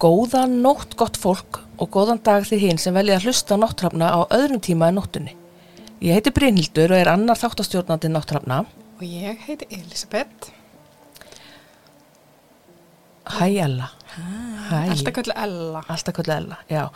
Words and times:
góðan 0.00 0.60
nótt 0.64 0.96
gott 0.96 1.18
fólk 1.20 1.60
og 1.80 1.90
góðan 1.92 2.20
dag 2.24 2.46
því 2.48 2.58
hinn 2.62 2.80
sem 2.80 2.94
velja 2.96 3.18
að 3.18 3.28
hlusta 3.28 3.56
á 3.56 3.60
náttrafna 3.60 4.08
á 4.08 4.20
öðrum 4.32 4.62
tíma 4.64 4.88
en 4.88 4.96
nóttunni. 4.96 5.34
Ég 6.00 6.16
heiti 6.16 6.32
Brynhildur 6.32 6.94
og 6.94 7.00
er 7.02 7.10
annar 7.12 7.36
þáttastjórnandi 7.36 8.08
náttrafna. 8.08 8.62
Og 8.96 9.04
ég 9.04 9.42
heiti 9.44 9.68
Elisabeth. 9.76 10.52
Hæ 13.28 13.46
Ella. 13.66 13.90
Hæ. 14.14 14.78
Alltaf 14.94 15.14
kvöldu 15.18 15.34
Ella. 15.36 15.82
Alltaf 15.86 16.16
kvöldu 16.16 16.32
Ella, 16.32 16.60
já. 16.70 16.88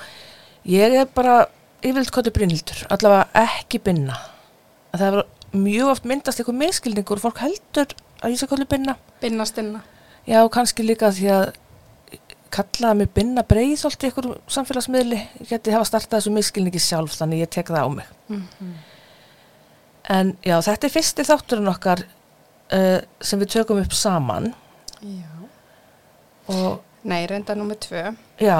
Ég 0.64 0.96
er 1.02 1.10
bara 1.12 1.42
yfirleitt 1.84 2.12
kvöldu 2.14 2.32
Brynhildur, 2.32 2.86
allavega 2.88 3.44
ekki 3.44 3.82
binna. 3.84 4.16
Það 4.94 5.04
er 5.10 5.26
mjög 5.52 5.90
oft 5.92 6.08
myndast 6.08 6.40
eitthvað 6.40 6.62
miskilningur 6.62 7.20
fólk 7.20 7.42
heldur 7.44 7.92
að 8.24 8.32
ég 8.32 8.40
sé 8.40 8.48
kvöldu 8.48 8.70
binna. 8.70 8.96
Binnastinna. 9.20 9.84
Já, 10.24 10.40
kannski 10.48 10.86
líka 10.86 11.12
því 11.12 11.28
að 11.36 11.52
kallaða 12.54 12.94
mig 13.00 13.08
binna 13.16 13.42
breið 13.48 13.74
svolítið 13.82 14.10
ykkur 14.12 14.28
samfélagsmiðli. 14.56 15.20
Ég 15.42 15.48
geti 15.54 15.74
hafa 15.74 15.88
startað 15.88 16.18
þessu 16.20 16.32
miskilningi 16.36 16.82
sjálf 16.82 17.16
þannig 17.18 17.42
ég 17.44 17.50
tek 17.58 17.70
það 17.74 17.86
á 17.86 17.88
mig. 18.00 18.10
Mm 18.32 18.74
En 20.04 20.34
já, 20.44 20.58
þetta 20.60 20.84
er 20.84 20.92
fyrsti 20.92 21.24
þátturinn 21.24 21.70
okkar 21.70 22.02
uh, 22.04 22.98
sem 23.24 23.40
við 23.40 23.54
tökum 23.54 23.78
upp 23.80 23.94
saman 23.96 24.50
Já. 25.00 25.30
og 26.52 26.82
Nei, 27.08 27.22
reynda 27.28 27.54
nummið 27.56 27.78
tvö. 27.86 28.02
já, 28.44 28.58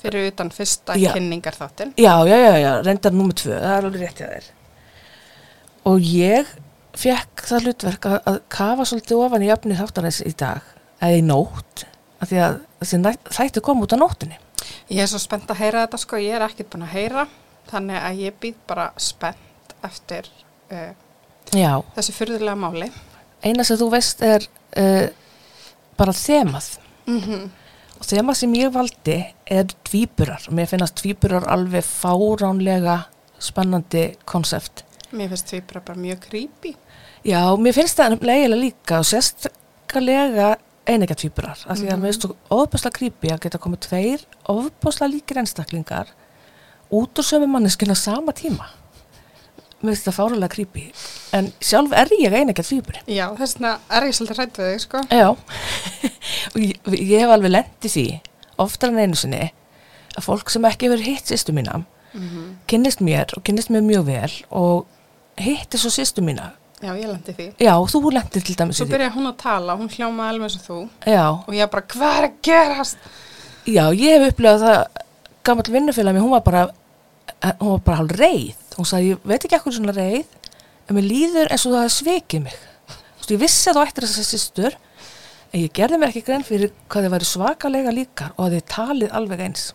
Fyrir 0.00 0.30
utan 0.30 0.48
fyrsta 0.52 0.96
Já. 1.00 1.10
kynningar 1.12 1.52
þáttinn. 1.56 1.92
já, 2.00 2.14
já, 2.28 2.36
já, 2.40 2.54
já 2.60 2.72
reyndar 2.84 3.12
númer 3.12 3.36
tvö, 3.36 3.52
það 3.60 3.76
er 3.76 3.84
alveg 3.90 4.00
rétt 4.06 4.18
hjá 4.22 4.28
þér. 4.32 4.48
Og 5.92 6.00
ég 6.08 6.50
fekk 6.96 7.44
það 7.48 7.64
hlutverk 7.68 8.08
að, 8.08 8.18
að 8.32 8.40
kafa 8.56 8.84
svolítið 8.88 9.22
ofan 9.26 9.44
í 9.44 9.52
öfni 9.52 9.76
þáttarins 9.76 10.22
í 10.24 10.32
dag, 10.40 10.60
eða 11.04 11.20
í 11.20 11.24
nótt, 11.28 11.84
af 12.24 12.32
því 12.32 12.42
að 12.42 12.58
þessi 12.82 13.14
þættu 13.38 13.62
kom 13.64 13.82
út 13.84 13.94
á 13.94 13.98
nóttinni. 14.00 14.38
Ég 14.88 15.04
er 15.04 15.10
svo 15.10 15.20
spennt 15.22 15.50
að 15.52 15.60
heyra 15.62 15.84
þetta 15.84 16.00
sko, 16.00 16.20
ég 16.20 16.36
er 16.36 16.44
ekkert 16.46 16.70
búin 16.72 16.86
að 16.86 16.94
heyra. 16.96 17.26
Þannig 17.70 18.00
að 18.00 18.22
ég 18.24 18.38
býð 18.42 18.60
bara 18.68 18.90
spennt 19.00 19.74
eftir 19.84 20.28
uh, 20.72 20.92
Já, 21.56 21.80
þessu 21.96 22.14
fyrðulega 22.16 22.56
máli. 22.60 22.88
eina 23.44 23.64
sem 23.64 23.78
þú 23.80 23.90
veist 23.92 24.22
er 24.24 24.44
uh, 24.80 25.08
bara 25.96 26.16
þemað. 26.16 26.72
Mm 27.08 27.50
Og 27.94 28.08
þemað 28.10 28.36
sem 28.36 28.54
ég 28.58 28.72
valdi 28.74 29.14
er 29.46 29.68
dvíburar 29.86 30.42
og 30.50 30.54
mér 30.58 30.66
finnast 30.68 30.98
dvíburar 30.98 31.46
alveg 31.48 31.86
fáránlega 31.86 33.06
spennandi 33.40 34.16
konsept. 34.28 34.82
Mér 35.14 35.30
finnst 35.30 35.52
því 35.52 35.60
bara, 35.70 35.94
mjög 35.96 36.26
creepy. 36.26 36.74
Já, 37.24 37.40
mér 37.56 37.72
finnst 37.72 37.96
það 37.96 38.18
eiginlega 38.18 38.58
líka 38.60 38.98
og 38.98 39.08
sérstaklega 39.08 40.56
eineika 40.88 41.16
tvíburar. 41.18 41.58
Af 41.66 41.80
því 41.80 41.90
að 41.90 42.00
mér 42.00 42.12
finnst 42.12 42.24
þú 42.26 42.30
ofbúslega 42.54 42.98
creepy 42.98 43.32
að 43.32 43.42
geta 43.46 43.60
komið 43.62 43.82
tveir 43.88 44.24
ofbúslega 44.52 45.12
líkir 45.12 45.40
einstaklingar 45.42 46.10
út 46.94 47.20
úr 47.20 47.26
sömu 47.26 47.48
manneskinn 47.50 47.94
á 47.94 47.98
sama 47.98 48.34
tíma. 48.36 48.68
Mér 49.80 49.94
finnst 49.94 50.08
það 50.08 50.18
fáránlega 50.18 50.54
creepy. 50.54 50.84
En 51.36 51.50
sjálf 51.60 51.92
er 51.96 52.12
ég 52.20 52.36
eineika 52.36 52.64
tvíburi. 52.64 53.02
Já, 53.10 53.26
þess 53.38 53.58
vegna 53.58 53.74
er 53.90 54.08
ég 54.08 54.16
svolítið 54.18 54.40
hrætt 54.40 54.60
við 54.60 54.70
þig 54.72 54.84
sko. 54.84 55.02
Já, 55.10 55.28
ég, 56.66 56.92
ég 56.94 57.24
hef 57.24 57.34
alveg 57.34 57.52
lent 57.52 57.88
í 57.88 57.92
því, 57.92 58.06
oftar 58.64 58.94
en 58.94 59.02
einu 59.04 59.18
sinni, 59.18 59.50
að 60.14 60.28
fólk 60.28 60.52
sem 60.52 60.68
ekki 60.68 60.88
hefur 60.88 61.04
hitt 61.04 61.32
sýstu 61.32 61.56
mína, 61.56 61.82
Mm 62.14 62.52
kynnist 62.70 63.00
mér 63.02 63.32
og 63.34 63.42
kynnist 63.42 63.72
mér 63.74 63.82
mjög 63.82 64.04
vel 64.06 64.34
og 64.54 64.86
hitti 65.40 65.78
svo 65.80 65.90
sýstu 65.90 66.22
mína. 66.22 66.52
Já, 66.84 66.90
ég 67.00 67.08
lendi 67.08 67.32
því. 67.38 67.46
Já, 67.64 67.72
þú 67.88 68.00
lendir 68.12 68.44
til 68.44 68.56
dæmis 68.60 68.76
Svo 68.76 68.84
í 68.84 68.88
því. 68.88 68.92
byrjaði 68.94 69.14
hún 69.16 69.28
að 69.30 69.36
tala, 69.40 69.76
hún 69.80 69.88
hljómaði 69.94 70.32
alveg 70.34 70.48
eins 70.50 70.56
og 70.58 70.64
þú 70.68 70.78
Já, 71.08 71.24
og 71.32 71.54
ég 71.56 71.70
bara, 71.72 71.86
hvað 71.94 72.18
er 72.18 72.26
að 72.28 72.34
gerast? 72.48 73.06
já, 73.64 73.84
ég 73.96 74.18
hef 74.18 74.26
upplegað 74.34 74.64
það, 74.66 75.02
gammal 75.48 75.70
vinnufélag 75.78 76.14
mér, 76.18 76.24
hún 76.26 76.34
var 76.34 76.44
bara, 76.44 76.64
hún 77.62 77.70
var 77.74 77.82
bara 77.86 77.98
hálf 78.02 78.16
reið. 78.20 78.60
Hún 78.76 78.88
sagði, 78.90 79.14
ég 79.14 79.24
veit 79.32 79.44
ekki 79.48 79.56
ekkur 79.56 79.76
svona 79.78 79.94
reið, 79.96 80.26
en 80.88 80.98
mér 80.98 81.06
líður 81.08 81.52
eins 81.54 81.64
og 81.64 81.72
það 81.72 81.84
hafi 81.86 81.94
svikið 81.96 82.44
mig. 82.44 82.58
Þú 82.84 83.24
veist, 83.24 83.32
ég 83.32 83.40
vissi 83.46 83.70
að 83.70 83.78
þú 83.78 83.84
ættir 83.86 84.04
þess 84.08 84.20
að 84.20 84.28
sýstur, 84.34 84.76
en 85.54 85.60
ég 85.64 85.72
gerði 85.80 86.00
mér 86.02 86.12
ekki 86.12 86.24
grein 86.26 86.44
fyrir 86.44 86.72
hvað 86.90 87.06
þið 87.06 87.14
væri 87.14 87.28
svakalega 87.30 87.92
líkar 87.94 88.32
og 88.36 88.44
að 88.48 88.56
þið 88.58 88.64
talið 88.74 89.14
alveg 89.20 89.44
eins. 89.46 89.66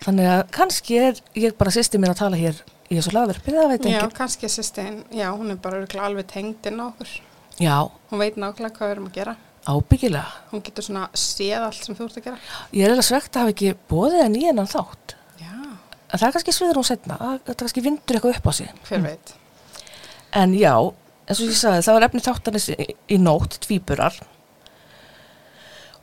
Þannig 0.00 0.28
að 0.32 0.42
kannski 0.56 0.96
er 1.10 1.18
ég 1.36 1.56
bara 1.60 1.72
sýsti 1.74 1.98
mér 2.00 2.14
að 2.14 2.22
tala 2.22 2.38
hér 2.40 2.60
í 2.90 2.96
þessu 2.98 3.12
laðverfi, 3.14 3.52
það 3.54 3.68
veit 3.70 3.84
Já, 3.86 3.90
enginn. 4.00 4.14
kannski 4.16 4.48
sýstein, 4.50 4.96
já, 5.14 5.28
hún 5.36 5.50
er 5.54 5.60
bara 5.62 5.84
alveg 6.06 6.26
tengd 6.32 6.66
inn 6.66 6.80
á 6.82 6.86
okkur. 6.90 7.12
Já, 7.60 7.76
Hún 8.10 8.18
veit 8.22 8.36
nákvæmlega 8.40 8.74
hvað 8.76 8.88
við 8.88 8.94
erum 8.96 9.06
að 9.10 9.16
gera. 9.20 9.36
ábyggilega. 9.70 10.30
Hún 10.50 10.62
getur 10.64 10.82
svona 10.86 11.08
séð 11.14 11.66
allt 11.66 11.84
sem 11.84 11.94
þú 11.94 12.06
ert 12.08 12.16
að 12.18 12.24
gera. 12.24 12.38
Ég 12.72 12.84
er 12.86 12.90
alveg 12.94 13.04
svegt 13.06 13.36
að 13.36 13.40
hafa 13.44 13.52
ekki 13.54 13.74
bóðið 13.90 14.22
henni 14.24 14.40
í 14.42 14.46
hennan 14.48 14.66
þátt. 14.70 15.14
Já, 15.38 15.52
En 16.10 16.18
það 16.18 16.26
er 16.26 16.32
kannski 16.34 16.52
sviður 16.56 16.80
hún 16.80 16.88
setna, 16.88 17.18
það 17.20 17.36
það 17.46 17.58
kannski 17.62 17.84
vindur 17.84 18.16
eitthvað 18.16 18.36
upp 18.40 18.48
á 18.48 18.52
sig. 18.56 18.72
hver 18.88 19.02
veit. 19.04 19.34
En 20.32 20.54
já, 20.54 20.74
eins 21.28 21.40
og 21.40 21.46
ég 21.52 21.58
sagði, 21.60 21.84
það 21.86 21.94
var 21.98 22.06
efni 22.08 22.20
þáttarins 22.26 22.68
í, 22.74 22.86
í 23.14 23.18
nótt, 23.20 23.60
tvíburar. 23.62 24.16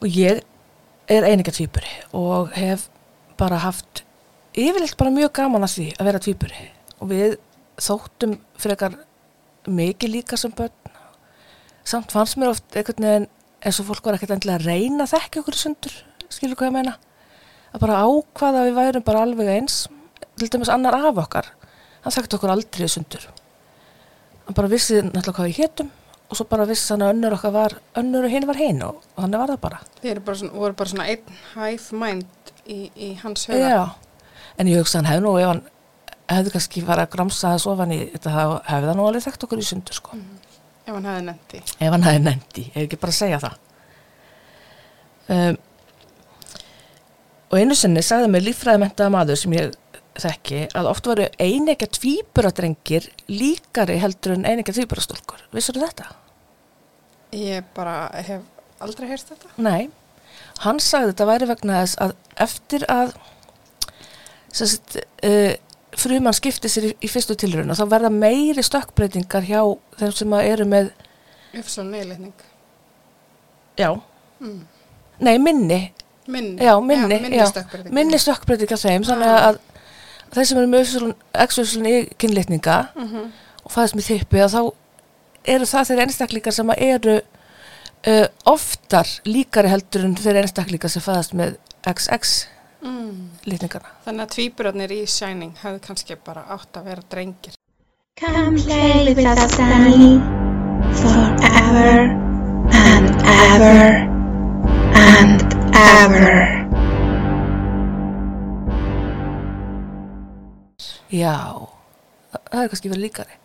Og 0.01 0.07
ég 0.13 0.43
er 1.09 1.23
eininga 1.27 1.51
tvíburi 1.51 1.89
og 2.13 2.51
hef 2.55 2.87
bara 3.39 3.57
haft 3.63 4.03
yfirleitt 4.57 4.97
bara 4.99 5.11
mjög 5.13 5.31
gaman 5.33 5.63
að 5.65 5.73
því 5.77 5.85
að 5.97 6.05
vera 6.11 6.19
tvíburi. 6.23 6.65
Og 7.01 7.11
við 7.11 7.37
þóttum 7.77 8.37
frekar 8.57 8.97
mikið 9.67 10.13
líka 10.15 10.39
sem 10.39 10.53
börn. 10.55 10.93
Samt 11.87 12.11
fannst 12.11 12.39
mér 12.39 12.51
oft 12.53 12.75
einhvern 12.75 13.07
veginn 13.07 13.27
eins 13.65 13.79
og 13.81 13.89
fólk 13.89 14.05
var 14.05 14.17
ekkert 14.17 14.35
endilega 14.35 14.61
að 14.61 14.69
reyna 14.69 15.05
að 15.05 15.13
þekka 15.15 15.41
okkur 15.41 15.57
sundur, 15.57 15.93
skilur 16.29 16.59
hvað 16.59 16.71
ég 16.71 16.77
meina. 16.77 16.97
Að 17.73 17.83
bara 17.83 18.03
ákvaða 18.03 18.61
að 18.61 18.69
við 18.69 18.77
værum 18.81 19.07
bara 19.07 19.23
alveg 19.25 19.51
eins, 19.55 19.81
til 20.37 20.49
dæmis 20.51 20.71
annar 20.71 20.97
af 20.97 21.23
okkar. 21.25 21.51
Hann 22.03 22.15
þekkti 22.15 22.37
okkur 22.37 22.53
aldrei 22.53 22.89
sundur 22.91 23.27
hann 24.47 24.55
bara 24.55 24.71
vissi 24.71 25.01
náttúrulega 25.03 25.35
hvað 25.35 25.49
við 25.49 25.57
hétum 25.59 25.89
og 26.27 26.39
svo 26.39 26.45
bara 26.47 26.65
vissi 26.67 26.93
hann 26.93 27.03
að 27.03 27.13
önnur 27.15 27.35
okkar 27.35 27.53
var 27.55 27.73
önnur 27.99 28.27
og 28.27 28.31
hinn 28.31 28.47
var 28.47 28.59
hinn 28.59 28.83
og 28.85 29.01
þannig 29.17 29.41
var 29.41 29.51
það 29.51 29.63
bara 29.65 29.79
eru 30.03 30.23
bara 30.23 30.39
svona, 30.39 30.53
voru 30.55 30.77
bara 30.79 30.91
svona 30.93 31.07
einn 31.11 31.41
hive 31.53 31.99
mind 31.99 32.53
í, 32.63 32.79
í 32.95 33.09
hans 33.23 33.47
huga. 33.49 33.59
Já, 33.59 33.83
en 34.57 34.71
ég 34.71 34.79
hugsa 34.79 35.01
hann 35.01 35.09
hefði 35.09 35.25
nú 35.25 35.33
ef 35.41 35.51
hann 35.51 35.65
hefði 36.27 36.53
kannski 36.55 36.83
farið 36.87 37.05
að 37.05 37.13
gramsa 37.15 37.53
þess 37.55 37.69
ofan 37.71 37.93
í 37.95 37.99
þetta 38.15 38.33
hefði 38.67 38.89
það 38.89 38.97
nú 38.99 39.07
alveg 39.07 39.25
þekkt 39.27 39.47
okkur 39.47 39.63
í 39.63 39.67
sundur 39.71 39.97
sko 40.01 40.19
Ef 40.87 40.93
hann 40.95 41.07
hefði 41.09 41.23
nefndi. 41.27 41.61
ef 41.79 41.89
hann 41.91 42.05
hefði 42.07 42.21
nefndi, 42.23 42.65
er 42.73 42.85
ekki 42.85 42.99
bara 43.01 43.15
segja 43.15 43.39
það 43.43 43.55
um, 45.35 45.57
og 47.47 47.57
einu 47.61 47.75
sinni 47.79 48.03
sagði 48.03 48.29
mér 48.31 48.45
líffræðimentaða 48.47 49.13
maður 49.13 49.39
sem 49.41 49.55
ég 49.57 49.75
þekki 50.17 50.61
að 50.75 50.87
oft 50.89 51.05
voru 51.07 51.27
einekja 51.39 51.87
tvíburadrengir 51.99 53.05
líkari 53.29 53.99
heldur 54.01 54.33
en 54.37 54.47
einekja 54.49 54.73
tvíburastólkur 54.79 55.43
vissur 55.53 55.77
þetta? 55.79 56.07
Ég 57.35 57.67
bara 57.75 58.07
hef 58.25 58.41
aldrei 58.81 59.07
heyrst 59.11 59.29
þetta. 59.33 59.51
Nei, 59.61 59.89
hann 60.63 60.79
sagði 60.81 61.11
þetta 61.11 61.27
væri 61.29 61.49
vegna 61.51 61.81
þess 61.83 61.99
að 62.07 62.15
eftir 62.47 62.85
að 62.93 63.13
sérst, 64.57 64.97
uh, 65.27 65.53
frumann 65.97 66.35
skipti 66.37 66.69
sér 66.71 66.89
í, 66.89 66.93
í 67.03 67.09
fyrstu 67.11 67.35
tilraun 67.39 67.71
og 67.73 67.77
þá 67.79 67.85
verða 67.95 68.11
meiri 68.13 68.63
stökkbreytingar 68.65 69.45
hjá 69.47 69.61
þeim 69.99 70.13
sem 70.19 70.35
að 70.37 70.49
eru 70.53 70.65
með, 70.69 70.91
Uppsvon 71.57 71.91
neilitning. 71.91 72.33
já, 73.77 73.89
Mm. 74.39 74.59
nei 75.19 75.37
minni, 75.41 75.79
Minni. 76.27 76.61
já 76.61 76.75
minni, 76.79 77.15
já, 77.15 77.21
minni 77.21 77.37
já, 77.37 77.45
stökkbreyting. 77.49 77.93
minni 77.93 78.17
stökkbreytingar 78.21 78.77
þeim, 78.77 79.03
þannig 79.07 79.31
að 79.47 79.57
þeir 80.35 80.45
sem 80.45 80.57
eru 80.61 80.67
með 80.67 81.15
exuslun 81.33 81.85
í 81.89 81.95
kynlitninga 82.19 82.77
Mm 82.95 83.31
og 83.67 83.71
fæðist 83.73 83.95
með 83.97 84.05
þippi 84.07 84.39
að 84.45 84.53
þá 84.53 84.61
eru 85.51 85.65
það 85.67 85.87
þeir 85.89 85.99
einstaklingar 86.05 86.53
sem 86.55 86.69
að 86.71 86.81
eru 86.85 87.15
uh, 88.07 88.27
oftar 88.47 89.07
líkari 89.25 89.67
heldur 89.73 90.05
en 90.05 90.13
þeir 90.15 90.37
einstaklingar 90.39 90.89
sem 90.93 91.01
fæðast 91.03 91.33
með 91.35 91.57
XX 91.83 92.47
mm. 92.87 93.29
litningarna. 93.49 93.93
Þannig 94.05 94.25
að 94.25 94.33
tvíburarnir 94.35 94.93
í 94.95 94.99
Shining 95.09 95.53
hefðu 95.61 95.81
kannski 95.87 96.17
bara 96.23 96.45
átt 96.55 96.79
að 96.79 96.91
vera 96.91 97.05
drengir. 97.11 97.57
Come 98.17 98.57
play 98.57 99.13
with 99.13 99.27
us, 99.27 99.57
Danny, 99.57 100.17
forever 100.97 102.09
and 102.73 103.11
ever 103.21 103.91
and 104.97 105.43
ever. 105.77 106.57
Já, 111.13 111.37
það 112.33 112.63
er 112.63 112.71
kannski 112.71 112.89
verið 112.91 113.05
líkari. 113.05 113.37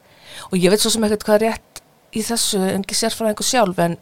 Og 0.51 0.57
ég 0.59 0.73
veit 0.73 0.83
svo 0.83 0.91
sem 0.91 1.05
ekkert 1.07 1.27
hvað 1.29 1.37
er 1.37 1.45
rétt 1.51 1.83
í 2.13 2.23
þessu, 2.25 2.59
en 2.61 2.83
ekki 2.83 2.97
sérfræðingu 2.97 3.45
sjálf, 3.47 3.79
en 3.81 3.95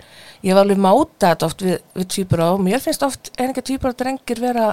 ég 0.47 0.55
var 0.55 0.65
alveg 0.65 0.81
máta 0.83 1.33
þetta 1.33 1.51
oft 1.51 1.67
við, 1.67 1.77
við 1.99 2.09
tvíbura 2.15 2.53
og 2.55 2.63
mér 2.65 2.83
finnst 2.83 3.05
oft 3.07 3.31
einhver 3.37 3.67
tvíbura 3.67 3.95
drengir 3.99 4.41
vera 4.43 4.71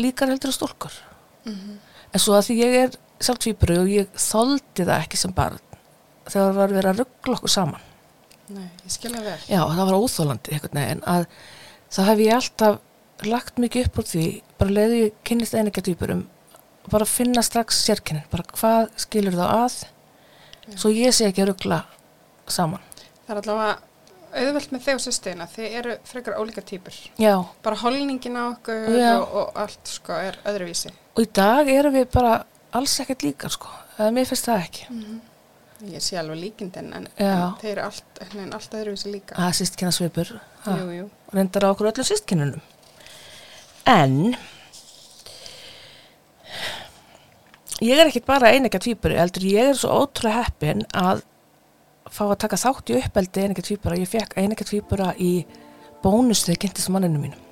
líkari 0.00 0.34
heldur 0.34 0.52
að 0.52 0.58
stólkur. 0.58 1.00
En 2.14 2.22
svo 2.22 2.36
að 2.36 2.48
því 2.48 2.56
ég 2.60 2.76
er 2.82 2.96
sjálf 3.22 3.40
tvíburu 3.44 3.80
og 3.82 3.90
ég 3.92 4.18
þoldi 4.18 4.84
það 4.84 4.96
ekki 4.98 5.20
sem 5.20 5.34
barn 5.34 5.60
þegar 6.24 6.54
var 6.56 6.72
verið 6.72 6.90
að 6.90 7.00
ruggla 7.02 7.36
okkur 7.38 7.52
saman. 7.52 7.84
Nei, 8.54 8.68
ég 8.84 8.92
skilja 8.92 9.20
vel. 9.24 9.38
Já, 9.48 9.60
það 9.60 9.82
var 9.88 9.98
óþólandi 9.98 10.58
veginn 10.60 11.02
að 11.08 11.26
þá 11.92 12.00
hef 12.08 12.22
ég 12.24 12.36
alltaf 12.38 13.26
lagt 13.28 13.60
mikið 13.60 13.88
upp 13.88 13.98
úr 14.00 14.08
því, 14.08 14.26
bara 14.60 14.76
leiði 14.78 15.00
ég 15.02 15.18
kynnist 15.28 15.56
eininga 15.56 15.84
týpurum, 15.84 16.24
bara 16.92 17.08
finna 17.08 17.44
strax 17.44 17.78
sérkennin, 17.86 18.26
bara 18.32 18.44
hvað 18.56 18.90
skilur 19.04 19.36
þá 19.38 19.44
að, 19.46 19.76
svo 20.74 20.92
ég 20.92 21.14
sé 21.14 21.28
ekki 21.28 21.44
að 21.44 21.52
ruggla 21.52 21.82
saman. 22.50 22.82
Það 23.24 23.36
er 23.36 23.42
allavega 23.42 23.76
auðvelt 24.40 24.72
með 24.74 24.82
þig 24.86 24.94
og 24.98 25.02
sýstina, 25.04 25.46
þið 25.54 25.76
eru 25.80 25.96
frekar 26.08 26.38
ólíka 26.40 26.62
týpur. 26.66 26.96
Já, 27.20 27.34
Bara 27.62 27.76
holningin 27.82 28.36
á 28.40 28.44
okkur 28.50 28.88
og, 29.14 29.36
og 29.42 29.60
allt 29.64 29.92
sko 29.96 30.16
er 30.18 30.38
öðruvísi. 30.50 30.90
og 31.16 31.22
í 31.22 31.28
dag 31.38 31.68
erum 31.70 31.94
við 31.94 32.08
bara 32.14 32.34
alls 32.74 32.96
ekkert 33.04 33.22
líkar, 33.22 33.52
sko, 33.54 33.68
eða 33.98 34.10
mér 34.16 34.26
finnst 34.30 34.48
það 34.50 34.64
ekki. 34.66 34.88
Ég 35.84 36.00
sé 36.02 36.16
alveg 36.16 36.38
líkindin 36.40 36.92
en, 36.96 37.06
en 37.20 37.54
þeir 37.60 37.70
eru 37.76 37.82
allt, 37.90 38.20
allt 38.56 38.74
öðruvísi 38.78 39.10
líka. 39.12 39.34
Það 39.36 39.50
er 39.50 39.58
sístkina 39.58 39.92
svipur, 39.92 40.30
Jú, 40.64 40.86
jú. 40.96 41.06
reyndar 41.34 41.66
á 41.66 41.72
okkur 41.74 41.90
öllum 41.92 42.06
sístkinunum. 42.08 42.62
En, 43.84 44.14
ég 47.84 47.98
er 48.00 48.08
ekkert 48.08 48.26
bara 48.28 48.52
einega 48.54 48.80
tvíburi, 48.80 49.18
heldur 49.20 49.44
ég 49.50 49.72
er 49.74 49.78
svo 49.78 49.92
ótrúlega 50.04 50.46
heppin 50.46 50.84
að 50.96 51.22
fá 52.10 52.24
að 52.28 52.40
taka 52.44 52.60
þátt 52.60 52.92
í 52.92 52.98
uppeldi 53.00 53.44
einega 53.44 53.64
tvíbura. 53.64 53.98
Ég 53.98 54.10
fekk 54.10 54.36
einega 54.38 54.66
tvíbura 54.66 55.12
í 55.20 55.32
bónus 56.04 56.44
þegar 56.44 56.56
ég 56.56 56.62
kynntist 56.64 56.92
manninu 56.92 57.22
mínum. 57.22 57.42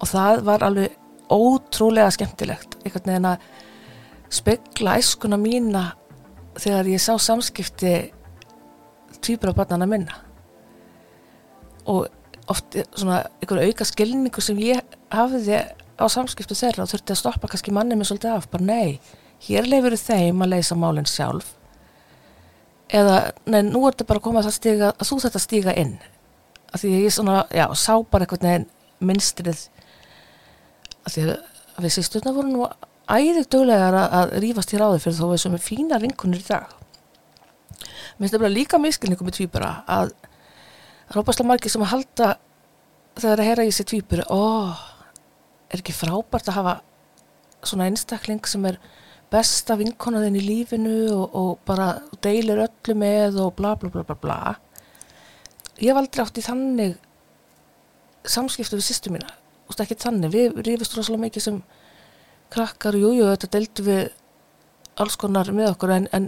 Og 0.00 0.10
það 0.10 0.44
var 0.48 0.64
alveg 0.66 0.96
ótrúlega 1.30 2.10
skemmtilegt. 2.14 2.78
Einhvern 2.84 3.12
veginn 3.12 3.28
að 3.30 3.44
spegla 4.30 4.96
æskuna 5.00 5.38
mína 5.40 5.84
þegar 6.58 6.90
ég 6.90 7.02
sá 7.02 7.12
samskipti 7.20 7.94
tvíbura 9.20 9.54
barnana 9.54 9.86
minna. 9.90 10.16
Og 11.90 12.08
oft 12.50 12.74
er 12.74 12.88
svona 12.96 13.22
einhver 13.38 13.62
auka 13.68 13.86
skilningu 13.86 14.42
sem 14.42 14.58
ég 14.62 14.82
hafði 15.14 15.62
á 16.00 16.04
samskiptu 16.10 16.56
þeirra 16.56 16.86
og 16.86 16.90
þurfti 16.90 17.14
að 17.14 17.22
stoppa 17.22 17.50
kannski 17.50 17.74
mannið 17.76 18.00
mér 18.00 18.08
svolítið 18.08 18.34
af, 18.34 18.50
bara 18.50 18.66
nei, 18.66 19.00
hér 19.46 19.68
leifur 19.68 19.96
þeim 20.00 20.42
að 20.42 20.54
leysa 20.54 20.78
málinn 20.78 21.08
sjálf 21.08 21.54
eða, 22.96 23.16
nei, 23.50 23.60
nú 23.66 23.84
er 23.86 23.94
þetta 23.94 24.08
bara 24.08 24.20
að 24.22 24.26
koma 24.26 24.40
að, 24.42 24.48
það 24.48 24.56
stiga, 24.56 24.90
að 24.94 25.10
þú 25.10 25.18
þetta 25.24 25.42
stíga 25.44 25.76
inn. 25.78 25.94
Að 26.70 26.82
því 26.82 26.92
að 26.94 27.04
ég 27.04 27.14
svona, 27.14 27.36
já, 27.54 27.64
sá 27.78 27.94
bara 28.10 28.26
einhvern 28.26 28.46
veginn 28.46 28.68
minnstrið 29.00 29.64
að 31.06 31.14
því 31.14 31.24
að 31.30 31.84
við 31.84 31.94
sýsturna 31.96 32.34
voru 32.36 32.50
nú 32.52 32.66
æðið 33.10 33.48
döglegar 33.50 33.96
að, 33.96 34.16
að 34.18 34.34
rífast 34.44 34.74
í 34.74 34.80
ráði 34.80 35.00
fyrir 35.02 35.18
þó 35.18 35.24
við 35.30 35.42
sem 35.44 35.56
er 35.56 35.64
fína 35.64 36.00
vinkunir 36.02 36.42
í 36.42 36.46
dag. 36.46 36.76
Mér 37.80 38.26
finnst 38.26 38.36
það 38.36 38.44
bara 38.44 38.52
líka 38.52 38.80
miskilningum 38.82 39.30
með 39.30 39.38
tvíbara 39.38 39.70
að 39.90 40.12
rápaslega 41.10 41.48
margir 41.48 41.72
sem 41.72 41.84
að 41.84 41.92
halda 41.94 42.28
þegar 43.18 43.42
að 43.42 43.48
heyra 43.48 43.66
í 43.66 43.74
sér 43.74 43.88
tvíburi 43.90 44.26
ó, 44.30 44.42
er 45.70 45.80
ekki 45.80 45.96
frábært 45.96 46.50
að 46.50 46.58
hafa 46.60 46.74
svona 47.66 47.88
einstakling 47.90 48.44
sem 48.48 48.66
er 48.68 48.78
besta 49.30 49.76
vinkonaðin 49.78 50.38
í 50.40 50.42
lífinu 50.42 50.94
og, 51.14 51.34
og 51.38 51.50
bara 51.68 51.90
deilir 52.24 52.64
öllu 52.66 52.96
með 52.98 53.38
og 53.44 53.52
bla 53.58 53.74
bla 53.78 53.90
bla 53.94 54.02
bla 54.08 54.16
bla 54.24 54.38
ég 55.80 55.90
hef 55.92 56.00
aldrei 56.00 56.24
átt 56.24 56.40
í 56.40 56.44
þannig 56.44 56.96
samskiptu 58.28 58.78
við 58.80 58.88
sýstu 58.90 59.12
mína 59.14 59.36
Þú 59.70 59.76
veist, 59.76 59.82
ekki 59.84 59.96
þannig, 60.02 60.32
við 60.34 60.56
rífist 60.66 60.94
rosalega 60.98 61.22
mikið 61.28 61.42
sem 61.44 61.58
krakkar, 62.50 62.96
jú, 62.98 63.12
jú, 63.14 63.28
þetta 63.30 63.48
deildu 63.54 63.84
við 63.86 64.00
alls 64.98 65.14
konar 65.22 65.46
með 65.54 65.68
okkur 65.76 65.92
en, 65.94 66.08
en 66.10 66.26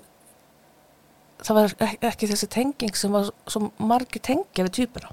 það 1.43 1.59
var 1.59 1.75
ek- 1.89 2.07
ekki 2.13 2.29
þessi 2.31 2.49
tenging 2.55 2.95
sem 2.95 3.11
var 3.11 3.33
svo 3.51 3.65
margir 3.83 4.23
tengja 4.23 4.63
við 4.69 4.77
tvíbura. 4.79 5.11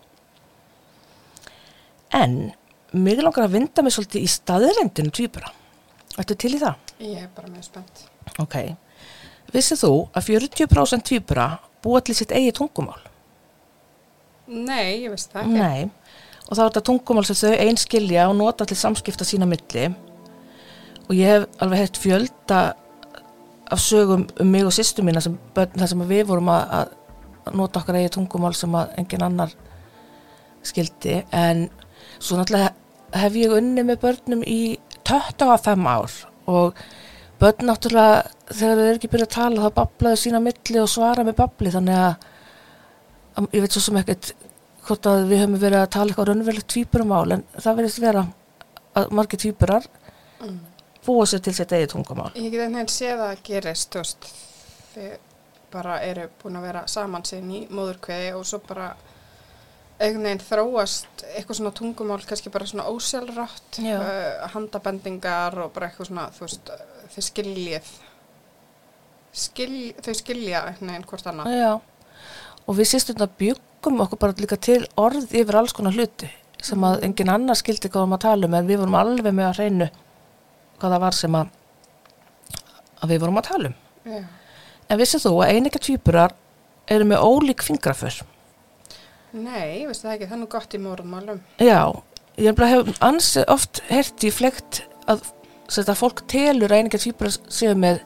En 2.22 2.38
mig 2.94 3.18
langar 3.22 3.48
að 3.48 3.56
vinda 3.58 3.82
mig 3.86 3.94
svolítið 3.98 4.28
í 4.28 4.30
staðrendinu 4.36 5.12
tvíbura. 5.18 5.50
Ertu 6.22 6.38
til 6.38 6.54
í 6.54 6.62
það? 6.62 6.89
Ég 7.00 7.22
er 7.24 7.30
bara 7.36 7.48
mjög 7.48 7.64
spennt. 7.64 8.02
Ok. 8.44 8.56
Vissið 9.54 9.84
þú 9.86 9.94
að 10.12 10.26
40% 10.34 11.06
tvíbura 11.08 11.46
búa 11.84 12.02
til 12.04 12.16
sitt 12.18 12.34
eigi 12.36 12.52
tungumál? 12.58 13.00
Nei, 14.50 15.06
ég 15.06 15.14
veist 15.14 15.32
það 15.32 15.46
ekki. 15.46 15.56
Nei. 15.56 16.20
Og 16.50 16.58
þá 16.58 16.62
er 16.62 16.68
þetta 16.68 16.86
tungumál 16.90 17.26
sem 17.30 17.40
þau 17.40 17.64
einskilja 17.68 18.28
og 18.28 18.36
nota 18.40 18.68
til 18.68 18.78
samskipta 18.78 19.28
sína 19.28 19.48
milli. 19.48 19.88
Og 21.08 21.16
ég 21.16 21.32
hef 21.32 21.48
alveg 21.64 21.84
heilt 21.86 22.00
fjölda 22.02 22.60
af 23.70 23.82
sögum 23.82 24.26
um 24.42 24.52
mig 24.52 24.66
og 24.66 24.74
sýstu 24.74 25.06
mína 25.06 25.22
sem 25.22 25.38
sem 25.86 26.06
við 26.10 26.26
vorum 26.28 26.50
að, 26.52 26.64
að 26.80 27.56
nota 27.56 27.80
okkar 27.80 28.00
eigi 28.02 28.16
tungumál 28.18 28.56
sem 28.58 28.76
engin 28.98 29.24
annar 29.24 29.54
skildi. 30.66 31.22
En 31.32 31.70
svo 32.20 32.38
náttúrulega 32.38 32.74
hef 33.24 33.38
ég 33.40 33.56
unni 33.56 33.86
með 33.86 34.02
börnum 34.04 34.44
í 34.44 34.80
25 35.08 35.88
ár 35.88 36.12
og 36.50 36.82
börn 37.40 37.66
náttúrulega 37.70 38.24
þegar 38.50 38.76
þau 38.80 38.86
eru 38.90 38.98
ekki 39.00 39.12
byrjað 39.14 39.28
að 39.30 39.36
tala 39.38 39.64
þá 39.66 39.76
bablaðu 39.80 40.20
sína 40.24 40.42
milli 40.44 40.82
og 40.84 40.90
svara 40.92 41.24
með 41.28 41.38
babli 41.40 41.72
þannig 41.76 42.00
að 42.04 42.16
að- 43.40 43.50
ég 43.56 43.62
veit 43.66 43.76
svo 43.78 43.82
sem 43.86 44.00
ekkert 44.02 44.32
hvort 44.88 45.06
að 45.12 45.28
við 45.30 45.44
höfum 45.44 45.60
verið 45.62 45.80
að 45.84 45.90
tala 45.96 46.12
eitthvað 46.12 46.28
raunverulegt 46.32 46.68
tvíburumál 46.74 47.32
en 47.38 47.44
það 47.60 47.78
verðist 47.80 48.02
vera 48.04 48.26
að 49.00 49.12
margir 49.12 49.40
tvíburar 49.46 49.86
Mm. 50.40 50.60
búa 51.06 51.26
sér 51.28 51.42
til 51.44 51.54
sitt 51.54 51.72
eigið 51.76 51.90
tungumál. 51.94 52.32
Ég 52.36 52.52
get 52.52 52.62
einhvern 52.62 52.76
veginn 52.76 52.88
séð 52.94 53.20
að 53.26 53.42
gerist, 53.44 53.90
þú 53.92 54.00
veist, 54.00 54.28
þið 54.96 55.18
bara 55.72 55.98
eru 56.02 56.30
búin 56.42 56.56
að 56.56 56.62
vera 56.62 56.84
saman 56.88 57.24
sín 57.28 57.52
í 57.52 57.68
móðurkveði 57.68 58.30
og 58.38 58.46
svo 58.46 58.60
bara 58.68 58.94
einhvern 60.00 60.28
veginn 60.30 60.44
þróast 60.44 61.24
eitthvað 61.34 61.60
svona 61.60 61.72
tungumál, 61.76 62.20
kannski 62.28 62.52
bara 62.54 62.68
svona 62.70 62.88
ósjálfrátt, 62.88 63.80
Já. 63.84 63.98
uh, 64.00 64.46
handabendingar 64.54 65.58
og 65.66 65.74
bara 65.76 65.90
eitthvað 65.90 66.10
svona, 66.12 66.28
þú 66.36 66.46
veist, 66.46 66.72
þau 67.14 67.26
skiljið, 67.28 67.90
skil, 69.46 69.74
þau 70.00 70.14
skilja 70.22 70.64
einhvern 70.70 70.94
veginn 70.94 71.08
hvort 71.12 71.32
annað. 71.32 71.58
Já, 71.60 71.72
og 72.66 72.80
við 72.80 72.92
sýstum 72.94 73.26
að 73.26 73.36
byggum 73.44 74.04
okkur 74.06 74.24
bara 74.24 74.40
líka 74.40 74.60
til 74.62 74.82
orð 75.00 75.36
yfir 75.36 75.60
alls 75.60 75.76
konar 75.76 75.96
hluti 75.96 76.32
sem 76.64 76.84
að 76.84 77.06
engin 77.08 77.32
annar 77.32 77.56
skildi 77.56 77.88
hvað 77.88 77.94
við 77.94 78.04
varum 78.04 78.18
að 78.18 78.26
tala 78.26 78.48
um 78.48 78.58
en 78.58 78.68
við 78.68 78.82
vorum 78.82 78.98
alveg 79.00 79.36
með 79.36 79.48
að 79.48 79.60
hreinu 79.62 79.88
hvað 80.80 80.96
það 80.96 81.04
var 81.06 81.16
sem 81.16 81.38
að, 81.40 81.54
að 83.00 83.14
við 83.14 83.24
vorum 83.24 83.40
að 83.40 83.48
tala 83.48 83.72
um. 83.72 83.78
Já. 84.10 84.20
En 84.90 85.00
vissið 85.00 85.26
þú 85.28 85.32
að 85.44 85.54
eininga 85.54 85.82
tvíburar 85.86 86.36
eru 86.90 87.08
með 87.08 87.24
ólík 87.24 87.64
fingraför? 87.64 88.20
Nei, 89.36 89.86
veistu 89.86 90.08
það 90.08 90.14
ekki, 90.16 90.28
það 90.30 90.36
er 90.36 90.42
nú 90.42 90.48
gott 90.50 90.74
í 90.74 90.82
mórumálum. 90.82 91.42
Já, 91.62 91.82
ég 92.42 92.64
hef 92.72 92.94
ansi 93.06 93.44
oft 93.52 93.84
hert 93.90 94.26
í 94.26 94.32
flekt 94.34 94.84
að 95.10 95.28
þetta 95.70 95.96
fólk 95.98 96.24
telur 96.32 96.72
að 96.72 96.82
eininga 96.82 97.02
tvíbura 97.02 97.34
séu 97.54 97.76
með 97.78 98.02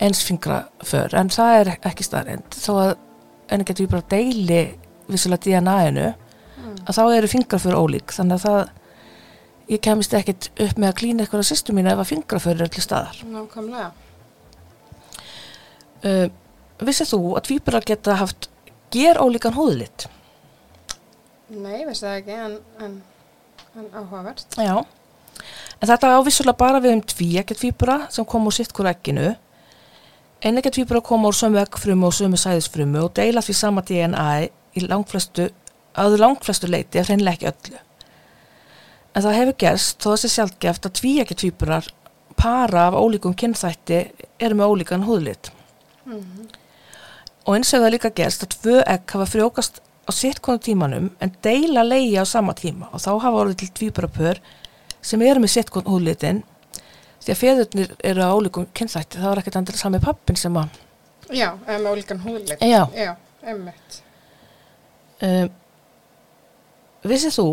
einsfingra 0.00 0.62
för, 0.86 1.12
en 1.18 1.32
það 1.34 1.56
er 1.58 1.70
ekki 1.90 2.06
staðrind. 2.06 2.54
Þó 2.54 2.72
að 2.78 2.92
eininga 3.50 3.76
tvíbura 3.76 4.06
deili 4.12 4.60
vissulega 5.10 5.48
DNA-inu, 5.48 6.12
að 6.86 6.94
þá 6.96 7.02
eru 7.16 7.30
fingraför 7.30 7.78
ólík, 7.80 8.14
þannig 8.14 8.38
að 8.38 8.44
það, 8.46 8.70
ég 9.74 9.82
kemist 9.82 10.14
ekkit 10.14 10.50
upp 10.54 10.78
með 10.78 10.92
að 10.92 10.96
klína 11.02 11.24
eitthvað 11.24 11.42
að 11.42 11.50
sýstu 11.50 11.74
mínu 11.74 11.90
ef 11.90 12.04
að 12.04 12.10
fingraför 12.12 12.54
eru 12.54 12.70
til 12.70 12.86
staðar. 12.86 13.18
Nákvæmlega. 13.34 13.90
Uh, 16.00 16.30
vissið 16.80 17.12
þú 17.12 17.20
að 17.34 17.46
tvíbura 17.50 17.82
geta 17.84 18.16
haft 18.22 18.48
ger 18.94 19.18
ólíkan 19.20 19.58
húðlit? 19.58 20.06
Nei, 21.50 21.82
veistu 21.82 22.06
það 22.06 22.16
ekki, 22.20 22.34
en, 22.38 22.56
en, 22.84 22.96
en 23.74 23.86
áhugavert. 23.90 24.44
Já, 24.54 24.76
en 25.80 25.90
þetta 25.90 26.12
ávissulega 26.14 26.58
bara 26.60 26.82
við 26.82 26.94
um 26.94 27.04
tvíekja 27.12 27.56
tvíbura 27.58 27.96
sem 28.14 28.26
kom 28.28 28.46
úr 28.46 28.54
sitt 28.54 28.74
hvort 28.76 28.92
ekkinu. 28.92 29.32
Einekja 30.46 30.72
tvíbura 30.76 31.02
kom 31.04 31.26
úr 31.26 31.36
sömu 31.36 31.58
eggfrumu 31.60 32.06
og 32.08 32.16
sömu 32.16 32.38
sæðisfrumu 32.40 33.02
og 33.02 33.14
deila 33.18 33.42
því 33.44 33.56
sama 33.58 33.82
DNA 33.82 34.28
í 34.78 34.84
langflestu, 34.86 35.50
að 35.98 36.20
langflestu 36.22 36.70
leiti 36.70 37.02
hreinlega 37.02 37.50
ekki 37.50 37.72
öllu. 37.72 37.82
En 39.10 39.26
það 39.26 39.38
hefur 39.40 39.60
gerst 39.64 39.98
þó 39.98 40.12
þessi 40.12 40.34
sjálfgeft 40.36 40.86
að 40.86 40.96
tvíekja 41.00 41.40
tvíburar 41.42 41.90
para 42.38 42.86
af 42.86 42.96
ólíkum 42.96 43.34
kynþætti 43.34 44.04
eru 44.38 44.56
með 44.56 44.70
ólíkan 44.70 45.04
húðlit. 45.08 45.50
Og 47.44 47.56
eins 47.56 47.72
hefur 47.74 47.88
það 47.88 47.94
líka 47.96 48.14
gerst 48.14 48.46
að 48.46 48.54
tvö 48.54 48.82
egg 48.86 49.10
hafa 49.10 49.26
frjókast 49.34 49.82
á 50.10 50.12
sitt 50.14 50.42
konu 50.42 50.58
tímanum 50.62 51.10
en 51.22 51.32
deila 51.44 51.84
leiði 51.86 52.18
á 52.18 52.26
sama 52.26 52.54
tíma 52.58 52.90
og 52.90 53.00
þá 53.02 53.10
hafa 53.22 53.42
orðið 53.44 53.60
til 53.62 53.70
tvíburapör 53.78 54.40
sem 55.00 55.22
eru 55.22 55.40
með 55.42 55.54
sitt 55.54 55.70
konu 55.70 55.94
húðlitin 55.94 56.42
því 57.20 57.32
að 57.34 57.40
feðurnir 57.40 57.96
eru 58.10 58.26
á 58.26 58.30
ólíkum 58.34 58.68
kynþætti, 58.74 59.20
það 59.20 59.28
var 59.30 59.42
ekkert 59.42 59.58
andil 59.60 59.78
sami 59.78 60.00
pappin 60.02 60.38
sem 60.40 60.56
að 60.56 60.78
Já, 61.30 61.52
eða 61.62 61.78
með 61.78 61.90
ólíkan 61.92 62.22
húðleitt. 62.24 62.62
Já. 62.66 62.80
Já, 62.96 63.12
einmitt. 63.46 63.98
um, 65.22 65.50
Vissið 67.06 67.36
þú 67.38 67.46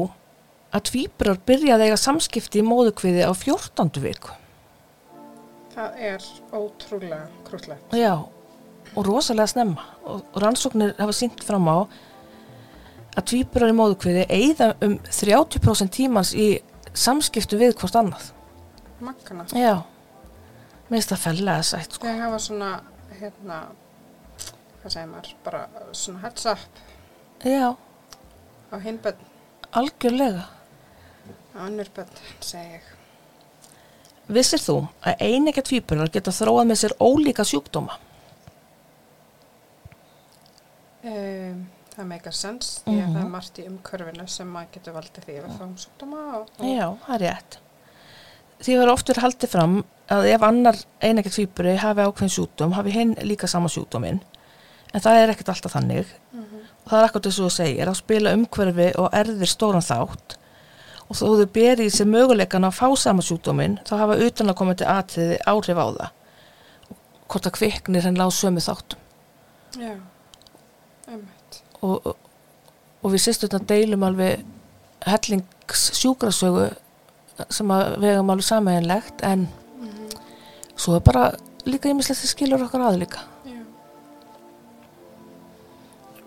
að 0.76 0.86
tvíburar 0.90 1.38
byrjaði 1.48 1.86
að 1.86 1.92
eiga 1.92 2.00
samskipti 2.02 2.60
í 2.60 2.66
móðukviði 2.68 3.24
á 3.24 3.32
14. 3.32 4.02
viku? 4.04 4.34
Það 5.78 6.02
er 6.10 6.26
ótrúlega 6.58 7.22
krúllegt. 7.48 7.94
Já, 7.96 8.16
og 8.98 9.06
rosalega 9.06 9.52
snemma 9.54 9.86
og, 10.04 10.26
og 10.34 10.42
rannsóknir 10.42 10.96
hafa 10.98 11.16
sínt 11.16 11.46
fram 11.46 11.70
á 11.70 11.78
að 13.18 13.26
tvíburar 13.32 13.72
í 13.74 13.76
móðukviði 13.78 14.26
eigða 14.30 14.72
um 14.86 14.98
30% 15.10 15.94
tímans 15.98 16.34
í 16.38 16.48
samskiptu 16.98 17.58
við 17.60 17.76
hvort 17.80 17.98
annað. 18.00 18.28
Magna. 19.02 19.46
Já, 19.54 19.76
mér 20.90 20.98
finnst 20.98 21.12
það 21.14 21.24
fellega 21.26 21.66
sætt 21.66 21.98
sko. 21.98 22.06
Þegar 22.08 22.24
hafa 22.28 22.40
svona, 22.42 22.70
hérna, 23.20 23.58
hvað 24.82 24.94
segir 24.96 25.10
maður, 25.12 25.34
bara 25.46 25.64
svona 25.94 26.24
heads 26.26 26.46
up 26.50 26.84
Já, 27.46 27.74
á 28.74 28.76
hinn 28.82 28.98
bönn, 29.04 29.20
algjörlega. 29.78 30.48
á 31.54 31.58
annur 31.68 31.90
bönn, 31.94 32.10
segi 32.42 32.78
ég. 32.80 32.88
Vissir 34.34 34.60
þú 34.60 34.80
að 35.08 35.22
einegja 35.24 35.64
tvíburar 35.64 36.10
geta 36.12 36.34
þróað 36.36 36.66
með 36.72 36.80
sér 36.82 36.96
ólíka 37.00 37.46
sjúkdóma? 37.48 37.94
Um, 41.08 41.62
það 41.98 42.08
meikar 42.12 42.34
sens 42.38 42.82
því 42.86 42.94
að 42.94 43.08
Mhm. 43.08 43.16
það 43.16 43.24
er 43.26 43.30
margt 43.36 43.58
í 43.60 43.68
umkörfinu 43.68 44.28
sem 44.30 44.48
maður 44.54 44.72
getur 44.74 44.94
valdið 44.94 45.26
því 45.26 45.38
að 45.38 45.46
við 45.48 45.58
fáum 45.60 45.76
sjúkdóma 45.84 46.22
og, 46.36 46.50
og 46.60 46.66
Já, 46.66 46.88
það 47.08 47.16
er 47.16 47.24
rétt. 47.28 47.58
Því 48.62 48.74
verður 48.78 48.94
oftur 48.94 49.22
haldið 49.22 49.50
fram 49.50 49.76
að 50.10 50.26
ef 50.34 50.42
annar 50.48 50.76
einegja 51.02 51.32
tvíburi 51.36 51.76
hafi 51.78 52.02
ákveðin 52.02 52.34
sjúkdóm, 52.38 52.74
hafi 52.74 52.92
hinn 52.92 53.16
líka 53.22 53.48
sama 53.48 53.68
sjúkdóminn. 53.70 54.22
En 54.94 55.02
það 55.02 55.18
er 55.24 55.30
ekkert 55.34 55.50
alltaf 55.54 55.74
þannig. 55.76 56.08
Og 56.34 56.90
það 56.92 57.00
er 57.04 57.08
akkur 57.10 57.22
þess 57.22 57.40
að 57.40 57.46
þú 57.46 57.52
segir, 57.52 57.88
að 57.92 57.96
spila 58.00 58.34
umhverfi 58.34 58.88
og 58.98 59.12
erðir 59.14 59.52
stóran 59.52 59.84
þátt. 59.84 60.38
Og 61.10 61.16
þó 61.16 61.26
þau 61.38 61.46
beri 61.54 61.86
í 61.86 61.92
sig 61.92 62.08
möguleikan 62.08 62.66
að 62.66 62.78
fá 62.80 62.88
sama 62.98 63.22
sjúkdóminn, 63.22 63.78
þá 63.86 63.98
hafa 64.00 64.16
utan 64.26 64.50
að 64.50 64.56
koma 64.56 64.74
til 64.76 64.88
atriði 64.88 65.38
áhrif 65.46 65.78
á 65.78 65.86
það. 65.98 66.10
Hvort 67.28 67.46
að 67.50 67.56
kviknir 67.60 68.02
henni 68.08 68.24
á 68.24 68.30
sömu 68.32 68.60
þáttum. 68.64 68.98
Já, 69.78 69.96
einmitt. 71.08 71.37
Og, 71.86 72.14
og, 73.02 73.08
við 73.12 73.24
sýstum 73.24 73.66
deilum 73.70 74.06
alveg 74.08 74.44
hellings 75.06 75.88
sjúkrasögu 75.98 76.70
sem 77.54 77.72
að 77.74 77.98
við 78.02 78.14
hefum 78.16 78.32
alveg 78.34 78.48
sammeginlegt 78.48 79.24
en 79.28 79.48
svo 80.78 80.98
er 80.98 81.04
bara 81.06 81.26
líka 81.68 81.92
ýmislegt 81.92 82.22
sem 82.22 82.32
skilur 82.32 82.66
okkar 82.66 82.88
að 82.88 83.02
líka 83.04 83.24
Já. 83.48 83.60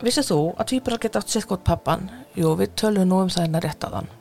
Vissið 0.05 0.31
þú 0.31 0.41
að 0.55 0.71
tvíburar 0.73 1.03
geta 1.03 1.23
átt 1.23 1.33
sitt 1.35 1.49
gott 1.51 1.65
pappan? 1.67 2.09
Jú, 2.39 2.55
við 2.59 2.77
tölum 2.79 3.09
nú 3.09 3.25
um 3.25 3.33
það 3.33 3.49
en 3.49 3.59
að 3.59 3.67
rétta 3.67 3.91
þann 3.97 4.13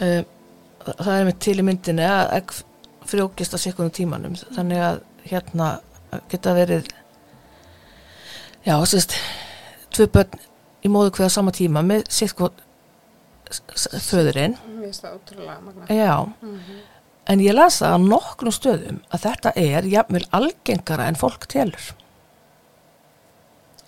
uh, 0.00 0.22
Það 0.86 1.12
er 1.16 1.24
með 1.26 1.38
til 1.42 1.58
í 1.58 1.66
myndinni 1.66 2.06
að 2.06 2.62
frjókist 3.06 3.54
á 3.54 3.58
sikkunum 3.58 3.94
tímanum 3.94 4.36
þannig 4.54 4.82
að 4.82 5.00
hérna 5.26 5.70
geta 6.30 6.54
verið 6.56 6.88
já, 8.66 8.74
sérst 8.90 9.16
tvö 9.94 10.08
börn 10.12 10.40
í 10.84 10.90
móðu 10.92 11.14
hverja 11.16 11.32
sama 11.38 11.54
tíma 11.54 11.82
með 11.86 12.06
sitt 12.12 12.34
gott 12.38 12.58
föðurinn 14.08 14.56
Mér 14.66 14.88
finnst 14.88 15.04
það 15.06 15.18
ótrúlega 15.20 15.60
magna. 15.62 15.88
já, 15.90 16.12
Mm 16.42 16.84
en 17.26 17.40
ég 17.42 17.56
las 17.56 17.80
það 17.82 17.94
á 17.94 17.98
nokkrum 17.98 18.54
stöðum 18.54 18.98
að 19.10 19.22
þetta 19.24 19.50
er 19.58 19.86
jafnvel 19.90 20.22
algengara 20.36 21.08
en 21.10 21.16
fólk 21.18 21.48
telur 21.50 21.88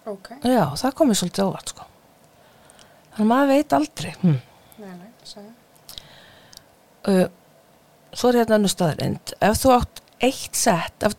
Ok, 0.08 0.30
Já, 0.40 0.64
það 0.80 0.94
komið 0.96 1.18
svolítið 1.20 1.44
óvart 1.44 1.70
sko. 1.74 1.84
Þannig 3.12 3.18
að 3.18 3.28
maður 3.28 3.50
veit 3.52 3.74
aldrei. 3.76 4.12
Hm. 4.22 4.36
nei, 4.80 4.92
nei, 4.96 5.10
sagði. 5.28 5.50
Uh, 7.12 7.26
svo 8.16 8.30
er 8.30 8.38
hérna 8.40 8.56
annu 8.56 8.70
staðarind. 8.72 9.34
Ef 9.44 9.60
þú 9.60 9.74
átt 9.74 10.00
eitt 10.24 10.56
sett 10.56 11.04
af 11.04 11.18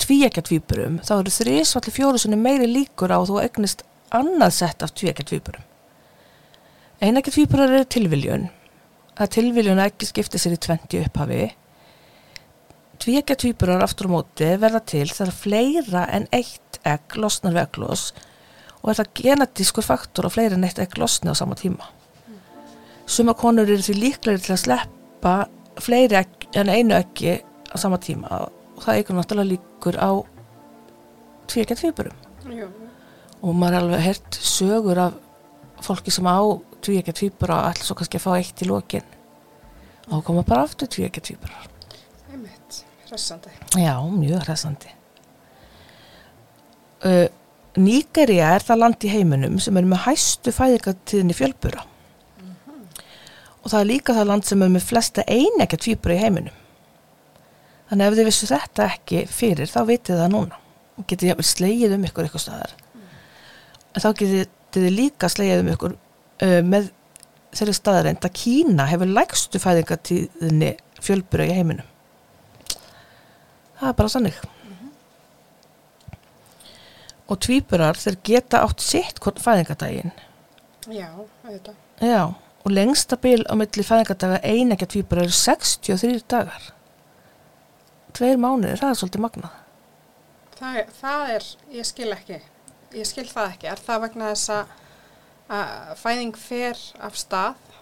tvíekja 0.00 0.42
tvíburum, 0.46 1.00
þá 1.04 1.12
eru 1.18 1.32
þrísvalli 1.34 1.92
fjóru 1.94 2.20
sinni 2.20 2.38
meiri 2.40 2.68
líkur 2.70 3.12
á 3.12 3.18
að 3.20 3.32
þú 3.32 3.38
egnist 3.42 3.84
annað 4.14 4.56
sett 4.56 4.84
af 4.84 4.94
tvíekja 4.96 5.26
tvíburum. 5.28 5.64
Einekja 7.02 7.34
tvíburar 7.34 7.72
eru 7.72 7.88
tilviljun. 7.90 8.44
Að 9.18 9.32
tilviljun 9.36 9.82
ekki 9.82 10.06
skipti 10.08 10.38
sér 10.40 10.54
í 10.56 10.60
20 10.62 11.00
upphafi. 11.08 11.48
Tvíekja 13.02 13.36
tvíburar 13.42 13.82
aftur 13.82 14.06
á 14.08 14.14
móti 14.14 14.50
verða 14.62 14.80
til 14.86 15.08
þegar 15.10 15.34
fleira 15.34 16.04
en 16.14 16.28
eitt 16.30 16.78
egg 16.86 17.16
losnar 17.18 17.56
við 17.56 17.64
egglós 17.64 18.12
og 18.82 18.92
er 18.92 18.98
það 19.00 19.10
genetískur 19.18 19.86
faktor 19.86 20.26
og 20.26 20.34
fleiri 20.34 20.58
en 20.58 20.66
eitt 20.66 20.78
egg 20.82 20.94
losni 20.98 21.30
á 21.30 21.36
sama 21.38 21.58
tíma. 21.58 21.90
Suma 23.06 23.34
konur 23.34 23.66
eru 23.66 23.82
því 23.82 23.98
líklegri 23.98 24.46
til 24.46 24.54
að 24.54 24.62
sleppa 24.64 25.34
fleiri 25.82 26.22
egg, 26.22 26.48
en 26.54 26.70
einu 26.70 26.94
eggi 26.96 27.38
á 27.42 27.76
sama 27.78 27.98
tíma 28.02 28.30
og 28.44 28.61
það 28.80 28.96
eigur 28.98 29.18
náttúrulega 29.18 29.50
líkur 29.52 29.98
á 30.00 30.10
tvíekja 31.52 31.76
tvíburum. 31.76 32.16
Jú, 32.48 32.68
Og 33.42 33.54
maður 33.58 33.74
er 33.74 33.82
alveg 33.82 34.04
hert 34.06 34.38
sögur 34.38 34.98
af 35.02 35.16
fólki 35.82 36.12
sem 36.14 36.26
á 36.30 36.38
tvíekja 36.82 37.12
tvíbura 37.18 37.58
og 37.58 37.72
ætla 37.72 37.84
svo 37.88 37.96
kannski 37.98 38.18
að 38.20 38.24
fá 38.24 38.32
eitt 38.38 38.62
í 38.62 38.68
lokin. 38.70 39.06
Og 40.08 40.14
þá 40.14 40.24
koma 40.26 40.42
bara 40.46 40.64
aftur 40.66 40.88
tvíekja 40.90 41.22
tvíburar. 41.22 41.68
einmitt, 42.32 42.84
hressandi. 43.10 43.50
Já, 43.76 43.94
mjög 44.10 44.46
hressandi. 44.46 44.90
Uh, 47.02 47.26
Nígeria 47.76 48.52
er 48.54 48.62
það 48.62 48.78
land 48.82 49.04
í 49.06 49.10
heiminum 49.10 49.58
sem 49.62 49.76
er 49.80 49.86
með 49.88 50.04
hæstu 50.06 50.52
fæðingatíðinni 50.54 51.34
fjölbura. 51.34 51.86
Og 53.62 53.70
það 53.70 53.78
er 53.80 53.88
líka 53.88 54.14
það 54.14 54.28
land 54.28 54.44
sem 54.46 54.62
er 54.62 54.70
með 54.74 54.84
flesta 54.90 55.24
einekja 55.26 55.78
tvíbura 55.80 56.14
í 56.14 56.22
heiminum. 56.22 56.58
Þannig 57.92 58.08
ef 58.08 58.14
þið 58.16 58.24
vissu 58.24 58.46
þetta 58.48 58.84
ekki 58.88 59.18
fyrir, 59.28 59.68
þá 59.68 59.80
vitið 59.84 60.20
það 60.22 60.30
núna. 60.32 60.58
Og 60.96 61.04
getið 61.10 61.28
jafnvel 61.28 61.44
slegið 61.44 61.92
um 61.98 62.06
ykkur 62.08 62.28
ykkur 62.30 62.40
staðar. 62.40 62.72
En 63.92 64.00
þá 64.00 64.06
getið 64.22 64.46
þið 64.72 64.94
líka 64.96 65.28
slegið 65.28 65.60
um 65.60 65.68
ykkur 65.74 65.98
uh, 65.98 66.62
með 66.64 66.88
þeirri 67.52 67.76
staðarind 67.76 68.24
að 68.24 68.34
Kína 68.40 68.88
hefur 68.88 69.12
lægstu 69.12 69.60
fæðingatíðinni 69.60 70.72
fjölbura 71.04 71.50
í 71.50 71.54
heiminum. 71.58 71.92
Það 73.76 73.92
er 73.92 74.00
bara 74.00 74.16
sannig. 74.16 74.42
Og 77.28 77.44
tvíburar 77.44 78.00
þeir 78.00 78.20
geta 78.24 78.64
átt 78.64 78.80
sitt 78.80 79.20
hvort 79.20 79.44
fæðingadaginn. 79.44 80.16
Já, 80.88 81.10
auðvitað. 81.44 81.76
Já, 82.00 82.22
og 82.32 82.72
lengsta 82.72 83.20
bil 83.20 83.42
á 83.44 83.52
milli 83.52 83.84
fæðingadaga 83.84 84.40
einekja 84.40 84.94
tvíburar 84.96 85.28
eru 85.28 85.42
63 85.44 86.24
dagar. 86.24 86.72
Tveir 88.12 88.40
mánuðir, 88.40 88.80
það 88.80 88.92
er 88.92 89.00
svolítið 89.00 89.24
magnað. 89.24 89.58
Það, 90.58 90.78
það 91.00 91.34
er, 91.36 91.48
ég 91.78 91.88
skil 91.88 92.10
ekki, 92.14 92.38
ég 92.98 93.08
skil 93.08 93.26
það 93.30 93.54
ekki. 93.54 93.70
Er 93.72 93.82
það 93.82 94.04
vegna 94.06 94.32
þess 94.32 94.54
að 94.56 94.78
fæðing 96.00 96.36
fer 96.38 96.78
af 97.02 97.16
stað 97.18 97.72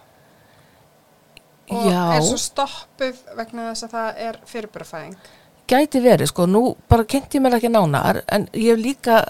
og 1.71 1.85
Já. 1.87 2.01
er 2.17 2.25
svo 2.25 2.39
stoppuð 2.41 3.21
vegna 3.37 3.69
þess 3.69 3.85
að 3.87 3.93
það 3.95 4.23
er 4.25 4.39
fyrirburafæðing? 4.49 5.29
Gæti 5.71 6.01
verið, 6.03 6.31
sko, 6.33 6.47
nú 6.49 6.63
bara 6.91 7.05
kynnt 7.07 7.37
ég 7.37 7.43
mér 7.43 7.55
ekki 7.55 7.71
nánar, 7.71 8.23
en 8.27 8.49
ég 8.51 8.73
hef 8.73 8.81
líka 8.81 9.21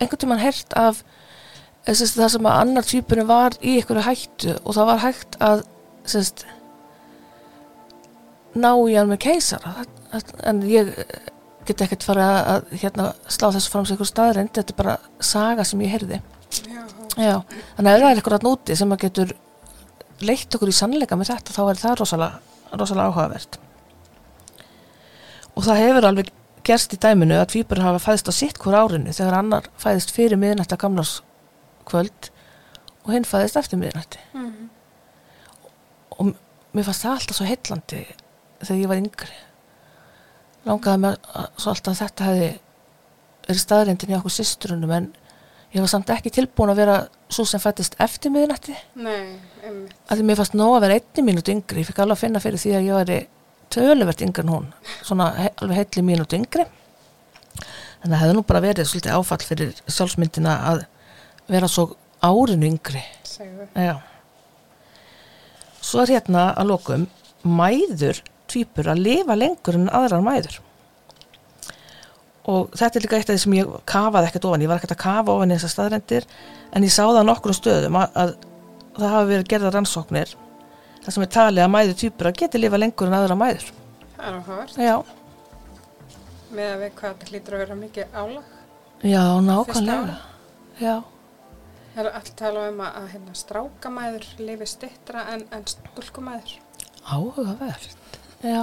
einhvern 0.00 0.22
tímann 0.22 0.40
heyrt 0.40 0.72
af 0.78 1.02
sest, 1.84 2.16
það 2.16 2.32
sem 2.36 2.48
að 2.48 2.58
annar 2.62 2.88
tvíburinn 2.88 3.28
var 3.28 3.58
í 3.60 3.76
einhverju 3.80 4.06
hættu 4.06 4.56
og 4.62 4.76
það 4.78 4.88
var 4.88 5.02
hægt 5.02 5.38
að 5.42 5.64
sest, 6.08 6.46
ná 8.54 8.70
í 8.88 8.96
hann 8.98 9.08
með 9.12 9.20
keisara 9.24 9.84
en 10.44 10.62
ég 10.68 10.90
get 11.64 11.80
ekkert 11.84 12.02
fara 12.04 12.26
að 12.56 12.72
hérna, 12.82 13.12
slá 13.30 13.48
þessu 13.54 13.70
fram 13.70 13.84
sig 13.86 13.94
einhver 13.94 14.08
staðrind, 14.10 14.50
þetta 14.56 14.72
er 14.74 14.78
bara 14.82 14.96
saga 15.22 15.64
sem 15.64 15.80
ég 15.84 15.92
heyrði. 15.94 16.18
Já, 16.66 16.82
Já, 17.16 17.36
þannig 17.76 17.88
að 17.88 17.94
ef 17.96 18.02
það 18.02 18.10
er 18.10 18.16
eitthvað 18.20 18.46
núti 18.46 18.76
sem 18.76 18.92
að 18.92 19.02
getur 19.04 19.32
leitt 20.26 20.54
okkur 20.56 20.72
í 20.72 20.74
sannleika 20.76 21.16
með 21.16 21.30
þetta, 21.32 21.54
þá 21.54 21.62
er 21.70 21.80
það 21.82 21.96
rosalega, 22.00 22.40
rosalega 22.80 23.08
áhugavert. 23.12 23.58
Og 25.56 25.66
það 25.66 25.80
hefur 25.84 26.06
alveg 26.08 26.30
gerst 26.66 26.94
í 26.94 26.98
dæminu 27.02 27.36
að 27.40 27.48
tvíburar 27.54 27.88
hafa 27.90 28.02
fæðist 28.06 28.30
á 28.30 28.34
sitt 28.34 28.58
hver 28.62 28.76
árinu 28.78 29.12
þegar 29.14 29.38
annar 29.40 29.66
fæðist 29.82 30.12
fyrir 30.14 30.38
miðnætti 30.40 30.76
að 30.76 30.82
gamlars 30.84 31.14
kvöld 31.88 32.30
og 33.02 33.10
hinn 33.14 33.26
fæðist 33.26 33.58
eftir 33.60 33.80
miðnætti. 33.82 34.20
Mhm. 34.34 34.68
Og 36.18 36.26
m- 36.26 36.36
mér 36.74 36.86
fannst 36.86 37.04
það 37.04 37.16
alltaf 37.16 37.36
svo 37.38 37.46
heillandi 37.48 38.02
þegar 38.62 38.80
ég 38.80 38.90
var 38.90 39.00
yngri. 39.02 39.40
Langaði 40.66 41.02
mér 41.02 41.18
að, 41.34 41.48
svo 41.58 41.72
alltaf 41.72 41.92
að 41.92 42.00
þetta 42.02 42.28
hefði 42.28 42.50
verið 43.48 43.62
staðrindin 43.64 44.12
í 44.12 44.16
okkur 44.18 44.34
systurunum 44.36 44.94
en 44.94 45.08
ég 45.72 45.82
var 45.82 45.90
samt 45.90 46.12
ekki 46.14 46.32
tilbúin 46.34 46.70
að 46.72 46.82
vera 46.82 46.96
svo 47.32 47.44
sem 47.48 47.62
fættist 47.62 47.96
eftir 48.02 48.30
einmitt. 48.30 48.68
að 50.08 50.20
því 50.20 50.26
mér 50.28 50.38
fannst 50.38 50.54
nóg 50.58 50.76
að 50.76 50.84
vera 50.86 50.98
einni 51.00 51.24
mínúti 51.26 51.54
yngri 51.56 51.82
ég 51.82 51.88
fikk 51.88 52.02
alveg 52.04 52.18
að 52.18 52.22
finna 52.26 52.42
fyrir 52.44 52.62
því 52.62 52.74
að 52.76 52.86
ég 52.86 53.00
væri 53.00 53.18
töluvert 53.72 54.22
yngri 54.22 54.44
en 54.44 54.52
hún 54.52 54.68
svona 55.00 55.30
he 55.38 55.48
alveg 55.56 55.80
heitli 55.80 56.04
mínúti 56.06 56.38
yngri 56.38 56.66
en 58.02 58.10
það 58.10 58.20
hefði 58.20 58.36
nú 58.36 58.44
bara 58.46 58.62
verið 58.62 58.90
svolítið 58.90 59.16
áfall 59.16 59.46
fyrir 59.46 59.74
sjálfsmyndina 59.86 60.54
að 60.70 60.84
vera 61.50 61.70
svo 61.70 61.88
árinu 62.22 62.68
yngri. 62.68 63.02
Svo 65.82 66.02
er 66.04 66.14
hérna 66.14 66.52
að 66.52 66.68
lokum 66.70 67.08
mæður 67.42 68.22
tvípur 68.52 68.88
að 68.92 69.02
lifa 69.06 69.36
lengur 69.38 69.78
en 69.80 69.88
aðrar 69.90 70.22
mæður. 70.26 70.60
og 72.52 72.72
þetta 72.74 72.98
er 72.98 73.04
líka 73.04 73.18
eitt 73.20 73.28
af 73.30 73.36
því 73.36 73.42
sem 73.44 73.52
ég 73.54 73.74
kafaði 73.86 74.28
ekkert 74.30 74.46
ofan, 74.48 74.62
ég 74.64 74.70
var 74.70 74.80
ekkert 74.80 74.94
að 74.96 75.02
kafa 75.04 75.34
ofan 75.36 75.52
í 75.52 75.58
þessar 75.58 75.72
staðrendir 75.76 76.24
en 76.74 76.86
ég 76.86 76.90
sá 76.94 77.04
það 77.04 77.20
á 77.22 77.28
nokkrum 77.28 77.54
stöðum 77.54 77.98
að, 78.00 78.16
að 78.18 78.32
það 78.98 79.12
hafi 79.14 79.28
verið 79.30 79.50
gerða 79.52 79.70
rannsóknir 79.76 80.32
þar 81.04 81.14
sem 81.16 81.24
er 81.26 81.30
talið 81.36 81.62
að 81.66 81.70
mæður 81.76 81.98
týpur 82.02 82.30
að 82.32 82.36
geti 82.42 82.60
lifa 82.62 82.80
lengur 82.82 83.10
en 83.12 83.16
aðra 83.20 83.36
mæður 83.38 83.68
Það 84.16 84.26
er 84.28 84.34
áhugavert. 84.40 84.74
já, 84.78 84.96
Með 86.52 86.68
að 86.74 86.82
við 86.82 86.90
hvað 86.98 87.14
þetta 87.14 87.30
hlýtur 87.32 87.54
að 87.56 87.62
vera 87.62 87.76
mikið 87.78 88.18
álag. 88.22 88.50
já, 89.12 89.22
nákvæmlega 89.46 90.18
já, 90.82 90.96
Það 91.94 92.02
er 92.06 92.10
allt 92.18 92.30
tala 92.42 92.66
um 92.72 92.78
að, 92.82 92.92
að 93.00 93.08
hérna, 93.14 93.34
strákamæður 93.38 94.26
lifi 94.48 94.66
stittra 94.70 95.24
en, 95.34 95.42
en 95.52 95.64
stúlkumæður. 95.68 96.54
áhugavert 97.06 97.96
já 98.42 98.62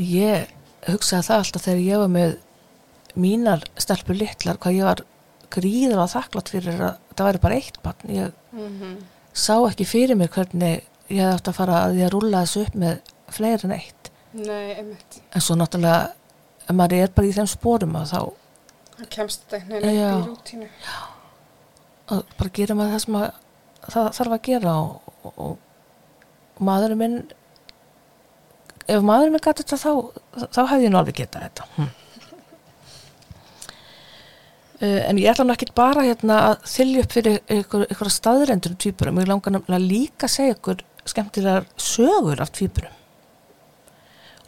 ég 0.00 0.50
hugsaði 0.88 1.26
það 1.28 1.38
alltaf 1.42 1.64
þegar 1.66 1.82
ég 1.84 2.00
var 2.02 2.12
með 2.14 2.36
mínar 3.20 3.64
stelpur 3.80 4.16
litlar 4.16 4.58
hvað 4.62 4.76
ég 4.78 4.86
var 4.88 5.02
gríðan 5.50 5.98
að 6.04 6.12
þakklátt 6.14 6.52
fyrir 6.54 6.82
að 6.86 6.98
það 7.18 7.26
væri 7.28 7.42
bara 7.46 7.58
eitt 7.60 7.80
barn 7.84 8.14
ég 8.16 8.36
Mm 8.54 8.98
sá 9.40 9.54
ekki 9.68 9.84
fyrir 9.86 10.16
mér 10.18 10.26
hvernig 10.34 10.80
ég 11.06 11.20
hefði 11.22 11.34
átt 11.36 11.48
að 11.52 11.54
fara 11.54 11.74
að 11.84 11.92
ég 12.00 12.08
að 12.08 12.14
rúlla 12.16 12.40
þessu 12.42 12.62
upp 12.66 12.74
með 12.82 12.96
fleiri 13.30 13.68
en 13.68 13.74
eitt 13.76 14.08
Nei, 14.34 14.72
einmitt. 14.74 15.20
en 15.34 15.40
svo 15.44 15.54
náttúrulega 15.54 16.08
ef 16.66 16.74
maður 16.74 16.96
er 17.04 17.12
bara 17.14 17.28
í 17.30 17.34
þeim 17.36 17.46
spórum 17.50 17.94
að 18.00 18.10
þá 18.10 18.20
Það 18.96 19.08
kemst 19.14 19.44
þetta 19.46 19.56
einhvern 19.60 19.86
veginn 19.86 20.00
Já. 20.00 20.10
upp 20.10 20.26
í 20.26 20.30
rútínu. 20.32 20.68
að 22.10 22.24
bara 22.40 22.52
gera 22.58 22.74
maður 22.80 22.92
það 22.96 23.04
sem 23.04 23.18
að, 23.20 23.28
það 23.94 24.10
þarf 24.18 24.34
að 24.36 24.42
gera 24.50 24.74
og, 24.80 25.14
og, 25.22 25.38
og 25.46 26.64
maðurinn 26.70 27.00
minn 27.04 27.16
ef 28.90 29.06
maðurinn 29.06 29.34
minn 29.36 29.44
gæti 29.44 29.64
þetta 29.64 29.78
þá 29.80 30.46
þá 30.50 30.60
hefði 30.72 30.86
ég 30.86 30.98
alveg 31.00 31.18
getað 31.22 31.48
þetta 31.48 31.72
hm. 31.78 31.90
Uh, 34.80 35.02
en 35.10 35.18
ég 35.20 35.28
ætla 35.28 35.44
nú 35.44 35.52
ekkert 35.52 35.74
bara 35.76 36.06
hérna 36.06 36.36
að 36.46 36.62
þylja 36.72 37.00
upp 37.04 37.12
fyrir 37.12 37.34
ykkur, 37.52 37.82
ykkur 37.92 38.08
staðrendur 38.08 38.72
um 38.72 38.78
tvíburum, 38.80 39.18
ég 39.20 39.28
langar 39.28 39.52
nefnilega 39.52 39.84
líka 39.84 40.24
að 40.24 40.32
segja 40.32 40.54
ykkur 40.54 40.80
skemmtilegar 41.04 41.66
sögur 41.76 42.40
af 42.40 42.54
tvíburum 42.56 42.94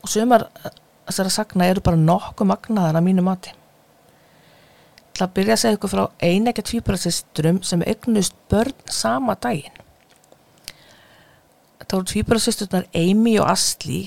og 0.00 0.08
sömar 0.08 0.46
þessara 1.04 1.34
sagna 1.34 1.68
eru 1.68 1.84
bara 1.84 2.00
nokkuð 2.00 2.48
magnaðar 2.48 2.96
að 3.02 3.06
mínu 3.10 3.26
mati 3.26 3.52
Það 5.12 5.26
að 5.26 5.34
byrja 5.36 5.54
að 5.54 5.60
segja 5.60 5.76
ykkur 5.76 5.92
frá 5.92 6.02
einekja 6.24 6.64
tvíburasystrum 6.66 7.58
sem 7.66 7.82
eignust 7.84 8.36
börn 8.50 8.72
sama 8.88 9.36
daginn. 9.36 9.74
Það 11.82 11.92
voru 11.92 12.08
tvíburasysturnar 12.12 12.86
Amy 12.96 13.34
og 13.42 13.50
Asli 13.52 14.00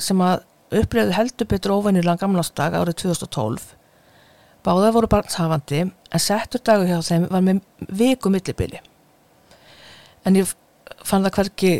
sem 0.00 0.20
að 0.24 0.44
upplifðu 0.72 1.16
heldur 1.16 1.48
betur 1.50 1.74
óvenjulega 1.76 2.22
gamlasdag 2.22 2.76
árið 2.78 3.02
2012. 3.04 3.64
Báðar 4.62 4.94
voru 4.94 5.10
barnshafandi 5.10 5.82
en 5.82 6.22
settur 6.22 6.62
dagur 6.64 6.88
hjá 6.88 7.00
þeim 7.04 7.26
var 7.32 7.44
með 7.44 7.62
viku 7.98 8.30
millibili. 8.32 8.80
En 10.24 10.38
ég 10.38 10.54
fann 11.02 11.26
það 11.26 11.36
hverki 11.38 11.72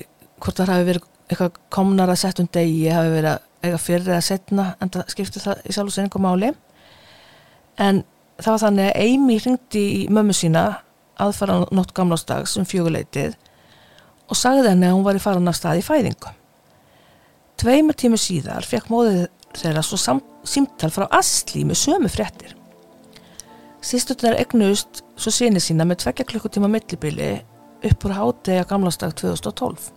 hvort 0.42 0.58
það 0.58 0.72
hafi 0.74 0.88
verið 0.90 1.08
eitthvað 1.30 1.60
komnar 1.72 2.10
að 2.10 2.20
settum 2.24 2.48
degi, 2.52 2.88
hafi 2.90 3.12
verið 3.14 3.30
að 3.36 3.48
eiga 3.62 3.78
fyrir 3.78 4.10
eða 4.10 4.24
setna 4.26 4.66
en 4.82 4.90
það 4.92 5.12
skipti 5.14 5.42
það 5.42 5.62
í 5.62 5.76
sjálf 5.76 5.92
og 5.92 5.96
senningum 5.96 6.26
máli. 6.26 6.50
En 7.80 8.02
það 8.42 8.50
var 8.50 8.62
þannig 8.66 8.90
að 8.90 9.06
Amy 9.06 9.38
ringdi 9.46 9.84
í 10.02 10.02
mömmu 10.12 10.36
sína 10.36 10.66
aðfara 11.22 11.62
nótt 11.70 11.94
gamlástags 11.96 12.56
um 12.58 12.66
fjöguleitið 12.68 13.36
og 14.28 14.38
sagði 14.38 14.72
henni 14.72 14.88
að 14.88 14.96
hún 14.96 15.06
var 15.06 15.18
í 15.18 15.22
faran 15.22 15.50
af 15.50 15.58
stað 15.58 15.82
í 15.82 15.86
fæðingu. 15.86 16.32
Tveimur 17.60 17.96
tímu 17.98 18.18
síðar 18.18 18.66
fekk 18.66 18.90
móðið 18.90 19.24
þeirra 19.58 19.82
svo 19.84 19.98
sam, 20.00 20.20
símtal 20.44 20.90
frá 20.92 21.06
Asli 21.14 21.64
með 21.68 21.80
sömu 21.82 22.10
fréttir. 22.10 22.54
Sýsturnar 23.82 24.38
egnuðust 24.38 25.02
svo 25.18 25.32
sinni 25.34 25.60
sína 25.62 25.86
með 25.86 26.04
tvekja 26.04 26.28
klukkutíma 26.30 26.70
millibili 26.70 27.32
upp 27.82 28.06
úr 28.06 28.14
hádegi 28.16 28.62
að 28.62 28.68
gamlastag 28.70 29.14
2012. 29.18 29.90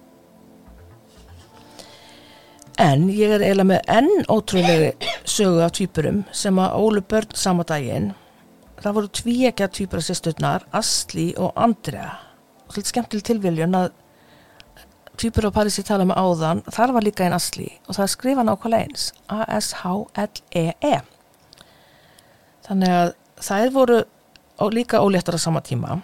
En 2.82 3.06
ég 3.08 3.32
er 3.32 3.44
eiginlega 3.46 3.70
með 3.70 3.92
enn 3.94 4.26
ótrúlegi 4.28 5.12
sögu 5.24 5.62
af 5.64 5.76
tvíburum 5.78 6.24
sem 6.36 6.58
að 6.60 6.76
ólu 6.82 7.04
börn 7.08 7.38
sama 7.38 7.64
daginn. 7.68 8.10
Það 8.82 8.98
voru 8.98 9.12
tvíekja 9.16 9.70
tvíburasisturnar, 9.72 10.66
Asli 10.76 11.30
og 11.40 11.54
Andrea. 11.56 12.10
Og 12.66 12.74
svolítið 12.74 12.92
skemmtileg 12.92 13.28
tilviljun 13.30 13.78
að 13.80 13.94
tvíbur 15.22 15.50
á 15.50 15.56
Parisi 15.56 15.84
tala 15.86 16.06
með 16.08 16.20
áðan, 16.22 16.64
þar 16.72 16.96
var 16.96 17.06
líka 17.06 17.26
einn 17.26 17.36
Asli 17.38 17.68
og 17.86 17.98
það 17.98 18.06
er 18.06 18.12
skrifa 18.14 18.46
nákvæmlega 18.48 18.88
eins, 18.88 19.12
A-S-H-L-E-E. 19.32 20.96
E 20.96 20.96
Þannig 22.66 22.94
að 22.98 23.12
þær 23.46 23.72
voru 23.76 24.02
ó, 24.58 24.66
líka 24.74 25.02
óléttar 25.04 25.38
á 25.38 25.40
sama 25.42 25.62
tíma 25.66 26.00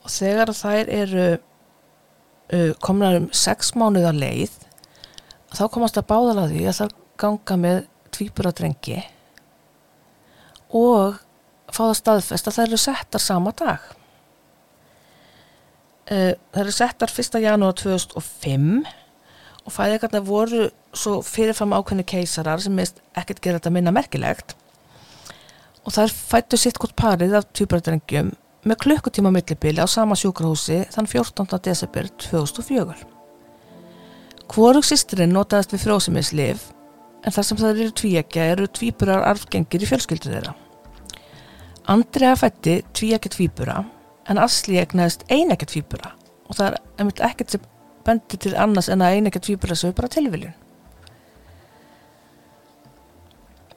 og 0.00 0.08
þegar 0.08 0.52
þær 0.56 0.92
eru 0.96 1.26
uh, 1.36 2.72
komnar 2.80 3.18
um 3.20 3.28
sex 3.36 3.74
mánuða 3.76 4.14
leið 4.16 4.54
þá 5.52 5.64
komast 5.74 5.98
að 6.00 6.08
báðala 6.12 6.48
því 6.50 6.66
að 6.70 6.78
það 6.78 6.94
ganga 7.20 7.58
með 7.60 7.80
tvíbura 8.14 8.54
drengi 8.56 9.00
og 10.76 11.18
fá 11.70 11.82
það 11.82 11.96
staðfest 12.00 12.48
að 12.48 12.56
það 12.56 12.68
eru 12.68 12.78
settar 12.80 13.22
sama 13.22 13.52
dag. 13.58 13.82
Uh, 16.10 16.32
það 16.50 16.64
eru 16.64 16.72
settar 16.74 17.12
1. 17.22 17.36
janúar 17.44 17.76
2005 17.78 18.80
og 19.62 19.74
fæðingarna 19.74 20.20
voru 20.26 20.64
svo 20.90 21.20
fyrirfram 21.22 21.76
ákveðni 21.76 22.02
keisarar 22.08 22.62
sem 22.64 22.74
mist 22.74 22.98
ekkert 23.14 23.42
gera 23.44 23.60
þetta 23.60 23.70
minna 23.76 23.92
merkilegt 23.94 24.56
og 25.84 25.94
þær 25.94 26.10
fættu 26.10 26.58
sitt 26.58 26.80
hvort 26.82 26.96
parið 26.98 27.36
af 27.38 27.46
tvíburadrengjum 27.54 28.32
með 28.66 28.80
klukkutíma 28.84 29.30
millibili 29.32 29.80
á 29.80 29.86
sama 29.86 30.18
sjúkrahúsi 30.18 30.82
þann 30.92 31.08
14. 31.08 31.46
desember 31.64 32.10
2004. 32.26 32.98
Hvorug 34.50 34.84
sýstirinn 34.84 35.32
notaðist 35.32 35.76
við 35.76 35.84
frjósimislif 35.86 36.66
en 37.22 37.36
þar 37.36 37.46
sem 37.46 37.62
það 37.62 37.84
eru 37.84 37.96
tvíekja 38.02 38.50
eru 38.56 38.66
tvíburar 38.66 39.24
arfgengir 39.30 39.86
í 39.86 39.88
fjölskyldu 39.88 40.34
þeirra. 40.34 40.58
Andrea 41.86 42.34
fætti 42.34 42.80
tvíekja 42.98 43.32
tvíbura 43.38 43.78
en 44.30 44.38
Asli 44.38 44.78
egnaðist 44.80 45.26
einekja 45.28 45.68
tvíbura 45.72 46.14
og 46.46 46.56
það 46.58 46.66
er 46.70 46.80
einmitt 46.98 47.22
ekkert 47.24 47.54
sem 47.54 47.68
bendi 48.06 48.38
til 48.40 48.56
annars 48.58 48.88
en 48.90 49.04
að 49.04 49.18
einekja 49.18 49.42
tvíbura 49.46 49.76
sem 49.76 49.90
er 49.90 49.96
bara 49.98 50.10
tilviljun. 50.10 50.56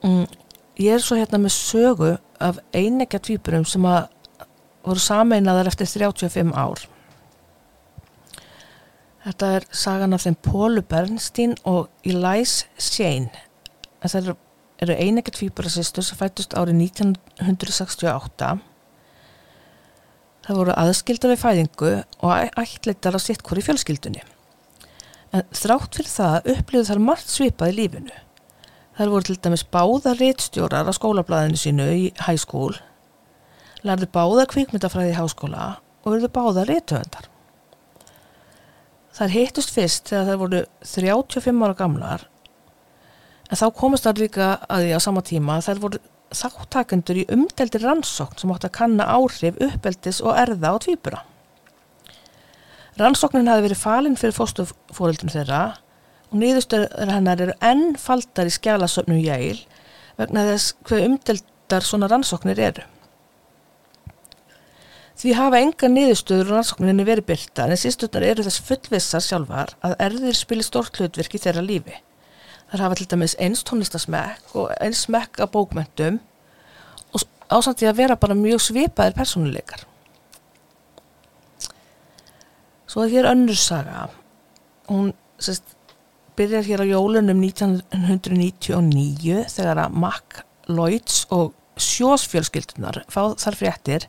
Mm, 0.04 0.26
ég 0.80 0.96
er 0.96 1.04
svo 1.04 1.16
hérna 1.18 1.40
með 1.40 1.54
sögu 1.56 2.10
af 2.42 2.58
einekja 2.76 3.22
tvíburum 3.24 3.64
sem 3.68 3.86
að 3.88 4.08
voru 4.84 5.00
sameinaðar 5.00 5.70
eftir 5.70 5.88
35 5.88 6.52
ár. 6.52 6.82
Þetta 9.24 9.50
er 9.56 9.66
sagan 9.72 10.12
af 10.12 10.26
þeim 10.26 10.36
Pólu 10.44 10.82
Bernstein 10.84 11.54
og 11.64 11.88
Elise 12.04 12.66
Shane. 12.76 13.30
Það 14.02 14.18
eru, 14.18 14.34
eru 14.84 14.96
einekja 15.00 15.38
tvíburasistur 15.38 16.04
sem 16.04 16.20
fættust 16.20 16.52
árið 16.58 16.82
1968. 16.90 18.50
Það 20.44 20.58
voru 20.60 20.76
aðskildar 20.76 21.32
við 21.32 21.40
fæðingu 21.40 21.90
og 22.20 22.58
ættleitar 22.60 23.16
á 23.16 23.20
sitt 23.22 23.44
hvori 23.46 23.64
fjölskyldunni. 23.64 24.24
En 25.34 25.46
þrátt 25.56 25.96
fyrir 25.96 26.12
það 26.12 26.50
upplifðu 26.54 26.88
þar 26.90 27.04
margt 27.06 27.32
svipað 27.32 27.72
í 27.72 27.76
lífinu. 27.78 28.18
Það 28.94 29.14
voru 29.14 29.26
til 29.26 29.38
dæmis 29.42 29.64
báða 29.74 30.12
réttstjórar 30.18 30.90
á 30.90 30.92
skólablaðinu 30.94 31.58
sínu 31.58 31.86
í 31.96 32.36
school, 32.38 32.76
lærðu 33.82 34.10
báða 34.14 34.44
kvikmyndafræði 34.52 35.14
í 35.14 35.16
háskóla 35.18 35.64
og 36.04 36.12
verðu 36.12 36.30
báða 36.36 36.66
réttöfundar. 36.68 37.26
Þær 39.14 39.34
hittust 39.34 39.72
fyrst 39.74 40.12
þegar 40.12 40.28
þær 40.28 40.40
voru 40.44 40.62
35 40.82 41.64
ára 41.64 41.78
gamlar 41.78 42.28
en 43.50 43.60
þá 43.60 43.66
komast 43.78 44.06
þær 44.06 44.20
líka 44.22 44.48
að 44.66 44.84
því 44.84 44.94
á 44.96 45.00
sama 45.04 45.22
tíma 45.26 45.58
þær 45.62 45.82
voru 45.82 46.00
þáttakendur 46.38 47.20
í 47.22 47.28
umdeldi 47.32 47.80
rannsókn 47.82 48.40
sem 48.40 48.52
átt 48.54 48.66
að 48.68 48.76
kanna 48.78 49.06
áhrif 49.16 49.60
uppeldis 49.62 50.20
og 50.24 50.36
erða 50.38 50.74
á 50.74 50.76
tvíbura. 50.84 51.22
Rannsóknin 53.00 53.50
hafi 53.50 53.64
verið 53.66 53.80
falinn 53.80 54.18
fyrir 54.18 54.36
fóstufórildum 54.36 55.32
þeirra 55.32 55.62
og 56.30 56.36
niðurstöður 56.38 57.10
hennar 57.10 57.42
eru 57.42 57.56
enn 57.64 57.96
faldar 57.98 58.50
í 58.50 58.54
skjálasöfnum 58.54 59.18
jægil 59.18 59.64
vegna 60.18 60.44
þess 60.52 60.76
hver 60.86 61.06
umdeldar 61.08 61.86
svona 61.86 62.10
rannsóknir 62.10 62.60
eru. 62.70 62.84
Því 65.18 65.34
hafa 65.38 65.60
enga 65.62 65.90
niðurstöður 65.90 66.48
og 66.48 66.56
rannsókninni 66.58 67.06
verið 67.06 67.28
byrta 67.28 67.68
en 67.68 67.78
sísturnar 67.78 68.26
eru 68.26 68.46
þess 68.46 68.62
fullvissar 68.66 69.22
sjálfar 69.22 69.76
að 69.86 69.94
erðir 70.08 70.38
spili 70.38 70.66
stort 70.66 70.98
hlutverk 70.98 71.34
í 71.34 71.42
þeirra 71.42 71.62
lífi. 71.66 71.98
Þar 72.70 72.84
hafa 72.84 72.98
til 72.98 73.08
dæmis 73.10 73.36
eins 73.42 73.62
tónlistasmekk 73.66 74.54
og 74.58 74.70
eins 74.82 75.04
smekk 75.06 75.42
af 75.44 75.52
bókmentum 75.54 76.20
og 77.14 77.26
ásamt 77.52 77.84
í 77.84 77.90
að 77.90 78.00
vera 78.00 78.18
bara 78.18 78.36
mjög 78.38 78.62
svipaðir 78.64 79.16
persónuleikar. 79.18 79.84
Svo 82.88 83.04
að 83.04 83.16
hér 83.16 83.30
önnur 83.32 83.58
saga, 83.58 84.06
hún 84.86 85.12
sérst, 85.42 85.66
byrjar 86.38 86.66
hér 86.66 86.82
á 86.82 86.86
jólunum 86.86 87.42
1999 87.42 89.44
þegar 89.54 89.84
að 89.84 89.98
Mac 90.02 90.40
Lloyds 90.70 91.24
og 91.34 91.52
sjósfjölskyldunar 91.78 93.02
fá 93.10 93.34
þar 93.38 93.58
fréttir 93.58 94.06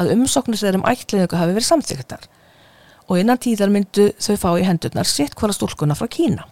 að 0.00 0.12
umsóknir 0.14 0.60
þeirra 0.60 0.80
um 0.80 0.86
ætliðingu 0.88 1.40
hafi 1.40 1.56
verið 1.56 1.68
samþyktar 1.68 2.28
og 3.08 3.20
innan 3.20 3.40
tíðar 3.40 3.72
myndu 3.72 4.10
þau 4.20 4.36
fá 4.40 4.50
í 4.60 4.66
hendurnar 4.68 5.08
sitt 5.08 5.36
hvora 5.38 5.56
stúlkuna 5.56 5.96
frá 5.98 6.08
Kína. 6.12 6.44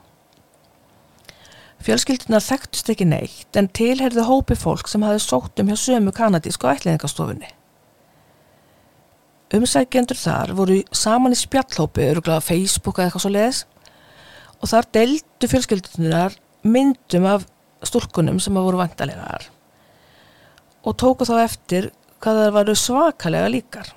Fjölskyldunar 1.84 2.42
þekktust 2.42 2.88
ekki 2.90 3.06
neitt 3.08 3.58
en 3.58 3.68
tilherðu 3.68 4.24
hópi 4.26 4.56
fólk 4.58 4.88
sem 4.88 5.04
hafi 5.04 5.20
sótt 5.22 5.60
um 5.60 5.68
hjá 5.70 5.76
sömu 5.78 6.14
kanadísku 6.16 6.68
ætliðingastofunni. 6.70 7.50
Umsækjendur 9.56 10.18
þar 10.18 10.54
voru 10.58 10.80
saman 10.90 11.36
í 11.36 11.38
spjallhópi, 11.38 12.08
öruglega 12.10 12.42
Facebook 12.42 12.98
eða 12.98 13.10
eitthvað 13.10 13.24
svo 13.26 13.34
leiðis 13.34 13.60
og 14.56 14.70
þar 14.72 14.88
deildu 14.96 15.50
fjölskyldunar 15.52 16.34
myndum 16.66 17.28
af 17.30 17.46
stúlkunum 17.86 18.40
sem 18.42 18.56
voru 18.56 18.80
vandalegar 18.80 19.46
og 20.86 20.96
tóku 20.98 21.26
þá 21.28 21.36
eftir 21.44 21.90
hvað 22.22 22.40
það 22.40 22.52
varu 22.56 22.74
svakalega 22.78 23.48
líkar. 23.52 23.88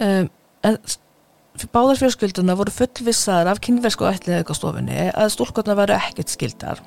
Um, 0.00 0.28
en 0.66 0.78
báðar 1.72 2.00
fjölskyldunar 2.00 2.58
voru 2.58 2.72
fullvissaðar 2.74 3.52
af 3.54 3.60
kynversku 3.64 4.06
ætliðaukastofunni 4.08 5.08
að 5.12 5.32
stúlkurnar 5.32 5.78
varu 5.78 5.96
ekkert 5.96 6.32
skildar. 6.32 6.82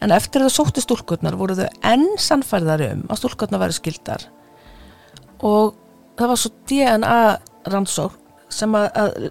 En 0.00 0.12
eftir 0.16 0.42
að 0.42 0.48
það 0.48 0.56
sótti 0.56 0.84
stúlkurnar 0.84 1.36
voru 1.40 1.56
þau 1.58 1.68
enn 1.88 2.06
sannfærðar 2.20 2.84
um 2.90 3.04
að 3.08 3.20
stúlkurnar 3.22 3.62
varu 3.64 3.76
skildar 3.76 4.26
og 5.40 5.76
það 6.20 6.32
var 6.32 6.40
svo 6.40 6.52
DNA 6.68 7.20
rannsók 7.72 8.16
sem 8.52 8.76
að, 8.76 8.88
að 9.00 9.30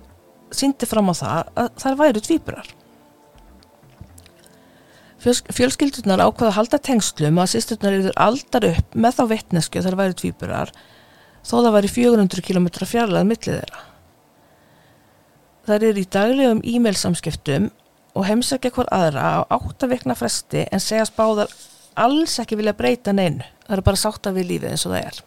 síndi 0.55 0.89
fram 0.89 1.11
á 1.11 1.13
það 1.13 1.49
að 1.61 1.71
þær 1.83 1.97
væru 1.99 2.23
tvíburar. 2.25 2.69
Fjölskyldunar 5.19 6.23
ákvaða 6.23 6.47
að 6.53 6.55
halda 6.55 6.79
tengslum 6.79 7.41
að 7.41 7.51
sýsturnar 7.53 7.97
yfir 7.97 8.15
aldar 8.23 8.69
upp 8.69 8.95
með 8.95 9.17
þá 9.17 9.23
vettnesku 9.33 9.83
þær 9.83 9.99
væru 9.99 10.17
tvíburar 10.21 10.71
þó 11.43 11.55
það 11.59 11.73
væri 11.75 11.91
400 11.91 12.45
km 12.45 12.69
fjarlæð 12.87 13.27
millið 13.27 13.57
þeirra. 13.59 13.88
Þær 15.69 15.83
eru 15.85 16.01
í 16.01 16.07
daglegum 16.09 16.61
e-mail 16.65 16.95
samskiptum 16.97 17.67
og 18.17 18.23
heimsækja 18.25 18.71
hver 18.73 18.87
aðra 18.89 19.25
á 19.37 19.39
áttavikna 19.53 20.15
fresti 20.17 20.63
en 20.65 20.81
segjast 20.81 21.13
báðar 21.13 21.51
alls 21.93 22.39
ekki 22.41 22.57
vilja 22.57 22.73
breyta 22.73 23.13
neinu. 23.13 23.45
Það 23.67 23.75
eru 23.75 23.85
bara 23.85 23.99
sátta 24.01 24.33
við 24.33 24.47
lífið 24.49 24.71
eins 24.73 24.85
og 24.87 24.95
það 24.95 25.03
er. 25.11 25.19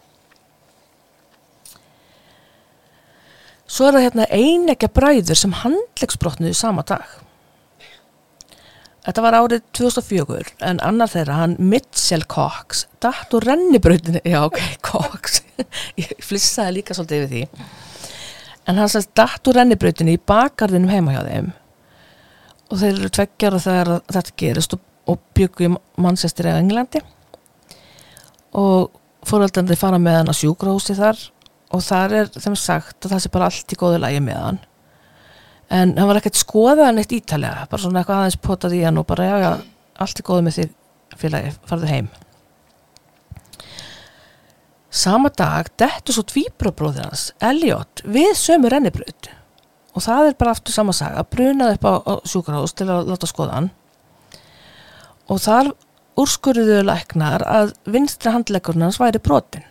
Svo 3.70 3.86
er 3.86 3.94
það 3.94 4.06
hérna 4.08 4.26
einegja 4.34 4.90
bræður 4.98 5.38
sem 5.38 5.54
handlegsbrotnuði 5.62 6.58
sama 6.58 6.82
dag. 6.90 7.06
Þetta 9.06 9.22
var 9.22 9.38
árið 9.38 9.62
2004 9.78 10.58
en 10.66 10.82
annar 10.82 11.14
þeirra, 11.14 11.38
hann 11.38 11.54
Mitchell 11.62 12.26
Cox, 12.30 12.88
datt 13.02 13.30
úr 13.34 13.46
rennibrautinu, 13.46 14.20
já 14.26 14.40
ok, 14.42 14.60
Cox, 14.90 15.40
ég 16.02 16.18
flissaði 16.22 16.80
líka 16.80 16.98
svolítið 16.98 17.24
yfir 17.24 17.32
því, 17.32 17.72
en 18.66 18.78
hann 18.78 18.90
sérst 18.90 19.12
datt 19.18 19.48
úr 19.48 19.58
rennibrautinu 19.58 20.14
í 20.14 20.22
bakarðinum 20.28 20.92
heima 20.92 21.16
hjá 21.16 21.22
þeim. 21.26 21.50
Og 22.70 22.80
þeir 22.80 22.94
eru 22.94 23.12
tveggjar 23.16 23.56
og 23.56 23.64
þegar 23.64 23.92
þetta 24.16 24.34
gerist 24.42 24.76
og, 24.76 24.82
og 25.10 25.20
byggu 25.36 25.68
í 25.68 25.72
mannsestir 26.02 26.48
eða 26.48 26.62
Englandi. 26.62 27.02
Og 28.58 28.92
fóröldandi 29.28 29.78
fara 29.78 30.00
með 30.02 30.20
hann 30.20 30.32
á 30.32 30.34
sjúkrahúsi 30.36 30.96
þar 30.98 31.20
og 31.72 31.84
þar 31.84 32.16
er 32.20 32.32
þeim 32.36 32.56
sagt 32.58 33.06
að 33.06 33.14
það 33.14 33.24
sé 33.24 33.32
bara 33.32 33.48
allt 33.48 33.74
í 33.74 33.78
góðu 33.80 34.00
lægi 34.02 34.24
með 34.24 34.42
hann. 34.46 34.60
En 35.72 35.94
hann 35.96 36.10
var 36.10 36.20
ekkert 36.20 36.40
skoðað 36.40 36.92
neitt 36.96 37.14
ítalega 37.16 37.68
bara 37.70 37.82
svona 37.82 38.02
eitthvað 38.02 38.24
aðeins 38.24 38.42
potað 38.44 38.76
í 38.76 38.82
hann 38.84 39.00
og 39.00 39.08
bara 39.08 39.30
já 39.30 39.36
já, 39.40 39.52
allt 40.04 40.20
er 40.20 40.28
góð 40.28 40.44
með 40.46 40.58
því 40.58 40.68
félagi, 41.22 41.54
farðu 41.68 41.88
heim 41.88 42.12
sama 44.92 45.30
dag 45.32 45.70
dettu 45.80 46.12
svo 46.12 46.24
tvíbrabróðir 46.28 47.08
hans 47.08 47.30
Elliot 47.40 48.04
við 48.04 48.34
sömu 48.36 48.70
rennibraut. 48.72 49.30
Og 49.92 50.04
það 50.04 50.30
er 50.30 50.36
bara 50.40 50.54
aftur 50.54 50.74
sama 50.74 50.94
saga 50.96 51.24
brunað 51.28 51.76
upp 51.76 51.88
á, 51.88 51.94
á 52.04 52.14
sjúkrahús 52.28 52.76
til 52.76 52.88
að 52.92 53.10
láta 53.10 53.28
skoða 53.28 53.58
hann. 53.58 53.70
Og 55.32 55.40
þar 55.40 55.72
úrskurðuðu 56.20 56.84
læknar 56.86 57.44
að 57.48 57.74
vinstri 57.88 58.32
handlegurinn 58.32 58.84
hans 58.86 59.00
væri 59.00 59.20
brotin. 59.22 59.64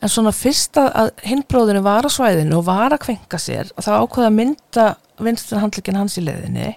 En 0.00 0.12
svona 0.12 0.34
fyrst 0.36 0.76
að 0.80 1.12
hinbróðinu 1.24 1.80
var 1.84 2.04
á 2.04 2.10
svæðinu 2.12 2.58
og 2.58 2.68
var 2.68 2.92
að 2.92 3.04
kvenka 3.06 3.40
sér 3.40 3.70
og 3.72 3.84
það 3.86 4.04
ákvaða 4.04 4.30
að 4.30 4.38
mynda 4.40 4.86
vinstur 5.24 5.60
handleikin 5.62 6.00
hans 6.00 6.18
í 6.18 6.24
leðinni 6.24 6.74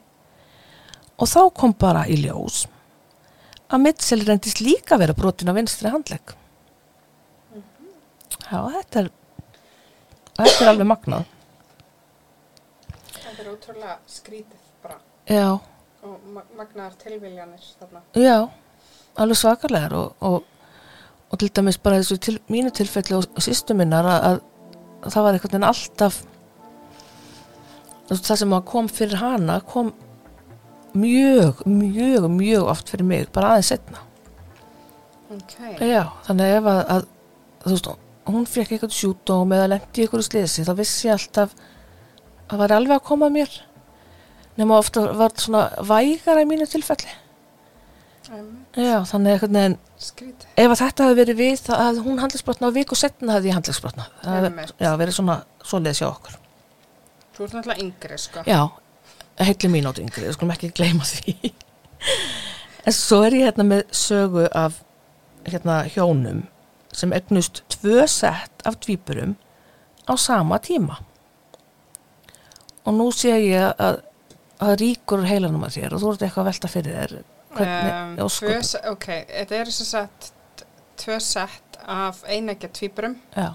og 1.17 1.29
þá 1.29 1.39
kom 1.57 1.73
bara 1.77 2.05
í 2.07 2.19
ljós 2.21 2.65
að 3.67 3.83
Mitchell 3.83 4.23
reyndist 4.23 4.61
líka 4.63 4.99
vera 5.01 5.15
brotin 5.17 5.49
á 5.51 5.57
vinstri 5.57 5.91
handleik 5.91 6.35
já 8.51 8.59
þetta 8.75 8.99
er 9.03 9.09
þetta 10.37 10.61
er 10.65 10.71
alveg 10.73 10.87
magnað 10.93 11.25
Þetta 13.17 13.41
er 13.43 13.49
ótrúlega 13.51 13.95
skrítið 14.09 14.61
bara 14.83 14.97
já, 15.29 15.47
og 16.07 16.29
ma- 16.33 16.45
magnaðar 16.57 16.95
tilviljanir 17.01 17.65
þarna. 17.79 18.01
já, 18.15 18.37
alveg 19.19 19.37
svakarlegar 19.41 19.93
og, 19.97 20.13
og, 20.21 20.43
og 21.31 21.39
til 21.41 21.49
dæmis 21.57 21.77
bara 21.83 21.99
þessu 21.99 22.17
til, 22.23 22.37
mínu 22.49 22.71
tilfelli 22.77 23.17
og 23.17 23.27
sýstu 23.43 23.75
minnar 23.77 24.07
að, 24.07 24.27
að, 24.31 24.41
að 25.03 25.15
það 25.17 25.25
var 25.27 25.37
einhvern 25.37 25.53
veginn 25.57 25.69
alltaf 25.69 26.19
það 28.07 28.39
sem 28.39 28.57
kom 28.71 28.87
fyrir 28.87 29.19
hana 29.19 29.59
kom 29.67 29.91
mjög, 30.97 31.59
mjög, 31.67 32.29
mjög 32.31 32.69
oft 32.71 32.89
fyrir 32.89 33.05
mig, 33.05 33.27
bara 33.35 33.55
aðeins 33.57 33.73
setna 33.75 34.03
Ok. 35.35 35.57
já, 35.83 36.05
þannig 36.23 36.53
ef 36.61 36.67
að, 36.71 36.77
að 36.95 37.07
þú 37.65 37.73
veist, 37.73 37.89
hún 38.33 38.47
fekk 38.49 38.75
eitthvað 38.75 38.95
sjúdóm 38.97 39.53
eða 39.55 39.69
lendi 39.75 40.05
ykkur 40.05 40.23
slisi, 40.25 40.65
þá 40.67 40.73
vissi 40.77 41.07
ég 41.07 41.15
alltaf 41.17 41.53
að 41.55 42.51
það 42.51 42.61
var 42.63 42.73
alveg 42.77 42.97
að 42.99 43.07
koma 43.07 43.29
að 43.29 43.37
mér. 43.37 43.55
Nema 44.57 44.77
ofta 44.81 45.03
var 45.13 45.31
þetta 45.31 45.43
svona 45.45 45.63
vægara 45.85 46.43
í 46.43 46.49
mínu 46.49 46.67
tilfelli. 46.69 47.13
Um, 48.27 48.47
já, 48.75 48.97
þannig 49.07 49.43
veginn 49.45 49.77
skrítið. 50.03 50.47
ef 50.59 50.71
að 50.73 50.79
þetta 50.81 51.05
hefði 51.05 51.19
verið 51.21 51.37
við, 51.39 51.61
hefði 51.71 52.01
hún 52.03 52.17
handlisbrotna 52.19 52.67
á 52.67 52.75
viku 52.75 52.97
setna 52.99 53.37
hefði 53.37 53.47
ég 53.47 53.55
handlisbrotna 53.55 54.07
það 54.19 54.33
hefði 54.35 54.49
Einmitt. 54.49 54.73
já, 54.83 54.89
verið 54.99 55.15
svona 55.15 55.37
svoleiðis 55.63 56.01
hjá 56.01 56.07
okkur. 56.09 56.35
Þú 57.37 57.45
ert 57.45 57.55
náttúrulega 57.55 57.85
yngri, 57.85 58.17
sko. 58.19 58.43
já, 58.43 58.59
heitli 59.47 59.71
mín 59.71 59.87
áttu 59.87 60.03
yngri, 60.03 60.33
skulum 60.35 60.51
ekki 60.57 60.73
gleyma 60.75 61.07
því. 61.07 61.37
En 62.87 62.95
svo 62.95 63.17
er 63.27 63.33
ég 63.35 63.49
hérna 63.49 63.65
með 63.67 63.81
sögu 63.91 64.45
af 64.55 64.77
hérna 65.47 65.81
hjónum 65.91 66.45
sem 66.95 67.13
egnust 67.13 67.63
tvö 67.77 68.07
sett 68.09 68.65
af 68.65 68.79
tvíburum 68.83 69.35
á 70.07 70.13
sama 70.17 70.59
tíma. 70.59 70.99
Og 72.87 72.93
nú 72.95 73.09
sé 73.11 73.35
ég 73.35 73.73
að 73.75 74.03
að 74.63 74.75
ríkur 74.81 75.25
heilanum 75.27 75.65
að 75.67 75.77
þér 75.77 75.95
og 75.95 76.01
þú 76.01 76.11
ert 76.13 76.23
eitthvað 76.25 76.43
að 76.43 76.49
velta 76.51 76.71
fyrir 76.71 76.95
þér. 76.97 77.15
Hvernig, 77.57 77.93
Um, 77.97 78.29
tvö, 78.37 78.57
ok, 78.91 79.05
þetta 79.29 79.55
eru 79.57 79.73
svo 79.73 79.85
sett 79.87 80.29
tvö 80.97 81.17
sett 81.23 81.77
af 81.87 82.19
einægja 82.27 82.69
tvíburum 82.73 83.15
já, 83.33 83.47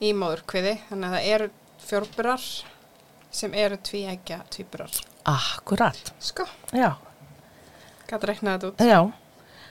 í 0.00 0.12
móðurkviði, 0.16 0.74
þannig 0.88 1.08
að 1.08 1.16
það 1.16 1.28
eru 1.34 1.48
fjórburar 1.88 2.46
sem 3.40 3.56
eru 3.58 3.78
tvíægja 3.88 4.38
tvíburar. 4.54 5.00
akkurat. 5.28 6.12
Sko, 6.24 6.46
já, 6.72 6.94
gæti 8.08 8.30
reiknað 8.30 8.54
þetta 8.54 8.70
út. 8.70 8.84
Já, 8.88 9.00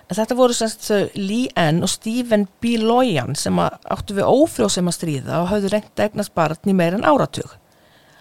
en 0.07 0.15
þetta 0.15 0.37
voru 0.39 0.55
semst 0.55 0.87
Lee 1.15 1.49
N 1.59 1.83
og 1.83 1.91
Stephen 1.91 2.47
B. 2.61 2.77
Loyan 2.79 3.35
sem 3.35 3.57
áttu 3.59 4.15
við 4.15 4.29
ófrjósema 4.29 4.93
stríða 4.95 5.41
og 5.41 5.49
hafðu 5.51 5.71
að 5.73 6.03
egnast 6.05 6.35
barn 6.37 6.69
í 6.69 6.75
meir 6.75 6.95
en 6.95 7.07
áratug. 7.07 7.57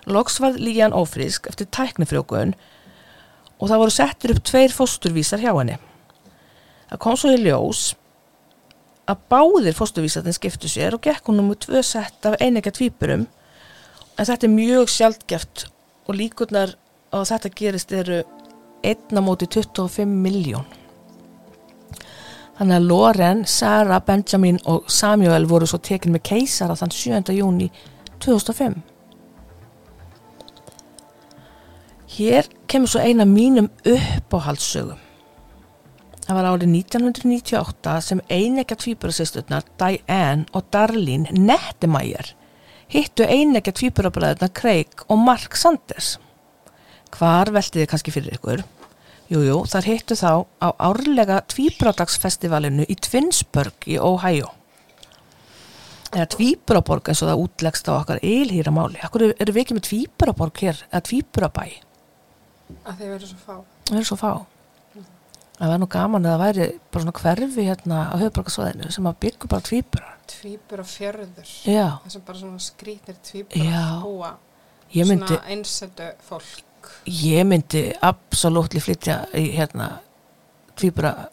Loks 0.06 0.40
var 0.42 0.58
Lee 0.58 0.82
N 0.82 0.94
ófrísk 0.94 1.46
eftir 1.50 1.70
tæknifrjókun 1.74 2.54
og 3.56 3.70
það 3.70 3.82
voru 3.82 3.94
settir 3.94 4.34
upp 4.34 4.42
tveir 4.46 4.74
fósturvísar 4.74 5.42
hjá 5.42 5.52
henni. 5.52 5.78
Það 6.90 7.02
kom 7.02 7.18
svo 7.18 7.32
í 7.34 7.40
ljós 7.42 7.94
að 9.06 9.22
báðir 9.30 9.76
fósturvísarnir 9.78 10.34
skiptu 10.34 10.70
sér 10.70 10.96
og 10.96 11.04
gekk 11.06 11.30
hún 11.30 11.42
um 11.42 11.52
tvö 11.54 11.82
sett 11.86 12.26
af 12.26 12.38
einega 12.42 12.72
tvíburum 12.74 13.26
en 14.16 14.26
þetta 14.26 14.48
er 14.48 14.54
mjög 14.54 14.90
sjaldgeft 14.90 15.66
og 16.06 16.18
líkurnar 16.18 16.74
á 17.14 17.22
að 17.22 17.30
þetta 17.32 17.54
gerist 17.60 17.94
eru 17.94 18.22
einna 18.86 19.22
móti 19.22 19.46
25 19.50 20.06
miljón. 20.06 20.66
Þannig 22.56 22.76
að 22.78 22.86
Loren, 22.88 23.42
Sarah, 23.44 24.00
Benjamin 24.00 24.58
og 24.64 24.86
Samuel 24.88 25.44
voru 25.48 25.68
svo 25.68 25.80
tekin 25.84 26.14
með 26.14 26.22
keisara 26.30 26.76
þann 26.78 26.94
7. 26.94 27.34
júni 27.36 27.70
2005. 28.24 28.78
Hér 32.16 32.48
kemur 32.70 32.88
svo 32.88 33.02
eina 33.04 33.26
mínum 33.28 33.68
uppáhaldssögum. 33.84 35.02
Það 36.26 36.38
var 36.38 36.48
árið 36.48 36.72
1998 36.72 37.96
sem 38.02 38.22
einekja 38.32 38.78
tvíburasisturnar 38.80 39.66
Diane 39.78 40.48
og 40.56 40.64
Darlene 40.74 41.30
Nettemæjar 41.36 42.32
hittu 42.90 43.26
einekja 43.26 43.74
tvíburabræðurnar 43.76 44.54
Craig 44.56 45.04
og 45.06 45.20
Mark 45.22 45.58
Sanders. 45.58 46.16
Hvar 47.14 47.52
veltið 47.54 47.84
þið 47.84 47.90
kannski 47.92 48.14
fyrir 48.14 48.40
ykkur? 48.40 48.64
Jújú, 49.26 49.46
jú, 49.48 49.56
þar 49.66 49.88
hittu 49.90 50.14
þá 50.14 50.30
á 50.62 50.68
árlega 50.78 51.40
tvíbradagsfestivalinu 51.50 52.86
í 52.86 52.94
Twinsburg 52.94 53.88
í 53.90 53.96
Ohio. 53.98 54.52
Eða 56.14 56.28
tvíbraborg 56.36 57.10
eins 57.10 57.24
og 57.24 57.32
það 57.32 57.42
útlegst 57.42 57.90
á 57.90 57.98
okkar 57.98 58.22
eilhýra 58.22 58.70
máli. 58.70 59.00
Akkur 59.02 59.26
eru 59.34 59.52
við 59.52 59.64
ekki 59.64 59.76
með 59.76 59.88
tvíbraborg 59.88 60.62
hér, 60.62 60.84
eða 60.92 61.02
tvíbrabæ? 61.10 61.66
að 62.86 63.00
þeir 63.00 63.10
verður 63.14 63.30
svo 63.30 63.40
fá. 63.42 63.56
Það 63.86 63.98
er 64.00 64.06
svo 64.08 64.18
fá. 64.20 64.30
Það 65.56 65.70
var 65.72 65.80
nú 65.80 65.88
gaman 65.88 66.26
að 66.26 66.34
það 66.34 66.42
væri 66.42 66.66
bara 66.92 67.02
svona 67.04 67.14
hverfi 67.16 67.64
hérna 67.64 68.00
á 68.12 68.14
höfuborgarsvæðinu 68.20 68.90
sem 68.92 69.06
að 69.08 69.18
byggja 69.24 69.50
bara 69.52 69.66
tvíbra. 69.68 70.10
Tvíbur 70.32 70.82
og 70.82 70.88
fjörður. 70.90 71.52
Já, 71.64 71.86
Það 72.02 72.12
sem 72.16 72.24
bara 72.26 72.40
svona 72.42 72.64
skrýtnir 72.66 73.20
tvíbur 73.24 73.62
Já. 73.62 73.84
búa. 74.02 74.32
ég 74.92 75.08
myndi, 75.08 75.30
Svona 75.32 75.54
einsendu 75.54 76.10
fólk. 76.28 76.65
Ég 77.06 77.46
myndi 77.48 77.84
absolutt 78.04 78.76
flytja 78.82 79.24
í 79.34 79.48
hérna 79.56 80.00
tvíbra, 80.76 81.28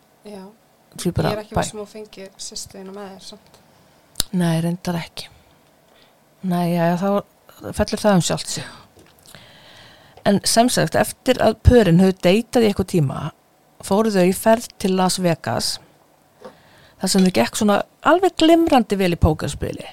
tvíbra 0.97 1.33
Ég 1.33 1.37
er 1.37 1.43
ekki 1.43 1.57
bæ. 1.57 1.63
sem 1.67 1.79
þú 1.79 1.85
fengir 1.89 2.29
sýstuðina 2.37 2.93
með 2.95 3.11
þér 3.13 3.27
samt. 3.27 3.59
Nei, 4.33 4.61
reyndar 4.61 4.99
ekki. 5.01 5.29
Nei, 6.43 6.73
já, 6.73 6.97
þá 6.99 7.73
fellur 7.77 8.01
það 8.01 8.17
um 8.17 8.25
sjálft 8.27 8.53
sig. 8.53 8.65
En 10.25 10.39
sem 10.47 10.69
sagt, 10.71 10.95
eftir 10.95 11.39
að 11.43 11.57
pörin 11.67 11.99
höfðu 11.99 12.19
deytað 12.23 12.63
í 12.63 12.69
eitthvað 12.69 12.91
tíma, 12.93 13.23
fóru 13.83 14.11
þau 14.13 14.23
í 14.29 14.35
ferð 14.37 14.69
til 14.79 14.93
Las 14.95 15.19
Vegas, 15.19 15.73
þar 17.01 17.11
sem 17.11 17.25
þau 17.27 17.33
gekk 17.35 17.59
svona 17.59 17.81
alveg 18.07 18.37
glimrandi 18.39 18.99
vel 18.99 19.11
í 19.17 19.19
pókerspili. 19.19 19.89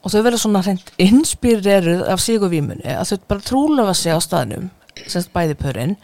Og 0.00 0.14
þau 0.14 0.22
verður 0.24 0.40
svona 0.40 0.62
hreint 0.64 0.92
inspireruð 0.96 2.06
af 2.08 2.22
sigurvímunni, 2.24 2.88
að 2.88 3.10
þau 3.10 3.26
bara 3.28 3.46
trúlofa 3.50 3.96
sig 3.98 4.16
á 4.16 4.18
staðnum, 4.24 4.70
semst 5.06 5.32
bæði 5.34 5.56
pörin, 5.60 5.94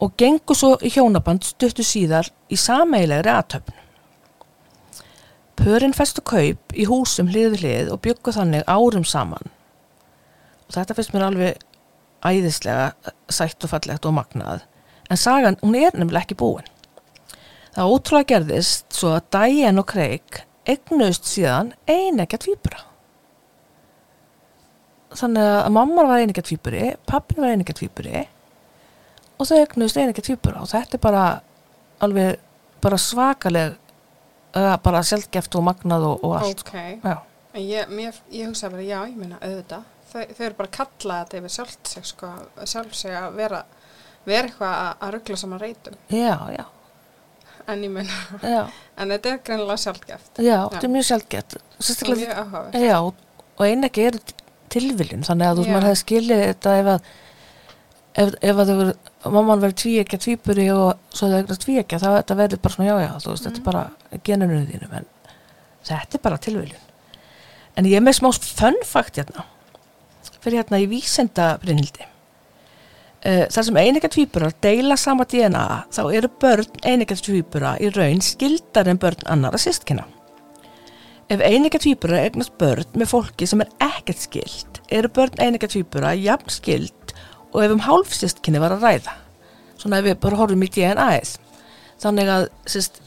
og 0.00 0.16
gengu 0.16 0.56
svo 0.56 0.76
í 0.80 0.90
hjónaband 0.92 1.44
stuttu 1.44 1.84
síðar 1.84 2.30
í 2.48 2.56
sameilegri 2.56 3.32
aðtöfn. 3.32 3.76
Pörin 5.60 5.92
festu 5.92 6.24
kaup 6.24 6.72
í 6.72 6.86
húsum 6.88 7.28
hlið 7.28 7.54
við 7.54 7.64
hlið 7.64 7.90
og 7.92 8.00
byggu 8.06 8.32
þannig 8.32 8.64
árum 8.64 9.04
saman. 9.04 9.52
Og 10.68 10.76
þetta 10.78 10.96
finnst 10.96 11.12
mér 11.12 11.26
alveg 11.26 11.64
æðislega 12.24 13.12
sætt 13.28 13.64
og 13.64 13.72
fallegt 13.74 14.08
og 14.08 14.16
magnað. 14.16 14.64
En 15.10 15.20
sagan, 15.20 15.58
hún 15.60 15.76
er 15.76 15.92
nefnilega 15.92 16.24
ekki 16.24 16.38
búin. 16.40 16.68
Það 17.74 17.92
ótrúlega 17.94 18.30
gerðist 18.32 18.88
svo 18.96 19.16
að 19.18 19.28
Diane 19.36 19.82
og 19.82 19.88
Craig 19.90 20.40
egnuðust 20.68 21.28
síðan 21.28 21.74
einegja 21.88 22.40
tvíbura. 22.40 22.86
Þannig 25.10 25.48
að 25.56 25.72
mamma 25.74 26.04
var 26.06 26.22
einegja 26.22 26.44
tvíburi, 26.46 26.84
pappin 27.06 27.42
var 27.42 27.54
einegja 27.54 27.74
tvíburi 27.80 28.26
og 29.40 29.48
þau 29.48 29.56
egnuðust 29.58 29.98
einegja 29.98 30.22
tvíbura 30.28 30.60
og 30.62 30.70
þetta 30.70 30.98
er 30.98 31.02
bara 31.02 31.24
alveg 32.04 32.38
bara 32.80 32.98
svakaleg 33.00 33.74
uh, 34.56 34.76
bara 34.84 35.02
sjálfgeft 35.06 35.56
og 35.58 35.66
magnað 35.66 36.06
og, 36.12 36.24
og 36.24 36.36
allt. 36.40 36.62
Ok. 36.66 36.76
Já, 37.04 37.16
En 37.50 37.64
ég, 37.66 37.88
mér, 37.90 38.14
ég 38.30 38.46
hugsa 38.46 38.68
bara, 38.70 38.82
já, 38.86 39.00
ég 39.10 39.16
meina 39.18 39.38
auðvitað. 39.42 39.86
Þau, 40.10 40.20
þau 40.36 40.44
eru 40.46 40.56
bara 40.58 40.68
að 40.68 40.76
kalla 40.76 41.16
þetta 41.24 41.38
yfir 41.40 41.52
sjálft 41.54 41.88
sig, 41.90 42.04
sko, 42.06 42.28
sjálf 42.72 42.92
sig 42.98 43.14
að 43.18 43.38
vera, 43.40 43.62
vera 44.26 44.46
eitthvað 44.46 44.76
að, 44.90 45.08
ruggla 45.16 45.38
saman 45.40 45.62
reytum. 45.62 45.96
já, 46.14 46.36
já, 46.54 46.64
En 47.70 47.82
ég 47.84 48.12
já, 48.42 48.62
en 48.96 49.12
þetta 49.12 49.30
er 49.30 49.42
greinilega 49.46 49.82
sjálfgeft. 49.82 50.30
já, 50.38 50.56
þetta 50.70 50.86
er 50.86 50.94
mjög 50.94 51.08
sjálfgeft. 51.10 51.56
Og 51.58 51.90
mjög 52.14 52.78
já, 52.86 52.96
og 53.00 53.66
einegi 53.66 54.06
er 54.06 54.18
tilviljun, 54.74 55.26
þannig 55.26 55.48
að 55.48 55.58
þú 55.58 55.64
veist, 55.64 55.74
maður 55.74 55.88
hefði 55.88 56.00
skilið 56.04 56.42
þetta 56.46 56.76
ef 56.80 56.90
að 56.94 57.10
ef, 58.14 58.34
ef 58.40 58.60
að 58.60 58.70
þau 58.70 58.76
verið, 58.80 58.92
mamman 59.36 59.64
verið 59.64 59.78
tvíekja 59.84 60.20
tvíburi 60.24 60.66
og 60.74 61.14
svo 61.14 61.30
þau 61.30 61.38
eignast 61.38 61.64
tvíekja, 61.64 62.02
þá 62.02 62.08
þetta 62.18 62.38
verður 62.40 62.62
bara 62.64 62.76
svona 62.76 62.90
já, 62.90 62.94
já, 63.04 63.10
þú 63.24 63.32
veist, 63.32 63.48
þetta 63.48 63.60
er 63.62 63.66
bara 63.70 64.20
genunum 64.28 64.68
þínum, 64.68 64.94
en 65.00 65.10
þetta 65.90 66.18
er 66.18 66.24
bara 66.26 66.44
tilviljun. 66.46 66.86
En 67.78 67.88
ég 67.88 68.00
er 68.00 68.04
með 68.04 68.18
smá 68.18 68.30
fönnfakt 68.34 69.20
hérna, 69.20 69.46
fyrir 70.40 70.60
hérna 70.60 70.80
í 70.82 70.88
vísenda 70.90 71.52
Brynhildi. 71.62 72.06
Uh, 73.20 73.44
þar 73.52 73.66
sem 73.66 73.76
einega 73.76 74.08
tvíburar 74.08 74.54
deila 74.64 74.96
sama 74.96 75.26
DNA, 75.28 75.64
þá 75.92 76.02
eru 76.08 76.30
börn 76.40 76.78
einega 76.88 77.18
tvíbura 77.20 77.74
í 77.76 77.90
raun 77.92 78.22
skildar 78.24 78.88
en 78.88 79.00
börn 79.00 79.26
annara 79.28 79.60
systkina. 79.60 80.06
Ef 81.30 81.42
einega 81.46 81.78
tvíbura 81.78 82.24
eignast 82.24 82.56
börn 82.58 82.96
með 82.98 83.12
fólki 83.12 83.46
sem 83.46 83.60
er 83.62 83.70
ekkert 83.86 84.18
skild, 84.24 84.80
eru 84.90 85.10
börn 85.14 85.38
einega 85.38 85.68
tvíbura 85.70 86.10
jafn 86.18 86.50
skild 86.50 87.14
og 87.52 87.62
ef 87.62 87.74
um 87.74 87.84
hálfsystkini 87.86 88.62
var 88.62 88.74
að 88.74 88.86
ræða. 88.86 89.14
Svona 89.78 90.00
ef 90.00 90.08
við 90.08 90.18
bara 90.24 90.40
horfum 90.40 90.66
í 90.66 90.70
DNA-ið. 90.74 91.36
Þannig 92.02 92.32
að 92.34 92.46
sérst, 92.72 92.98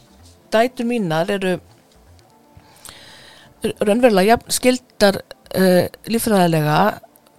dætur 0.54 0.88
mínar 0.88 1.32
eru 1.34 1.58
raunverulega 3.64 4.34
jafn 4.34 4.56
skildar 4.56 5.20
uh, 5.20 5.86
líffræðilega 6.08 6.80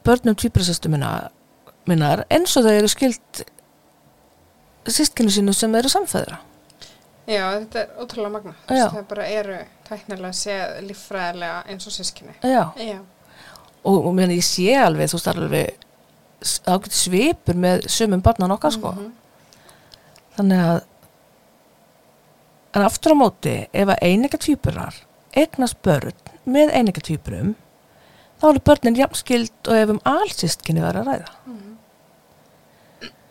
börnum 0.04 0.36
tvíburasystur 0.36 0.92
minna, 0.92 1.30
minnar 1.88 2.26
eins 2.32 2.56
og 2.58 2.66
þau 2.66 2.74
eru 2.76 2.90
skild 2.92 3.44
systkinu 4.84 5.32
sínu 5.32 5.56
sem 5.56 5.72
eru 5.80 5.88
samfæðra. 5.88 6.42
Já, 7.26 7.44
þetta 7.58 7.80
er 7.80 7.88
ótrúlega 8.02 8.30
magna. 8.34 8.54
Það 8.68 9.04
bara 9.08 9.26
eru 9.32 9.58
tæknilega 9.88 10.32
séð 10.36 10.74
líffræðilega 10.88 11.62
eins 11.72 11.86
og 11.88 11.92
sískinni. 11.96 12.34
Já. 12.44 12.64
Já. 12.76 12.98
og, 13.84 14.06
og 14.06 14.14
meðan 14.16 14.34
ég 14.36 14.44
sé 14.44 14.74
alveg 14.80 15.08
þú 15.12 15.18
veist 15.18 15.30
alveg 15.32 15.74
ágætt 16.68 16.92
svipur 16.96 17.56
með 17.60 17.86
sumum 17.92 18.20
barnan 18.24 18.52
okkar 18.52 18.72
sko 18.72 18.92
Mhm. 18.92 19.10
þannig 20.36 20.60
að 20.68 20.80
en 22.74 22.82
aftur 22.84 23.12
á 23.12 23.16
móti 23.16 23.54
ef 23.72 23.88
að 23.88 24.02
einega 24.02 24.38
tvíburar 24.40 24.94
eignast 25.36 25.76
börn 25.84 26.12
með 26.46 26.72
einega 26.74 27.00
tvíburum 27.04 27.54
þá 28.40 28.48
eru 28.50 28.60
börnin 28.66 28.96
jafnskild 28.98 29.68
og 29.68 29.76
ef 29.76 29.88
um 29.94 30.00
allsystkini 30.04 30.80
var 30.82 30.96
að 31.00 31.06
ræða 31.08 31.30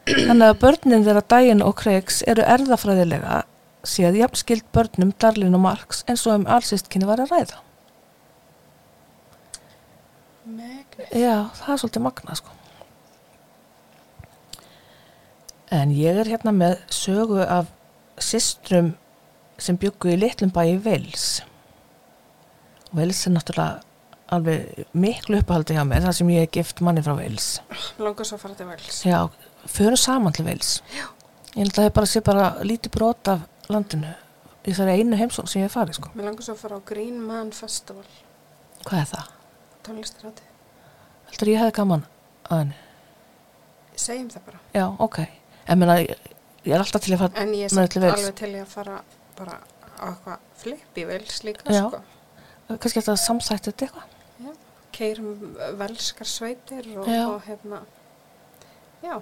þannig 0.06 0.47
að 0.49 0.60
börnin 0.63 1.06
þeirra 1.06 1.23
Diane 1.34 1.63
og 1.65 1.75
Craigs 1.79 2.21
eru 2.27 2.43
erðafræðilega 2.43 3.41
séð 3.84 4.17
jafnskild 4.22 4.65
börnum 4.76 5.13
Darlin 5.19 5.56
og 5.58 5.63
Marx 5.65 6.04
eins 6.08 6.26
og 6.28 6.41
um 6.41 6.50
allsystkini 6.50 7.08
var 7.08 7.24
að 7.24 7.34
ræða 7.36 7.62
Megni. 10.43 11.06
Já, 11.15 11.48
það 11.56 11.69
er 11.72 11.80
svolítið 11.80 12.04
magna 12.04 12.36
sko. 12.36 12.58
En 15.74 15.93
ég 15.96 16.19
er 16.19 16.30
hérna 16.30 16.52
með 16.52 16.76
sögu 16.91 17.39
af 17.41 17.72
systrum 18.19 18.91
sem 19.58 19.80
byggu 19.80 20.12
í 20.13 20.19
litlum 20.19 20.52
bæ 20.54 20.62
í 20.74 20.76
Vels. 20.84 21.39
Og 22.91 23.00
Vels 23.00 23.24
er 23.26 23.36
náttúrulega 23.38 23.80
alveg 24.34 24.84
miklu 24.98 25.39
uppáhaldi 25.39 25.78
hjá 25.78 25.86
mér, 25.88 26.04
þar 26.04 26.17
sem 26.19 26.34
ég 26.34 26.46
er 26.46 26.52
gift 26.60 26.84
manni 26.84 27.04
frá 27.06 27.15
Vels. 27.17 27.48
Langar 28.02 28.28
svo 28.28 28.38
að 28.38 28.43
fara 28.43 28.60
til 28.60 28.69
vels. 28.69 29.00
Já, 29.08 29.19
förum 29.63 30.00
saman 30.00 30.36
til 30.36 30.48
Vels. 30.50 30.76
Já. 30.91 31.08
Ég 31.54 31.63
held 31.63 31.78
að 31.78 31.84
það 31.84 31.96
bara 31.96 32.10
sé 32.10 32.22
bara 32.26 32.46
lítið 32.65 32.96
brot 32.98 33.30
af 33.32 33.48
landinu 33.71 34.13
í 34.63 34.73
þar 34.76 34.91
einu 34.93 35.17
heimsókn 35.19 35.49
sem 35.52 35.62
ég 35.62 35.67
hef 35.69 35.76
farið 35.78 35.99
sko. 35.99 36.12
Mér 36.15 36.30
langar 36.30 36.45
svo 36.45 36.56
að 36.56 36.62
fara 36.63 36.80
á 36.80 36.82
Green 36.88 37.19
Man 37.23 37.52
Festival. 37.56 38.06
Hvað 38.84 38.99
er 39.02 39.10
það? 39.12 39.32
Tónlistaráti. 39.88 40.47
Heldur 41.32 41.52
ég 41.52 41.62
hefði 41.63 41.76
gaman 41.80 42.06
að 42.49 42.62
henni? 42.63 42.80
Segjum 44.04 44.30
það 44.34 44.47
bara. 44.47 44.62
Já, 44.76 44.86
ok. 45.06 45.19
En 45.67 45.80
menna, 45.80 45.99
ég, 46.02 46.32
er 46.65 46.80
alltaf 46.80 47.04
til 47.04 47.13
að 47.15 47.23
fara 47.26 47.43
En 47.43 47.54
ég 47.56 47.67
er 47.67 47.73
samt 47.73 47.97
alveg 47.99 48.36
til 48.39 48.52
að 48.60 48.71
fara 48.71 48.97
bara 49.38 49.60
á 49.99 50.06
eitthvað 50.10 50.49
flip 50.63 50.99
í 50.99 51.06
vels 51.08 51.43
líka, 51.47 51.67
Já. 51.71 51.86
sko. 51.88 52.02
kannski 52.73 52.99
eftir 52.99 53.13
að 53.13 53.21
samsætti 53.23 53.71
þetta 53.71 53.88
eitthvað. 53.88 54.10
Keirum 54.93 55.56
velskar 55.80 56.28
sveitir 56.30 56.86
og, 56.99 57.08
Já. 57.10 57.23
og 57.28 57.47
hérna, 57.47 57.80
já, 59.02 59.15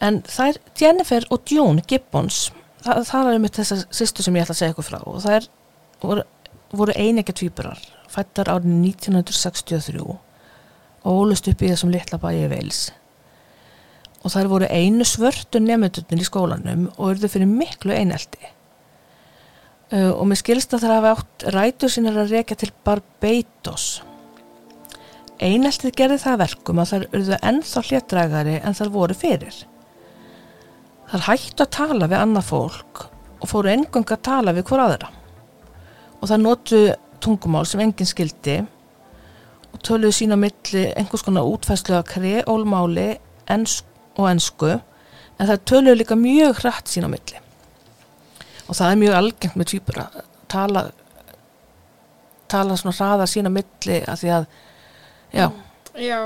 En 0.00 0.22
það 0.22 0.48
er 0.52 0.58
Jennifer 0.78 1.24
og 1.34 1.50
June 1.50 1.82
Gibbons, 1.90 2.52
það, 2.84 3.02
það 3.10 3.30
er 3.30 3.38
um 3.38 3.48
þessar 3.58 3.84
sýstu 4.00 4.24
sem 4.24 4.38
ég 4.38 4.46
ætla 4.46 4.56
að 4.56 4.60
segja 4.62 4.74
ykkur 4.74 4.88
frá 4.88 4.98
og 5.00 5.20
það 5.24 5.36
er, 5.38 5.48
voru, 6.02 6.24
voru 6.80 6.96
einegja 6.96 7.36
tvíburar, 7.40 7.82
fættar 8.12 8.50
árið 8.52 8.72
1963 8.76 10.04
og 10.08 10.18
ólust 11.08 11.48
upp 11.50 11.62
í 11.62 11.70
þessum 11.72 11.92
litla 11.94 12.20
bæi 12.20 12.48
Vels. 12.50 12.88
Og 14.26 14.34
það 14.34 14.50
voru 14.50 14.68
einu 14.74 15.06
svörtu 15.06 15.60
nefndurnir 15.62 16.24
í 16.24 16.26
skólanum 16.26 16.88
og 16.96 17.12
urðu 17.12 17.30
fyrir 17.30 17.50
miklu 17.50 17.94
einelti. 17.94 18.50
Uh, 19.88 20.10
og 20.12 20.26
mér 20.28 20.42
skilst 20.42 20.74
að 20.76 20.84
það 20.84 20.94
hafa 20.98 21.12
átt 21.16 21.46
rætur 21.54 21.92
sinir 21.92 22.18
að 22.18 22.34
rekja 22.34 22.58
til 22.60 22.72
Barbados. 22.84 23.86
Eineltið 25.38 25.94
gerði 25.96 26.18
það 26.24 26.34
að 26.34 26.42
verkum 26.42 26.82
að 26.82 26.90
þær 26.90 27.04
urðu 27.14 27.38
ennþá 27.46 27.82
hléttrægari 27.88 28.56
en 28.58 28.76
þær 28.76 28.90
voru 28.98 29.16
fyrir. 29.16 29.62
Þær 31.08 31.24
hættu 31.30 31.64
að 31.64 31.70
tala 31.72 32.08
við 32.10 32.20
annað 32.20 32.48
fólk 32.50 33.04
og 33.38 33.48
fóru 33.48 33.70
engung 33.72 34.08
að 34.12 34.24
tala 34.28 34.52
við 34.56 34.66
hver 34.68 34.82
aðra. 34.84 35.08
Og 36.18 36.28
þær 36.28 36.42
notu 36.42 36.80
tungumál 37.22 37.64
sem 37.68 37.80
enginn 37.82 38.08
skildi 38.08 38.58
og 39.72 39.80
töluðu 39.84 40.14
sína 40.16 40.36
milli 40.38 40.84
einhvers 40.98 41.24
konar 41.26 41.48
útfæslu 41.48 41.96
af 41.98 42.06
kreólmáli 42.12 43.08
og 43.48 44.24
ensku 44.30 44.70
en 45.38 45.48
það 45.48 45.64
töluðu 45.70 45.98
líka 46.00 46.18
mjög 46.18 46.62
hratt 46.62 46.90
sín 46.90 47.06
á 47.06 47.10
milli 47.10 47.40
og 48.68 48.76
það 48.76 48.90
er 48.90 49.00
mjög 49.02 49.18
algengt 49.18 49.58
með 49.58 49.70
tvíbura 49.72 50.06
að 50.12 50.24
tala 50.52 50.82
tala 52.48 52.78
svona 52.80 52.96
hraða 52.96 53.28
sín 53.30 53.48
á 53.48 53.52
milli 53.52 54.00
að 54.04 54.22
því 54.22 54.32
að 54.38 54.48
já, 55.34 55.46
Já, 55.98 56.18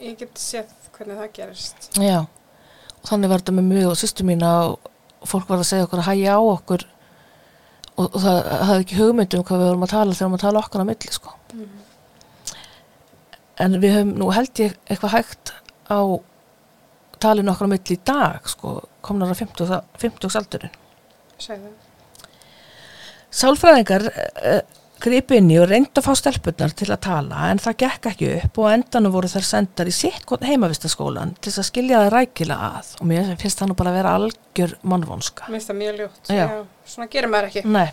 ég 0.00 0.18
get 0.20 0.38
séð 0.40 0.74
hvernig 0.96 1.18
það 1.18 1.32
gerist. 1.38 1.88
já 1.98 2.18
og 3.00 3.10
þannig 3.10 3.32
var 3.32 3.42
þetta 3.42 3.56
með 3.58 3.68
mjög 3.72 3.90
og 3.90 3.98
sýstu 4.00 4.26
mína 4.28 4.52
og 4.68 5.28
fólk 5.28 5.50
var 5.50 5.62
að 5.62 5.70
segja 5.70 5.88
okkur 5.88 6.02
að 6.02 6.10
hægja 6.12 6.38
á 6.38 6.40
okkur 6.42 6.86
og, 7.98 8.06
og 8.06 8.18
það 8.22 8.40
hafði 8.70 8.84
ekki 8.86 8.98
hugmynd 9.00 9.36
um 9.38 9.44
hvað 9.44 9.62
við 9.62 9.70
vorum 9.72 9.86
að 9.86 9.94
tala 9.94 10.14
þegar 10.14 10.18
við 10.18 10.26
vorum 10.26 10.38
að 10.38 10.46
tala 10.46 10.64
okkar 10.64 10.84
á 10.84 10.88
milli 10.90 11.14
sko 11.14 11.36
en 13.58 13.78
við 13.82 13.94
höfum 13.96 14.12
nú 14.20 14.30
held 14.34 14.62
ég 14.62 14.76
eitthvað 14.86 15.16
hægt 15.16 15.54
á 15.90 16.00
talinu 17.22 17.52
okkar 17.52 17.70
á 17.70 17.72
milli 17.72 17.96
í 17.96 18.00
dag 18.06 18.48
sko, 18.48 18.78
komnar 19.04 19.32
að 19.32 19.42
50, 19.42 19.74
50 19.98 20.38
aldurinn. 20.40 20.76
Segðu. 21.42 21.72
Gripu 24.98 25.36
inn 25.38 25.50
í 25.52 25.58
og 25.62 25.68
reyndu 25.70 26.00
að 26.00 26.08
fá 26.08 26.14
stelpunnar 26.18 26.72
til 26.74 26.88
að 26.90 27.04
tala 27.06 27.44
en 27.52 27.60
það 27.62 27.76
gekk 27.84 28.06
ekki 28.10 28.28
upp 28.40 28.56
og 28.58 28.72
endanum 28.72 29.12
voru 29.14 29.28
þær 29.30 29.44
sendar 29.46 29.86
í 29.86 29.92
sitt 29.94 30.26
heimavistaskólan 30.42 31.36
til 31.38 31.52
þess 31.52 31.62
að 31.62 31.68
skilja 31.68 32.00
það 32.02 32.10
rækilega 32.16 32.70
að 32.80 32.88
og 32.98 33.06
mér 33.12 33.28
finnst 33.38 33.62
það 33.62 33.70
nú 33.70 33.76
bara 33.78 33.92
að 33.92 33.98
vera 34.00 34.14
algjör 34.18 34.74
mannvonska. 34.82 35.46
Mér 35.46 35.54
finnst 35.60 35.70
það 35.70 35.78
mjög 35.82 36.00
ljótt. 36.00 36.30
Já. 36.34 36.46
Svona 36.94 37.10
gerir 37.12 37.30
maður 37.30 37.50
ekki. 37.52 37.62
Nei, 37.76 37.86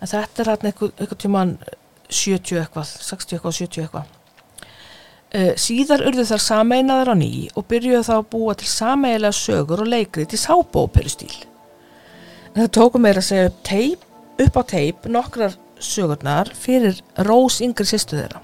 en 0.00 0.12
þetta 0.14 0.42
er 0.42 0.50
hann 0.54 0.70
eitthvað, 0.70 1.12
tíman 1.26 1.52
70 2.08 2.62
eitthvað, 2.62 2.94
60 3.10 3.36
eitthvað, 3.36 3.58
70 3.60 3.84
eitthvað. 3.84 4.14
Uh, 5.36 5.52
síðar 5.60 6.06
urðu 6.08 6.24
þar 6.30 6.44
sameinaðar 6.46 7.12
á 7.12 7.16
ný 7.20 7.30
og 7.52 7.68
byrjuðu 7.68 8.00
þá 8.06 8.14
að 8.16 8.28
búa 8.32 8.56
til 8.56 8.70
sameigilega 8.70 9.36
sögur 9.36 9.84
og 9.84 9.92
leikrið 9.92 10.32
til 10.32 10.40
sábóperu 10.40 11.12
stíl. 11.12 11.36
En 12.54 12.62
það 12.62 12.74
tóku 12.78 13.02
meira 13.02 13.20
að 13.20 13.28
segja 13.28 13.50
upp, 13.50 13.62
teip, 13.66 14.10
upp 14.40 14.56
á 14.56 14.62
teip 14.72 15.08
nokkrar 15.12 15.58
sögurnar 15.82 16.52
fyrir 16.56 17.00
Rós 17.26 17.60
yngri 17.64 17.86
sýstu 17.88 18.18
þeirra. 18.18 18.42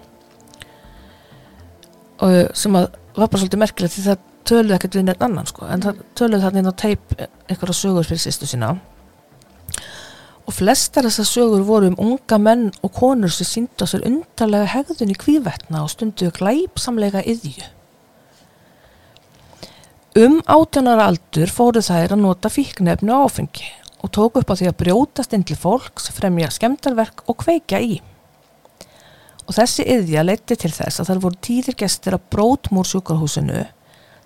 Og 2.22 2.28
uh, 2.28 2.44
sem 2.56 2.76
að 2.78 2.90
var 3.16 3.28
bara 3.28 3.42
svolítið 3.42 3.60
merkilegt 3.60 3.96
því 3.96 4.06
það 4.06 4.28
töluðu 4.48 4.76
ekkert 4.76 4.96
við 4.96 5.04
neitt 5.06 5.24
annan 5.24 5.48
sko, 5.48 5.66
en 5.70 5.84
það 5.84 6.00
töluðu 6.18 6.42
þarna 6.46 6.62
inn 6.62 6.72
á 6.72 6.80
teip 6.82 7.12
einhverja 7.20 7.76
sögur 7.76 8.08
fyrir 8.08 8.22
sýstu 8.24 8.48
sína 8.48 8.72
og 10.42 10.56
flestar 10.56 11.06
þessar 11.06 11.28
sögur 11.28 11.62
voru 11.66 11.92
um 11.92 12.00
unga 12.02 12.38
menn 12.42 12.64
og 12.82 12.94
konur 12.96 13.30
sem 13.30 13.46
síndu 13.46 13.86
á 13.86 13.90
sér 13.90 14.06
undarlega 14.08 14.72
hegðun 14.72 15.12
í 15.14 15.18
kvívetna 15.18 15.84
og 15.84 15.92
stundu 15.92 16.32
glæpsamlega 16.34 17.22
yðju. 17.22 17.68
Um 20.18 20.40
átjónara 20.44 21.06
aldur 21.08 21.52
fóru 21.52 21.80
þær 21.80 22.16
að 22.16 22.24
nota 22.24 22.50
fíknefni 22.52 23.14
og 23.14 23.30
áfengi 23.30 23.70
og 24.02 24.10
tóku 24.10 24.42
upp 24.42 24.50
á 24.50 24.58
því 24.58 24.70
að 24.70 24.78
brjótast 24.82 25.34
inn 25.36 25.44
til 25.46 25.56
fólks, 25.58 26.10
fremja 26.14 26.50
skemmtarverk 26.50 27.22
og 27.30 27.38
kveikja 27.44 27.80
í. 27.82 28.00
Og 29.46 29.54
þessi 29.56 29.86
yðja 29.94 30.24
leiti 30.26 30.56
til 30.58 30.70
þess 30.74 31.02
að 31.02 31.10
þar 31.10 31.22
voru 31.24 31.40
tíðir 31.46 31.78
gestir 31.78 32.16
að 32.16 32.26
brótmúr 32.34 32.88
sjúkarhúsinu 32.88 33.64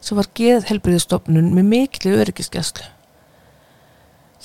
sem 0.00 0.18
var 0.18 0.28
geð 0.36 0.68
helbriðistofnun 0.70 1.52
með 1.56 1.68
miklu 1.70 2.14
öryggisgeslu. 2.20 2.84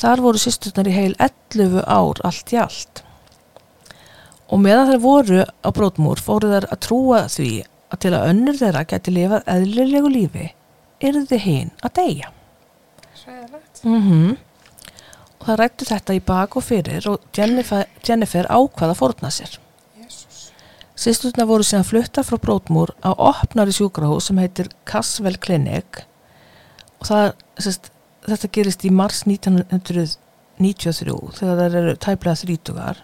Þar 0.02 0.24
voru 0.24 0.42
sýsturnar 0.42 0.90
í 0.90 0.96
heil 0.96 1.16
11 1.20 1.84
ár 1.86 2.22
allt 2.26 2.54
í 2.56 2.60
allt. 2.60 3.04
Og 4.52 4.60
meðan 4.64 4.90
þær 4.90 5.04
voru 5.04 5.44
á 5.46 5.70
brótmúr 5.76 6.24
fóru 6.24 6.50
þær 6.52 6.68
að 6.72 6.82
trúa 6.88 7.26
því 7.32 7.52
að 7.92 8.02
til 8.04 8.14
að 8.16 8.30
önnur 8.32 8.60
þeirra 8.60 8.86
geti 8.88 9.14
lifað 9.16 9.52
eðlilegu 9.54 10.12
lífi 10.12 10.48
yrði 11.04 11.40
hinn 11.44 11.76
að 11.84 11.94
deyja. 12.00 12.32
Sæðilegt. 13.22 13.84
Mm 13.84 14.38
Og 15.42 15.48
það 15.50 15.58
rættu 15.58 15.88
þetta 15.90 16.14
í 16.14 16.22
bak 16.22 16.56
og 16.60 16.66
fyrir 16.66 17.08
og 17.10 17.24
Jennifer, 17.34 17.88
Jennifer 18.06 18.46
ákvaða 18.46 18.94
fórna 18.98 19.32
sér. 19.34 19.56
Jésús. 19.98 20.52
Sýsturnar 20.94 21.50
voru 21.50 21.66
síðan 21.66 21.88
flutta 21.88 22.22
frá 22.22 22.38
brótmúr 22.38 22.94
á 23.02 23.10
opnari 23.18 23.74
sjúkrahús 23.74 24.30
sem 24.30 24.38
heitir 24.38 24.70
Caswell 24.86 25.40
Clinic 25.42 26.04
og 27.02 27.10
það, 27.10 27.32
sérst, 27.58 27.90
þetta 28.28 28.52
gerist 28.54 28.86
í 28.86 28.92
mars 28.94 29.24
1993 29.26 30.20
þegar 31.40 31.58
það 31.58 31.80
eru 31.80 31.96
tæplega 32.06 32.42
þrítugar 32.44 33.02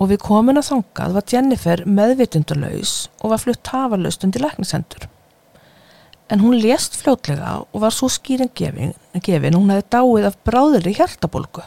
og 0.00 0.10
við 0.10 0.22
komin 0.24 0.60
að 0.60 0.70
þangað 0.70 1.18
var 1.18 1.28
Jennifer 1.32 1.82
meðvitundalaus 1.88 2.94
og 3.20 3.32
var 3.32 3.42
flutt 3.42 3.62
tafarlaust 3.68 4.24
undir 4.24 4.44
læknisendur. 4.44 5.08
En 6.32 6.42
hún 6.42 6.56
lést 6.58 6.96
fljótlega 6.98 7.52
og 7.70 7.80
var 7.84 7.94
svo 7.94 8.08
skýrin 8.10 8.50
gefin, 8.58 8.94
gefin 9.22 9.54
hún 9.54 9.70
hefði 9.70 9.86
dáið 9.94 10.26
af 10.32 10.38
bráðri 10.48 10.94
hjartabólgu. 10.98 11.62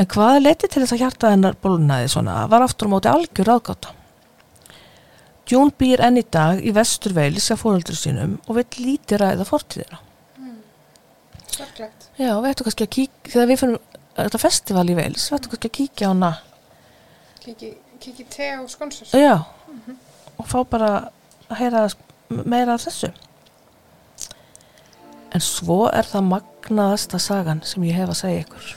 En 0.00 0.08
hvað 0.12 0.38
leti 0.42 0.68
til 0.68 0.82
þess 0.82 0.94
að 0.96 1.02
hjarta 1.04 1.32
hennar 1.34 1.56
bólnaði 1.60 2.08
svona 2.12 2.38
var 2.52 2.64
aftur 2.64 2.88
á 2.88 2.92
móti 2.94 3.10
algjör 3.12 3.52
aðgáta. 3.56 3.92
June 5.46 5.70
býr 5.78 6.02
enn 6.02 6.18
í 6.18 6.24
dag 6.32 6.58
í 6.64 6.72
vestur 6.74 7.14
Veils 7.16 7.50
af 7.54 7.60
fóröldur 7.62 7.96
sínum 7.96 8.38
og 8.48 8.56
vill 8.58 8.82
lítið 8.82 9.20
ræða 9.22 9.46
fortíðina. 9.46 10.00
Sorglegt. 11.56 12.08
Já, 12.18 12.32
veitu 12.44 12.64
kannski 12.66 12.84
að 12.84 12.92
kíkja, 12.96 13.30
þegar 13.32 13.48
við 13.52 13.60
fyrir 13.62 13.78
þetta 14.16 14.40
festival 14.42 14.86
í 14.90 14.96
Veils, 14.98 15.28
veitu 15.32 15.52
kannski 15.52 15.70
að 15.70 15.76
kíkja 15.78 16.08
á 16.08 16.12
hana, 16.12 16.32
Kiki, 17.46 17.70
kiki 18.02 18.24
te 18.32 18.48
og 18.58 18.66
skonsur. 18.72 19.06
já, 19.14 19.44
og 20.36 20.48
fá 20.50 20.58
bara 20.68 20.90
að 21.46 21.60
heyra 21.60 21.84
meira 22.30 22.74
af 22.74 22.84
þessu. 22.86 23.12
En 25.34 25.42
svo 25.44 25.86
er 25.92 26.06
það 26.08 26.30
magnaðasta 26.30 27.20
sagan 27.20 27.62
sem 27.66 27.84
ég 27.86 27.98
hef 27.98 28.12
að 28.12 28.20
segja 28.22 28.44
ykkur. 28.46 28.72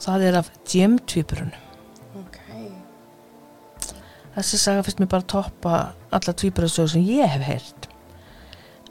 Það 0.00 0.26
er 0.28 0.38
af 0.40 0.50
Jim-tvíburunum. 0.70 1.66
Ok. 2.20 2.38
Þessi 4.36 4.60
saga 4.60 4.84
finnst 4.86 5.02
mér 5.02 5.12
bara 5.12 5.28
toppa 5.28 5.80
alla 6.10 6.34
tvíburasögur 6.34 6.94
sem 6.94 7.08
ég 7.08 7.28
hef 7.32 7.44
heyrt. 7.46 7.88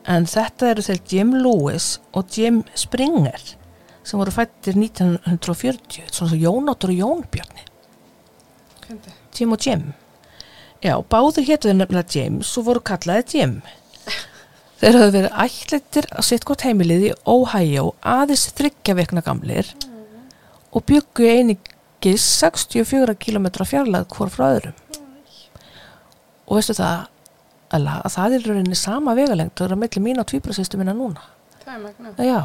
En 0.10 0.26
þetta 0.30 0.72
eru 0.72 0.86
þeir 0.86 1.02
Jim 1.12 1.34
Lewis 1.38 1.98
og 2.18 2.30
Jim 2.34 2.64
Springer 2.78 3.56
sem 4.10 4.18
voru 4.18 4.34
fættir 4.34 4.78
1940, 4.80 6.08
svona 6.10 6.32
svo 6.32 6.38
Jónóttur 6.40 6.94
og 6.94 7.02
Jónbjörni. 7.04 7.66
Jim 9.38 9.52
og 9.54 9.66
Jim. 9.66 9.92
Já, 10.80 10.96
báðu 11.12 11.44
hétu 11.44 11.68
þeir 11.68 11.76
nefnilega 11.76 12.16
James 12.16 12.50
og 12.56 12.70
voru 12.70 12.82
kallaði 12.88 13.36
Jim. 13.36 13.56
Þeir 14.80 14.96
höfðu 14.96 15.12
verið 15.18 15.34
ætlættir 15.44 16.06
að 16.14 16.26
sitt 16.30 16.46
gott 16.48 16.64
heimilið 16.64 17.02
í 17.10 17.16
Ohio 17.28 17.90
aðeins 18.08 18.46
þryggja 18.56 18.96
vekna 18.96 19.24
gamlir 19.26 19.74
og 20.72 20.86
byggu 20.88 21.26
einingis 21.28 22.24
64 22.40 23.18
km 23.20 23.50
fjarlæð 23.68 24.08
hvort 24.14 24.32
frá 24.32 24.46
öðrum. 24.54 24.78
Og 26.48 26.62
veistu 26.62 26.78
það, 26.78 27.10
Ella, 27.76 27.98
að 28.08 28.14
það 28.16 28.36
er 28.38 28.48
rauninni 28.48 28.78
sama 28.80 29.14
vegalengt 29.18 29.60
og 29.60 29.68
er 29.68 29.76
að 29.76 29.82
milli 29.84 30.02
mín 30.06 30.24
á 30.24 30.26
tvíbrasýstu 30.32 30.80
minna 30.80 30.96
núna. 30.96 31.26
Það 31.66 31.74
er 31.74 31.82
magna. 31.84 32.14
Já, 32.24 32.40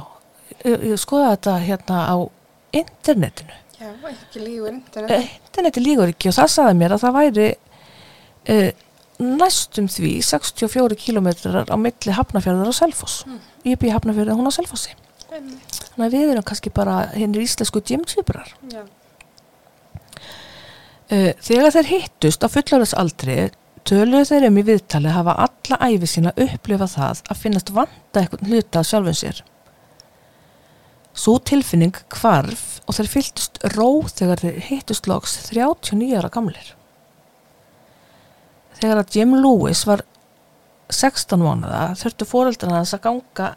ég, 0.67 0.89
ég 0.91 1.01
skoða 1.01 1.31
þetta 1.37 1.55
hérna 1.63 2.01
á 2.11 2.17
internetinu. 2.83 3.61
Já, 3.79 3.93
ekki 4.11 4.43
lígur 4.43 4.73
internet. 4.75 5.31
Interneti 5.47 5.85
lígur 5.87 6.11
ekki 6.11 6.33
og 6.33 6.37
það 6.37 6.51
saði 6.59 6.77
mér 6.83 6.97
að 6.97 7.07
það 7.07 7.17
væri 7.21 7.47
uh, 8.51 8.71
næstum 9.23 9.89
því 9.93 10.17
64 10.27 10.99
kilometrar 10.99 11.71
á 11.71 11.77
milli 11.79 12.17
Hafnafjörðar 12.17 12.71
og 12.73 12.77
Selfoss. 12.77 13.25
Ég 13.65 13.79
bý 13.81 13.93
Hafnafjörðar 13.95 14.39
hún 14.39 14.51
á 14.51 14.53
Selfossi. 14.55 14.95
Einmitt. 15.31 15.81
Þannig 15.95 16.07
að 16.07 16.15
við 16.17 16.33
erum 16.35 16.47
kannski 16.47 16.73
bara 16.75 16.99
hinnir 17.15 17.45
íslensku 17.45 17.83
gymtvíburar. 17.87 18.55
Já. 18.73 18.85
Uh, 21.13 21.33
þegar 21.45 21.75
þeir 21.75 21.91
hittust 21.91 22.45
á 22.45 22.49
fullárðsaldri 22.49 23.39
töluðu 23.85 24.29
þeir 24.31 24.47
um 24.49 24.61
í 24.61 24.65
viðtali 24.65 25.11
að 25.11 25.19
hafa 25.19 25.35
alla 25.45 25.91
æfi 25.93 26.09
sína 26.09 26.33
upplifa 26.41 26.89
það 26.89 27.21
að 27.29 27.43
finnast 27.43 27.73
vanda 27.77 28.23
eitthvað 28.23 28.47
hluta 28.49 28.81
af 28.81 28.89
sjálfum 28.89 29.19
sér. 29.19 29.43
Svo 31.15 31.37
tilfinning 31.39 31.95
hvarf 32.17 32.81
og 32.89 32.97
þeir 32.97 33.11
fylltust 33.13 33.61
ró 33.77 33.89
þegar 34.09 34.43
þeir 34.43 34.57
hittust 34.71 35.07
loks 35.11 35.37
39 35.51 36.17
ára 36.19 36.33
gamlir. 36.33 36.73
Þegar 38.81 39.03
að 39.03 39.17
Jim 39.17 39.35
Lewis 39.39 39.85
var 39.89 40.03
16 40.93 41.41
mánuða 41.41 41.85
þurftu 41.99 42.27
fóreldrana 42.29 42.81
hans 42.83 42.95
að 42.97 43.05
ganga 43.07 43.51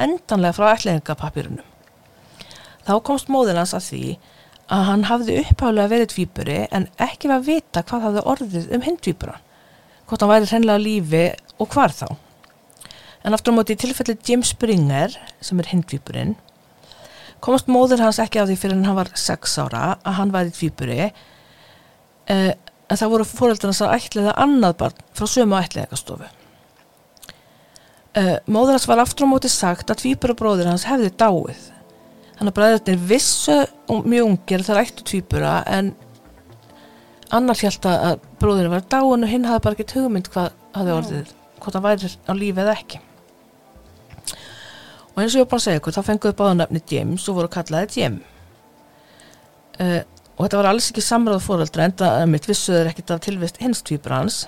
endanlega 0.00 0.56
frá 0.56 0.72
ætliðingapapirunum. 0.74 1.64
Þá 2.84 2.94
komst 3.06 3.30
móðir 3.32 3.58
hans 3.60 3.74
að 3.76 3.86
því 3.88 4.04
að 4.74 4.86
hann 4.88 5.06
hafði 5.08 5.38
upphálega 5.42 5.92
verið 5.92 6.10
tvíburi 6.12 6.58
en 6.74 6.86
ekki 7.02 7.30
var 7.30 7.40
að 7.40 7.48
vita 7.48 7.84
hvað 7.84 8.06
hafði 8.08 8.24
orðið 8.32 8.70
um 8.76 8.84
hinn 8.84 9.00
tvíburan. 9.00 9.44
Hvort 10.08 10.24
hann 10.24 10.32
væri 10.32 10.50
hreinlega 10.50 10.80
á 10.80 10.84
lífi 10.84 11.24
og 11.60 11.70
hvar 11.72 11.94
þá. 11.94 12.06
En 13.24 13.36
aftur 13.36 13.54
á 13.54 13.56
móti 13.56 13.76
í 13.76 13.80
tilfelli 13.80 14.18
Jim 14.20 14.42
Springer, 14.44 15.14
sem 15.40 15.60
er 15.60 15.70
hinn 15.70 15.84
tvíburinn, 15.88 16.34
komst 17.44 17.70
móðir 17.72 18.02
hans 18.04 18.20
ekki 18.20 18.40
á 18.40 18.48
því 18.48 18.56
fyrir 18.60 18.84
hann 18.84 18.98
var 18.98 19.10
6 19.16 19.56
ára 19.64 19.84
að 20.00 20.18
hann 20.18 20.32
væri 20.32 20.52
tvíburi 20.56 21.00
eh, 21.04 22.52
en 22.88 23.00
það 23.00 23.12
voru 23.14 23.26
fóreldrarnas 23.28 23.82
að 23.84 23.94
ætliða 23.98 24.34
annað 24.44 24.76
barn 24.82 25.04
frá 25.16 25.28
sömu 25.30 25.58
ætliðagastofu. 25.58 26.30
Uh, 28.14 28.36
móður 28.46 28.76
hans 28.76 28.86
var 28.86 29.02
aftur 29.02 29.26
á 29.26 29.32
móti 29.32 29.50
sagt 29.50 29.90
að 29.90 30.04
tvíburabróðir 30.04 30.68
hans 30.70 30.86
hefði 30.86 31.10
dáið. 31.18 31.62
Þannig 32.36 32.50
að 32.50 32.58
bræðurnir 32.58 33.06
vissu 33.10 33.56
um- 33.90 34.04
mjög 34.06 34.28
ungir 34.28 34.62
þegar 34.66 34.84
ættu 34.84 35.06
tvíbura 35.08 35.54
en 35.66 35.94
annar 37.34 37.58
held 37.58 37.88
að 37.90 38.20
bróðurinn 38.38 38.74
var 38.74 38.86
dáin 38.86 39.26
og 39.26 39.30
hinn 39.32 39.48
hafði 39.48 39.64
bara 39.64 39.78
ekki 39.78 39.98
hugmynd 39.98 40.30
hvað 40.30 40.54
hafði 40.76 40.94
orðið, 40.98 41.34
hvort 41.58 41.74
hann 41.78 41.86
væri 41.88 42.12
á 42.14 42.32
lífi 42.38 42.62
eða 42.62 42.76
ekki. 42.76 43.00
Og 45.14 45.22
eins 45.22 45.34
og 45.34 45.40
ég 45.40 45.44
var 45.44 45.50
bara 45.50 45.60
að 45.62 45.66
segja 45.66 45.80
ykkur, 45.80 45.94
þá 45.94 46.06
fenguðu 46.08 46.36
báða 46.38 46.54
nafni 46.58 46.82
James 46.90 47.28
og 47.30 47.36
voru 47.38 47.50
kallaði 47.54 48.00
Jem. 48.02 48.20
Uh, 49.78 50.02
og 50.34 50.40
þetta 50.42 50.60
var 50.60 50.68
alls 50.72 50.90
ekki 50.90 51.04
samráð 51.04 51.44
fóröldra 51.44 51.86
enda 51.86 52.10
að 52.20 52.30
mitt 52.32 52.48
vissuður 52.50 52.90
ekkit 52.90 53.12
af 53.14 53.22
tilvist 53.24 53.60
hins 53.62 53.82
tvíbura 53.86 54.22
hans. 54.22 54.38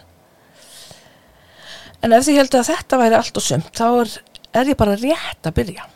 En 2.02 2.14
ef 2.14 2.26
þið 2.26 2.40
heldur 2.40 2.62
að 2.62 2.70
þetta 2.72 2.98
væri 3.00 3.18
allt 3.18 3.38
og 3.38 3.44
sumt, 3.44 3.70
þá 3.74 3.86
er, 4.02 4.16
er 4.60 4.72
ég 4.72 4.78
bara 4.78 4.96
rétt 4.98 5.48
að 5.48 5.56
byrja. 5.60 5.86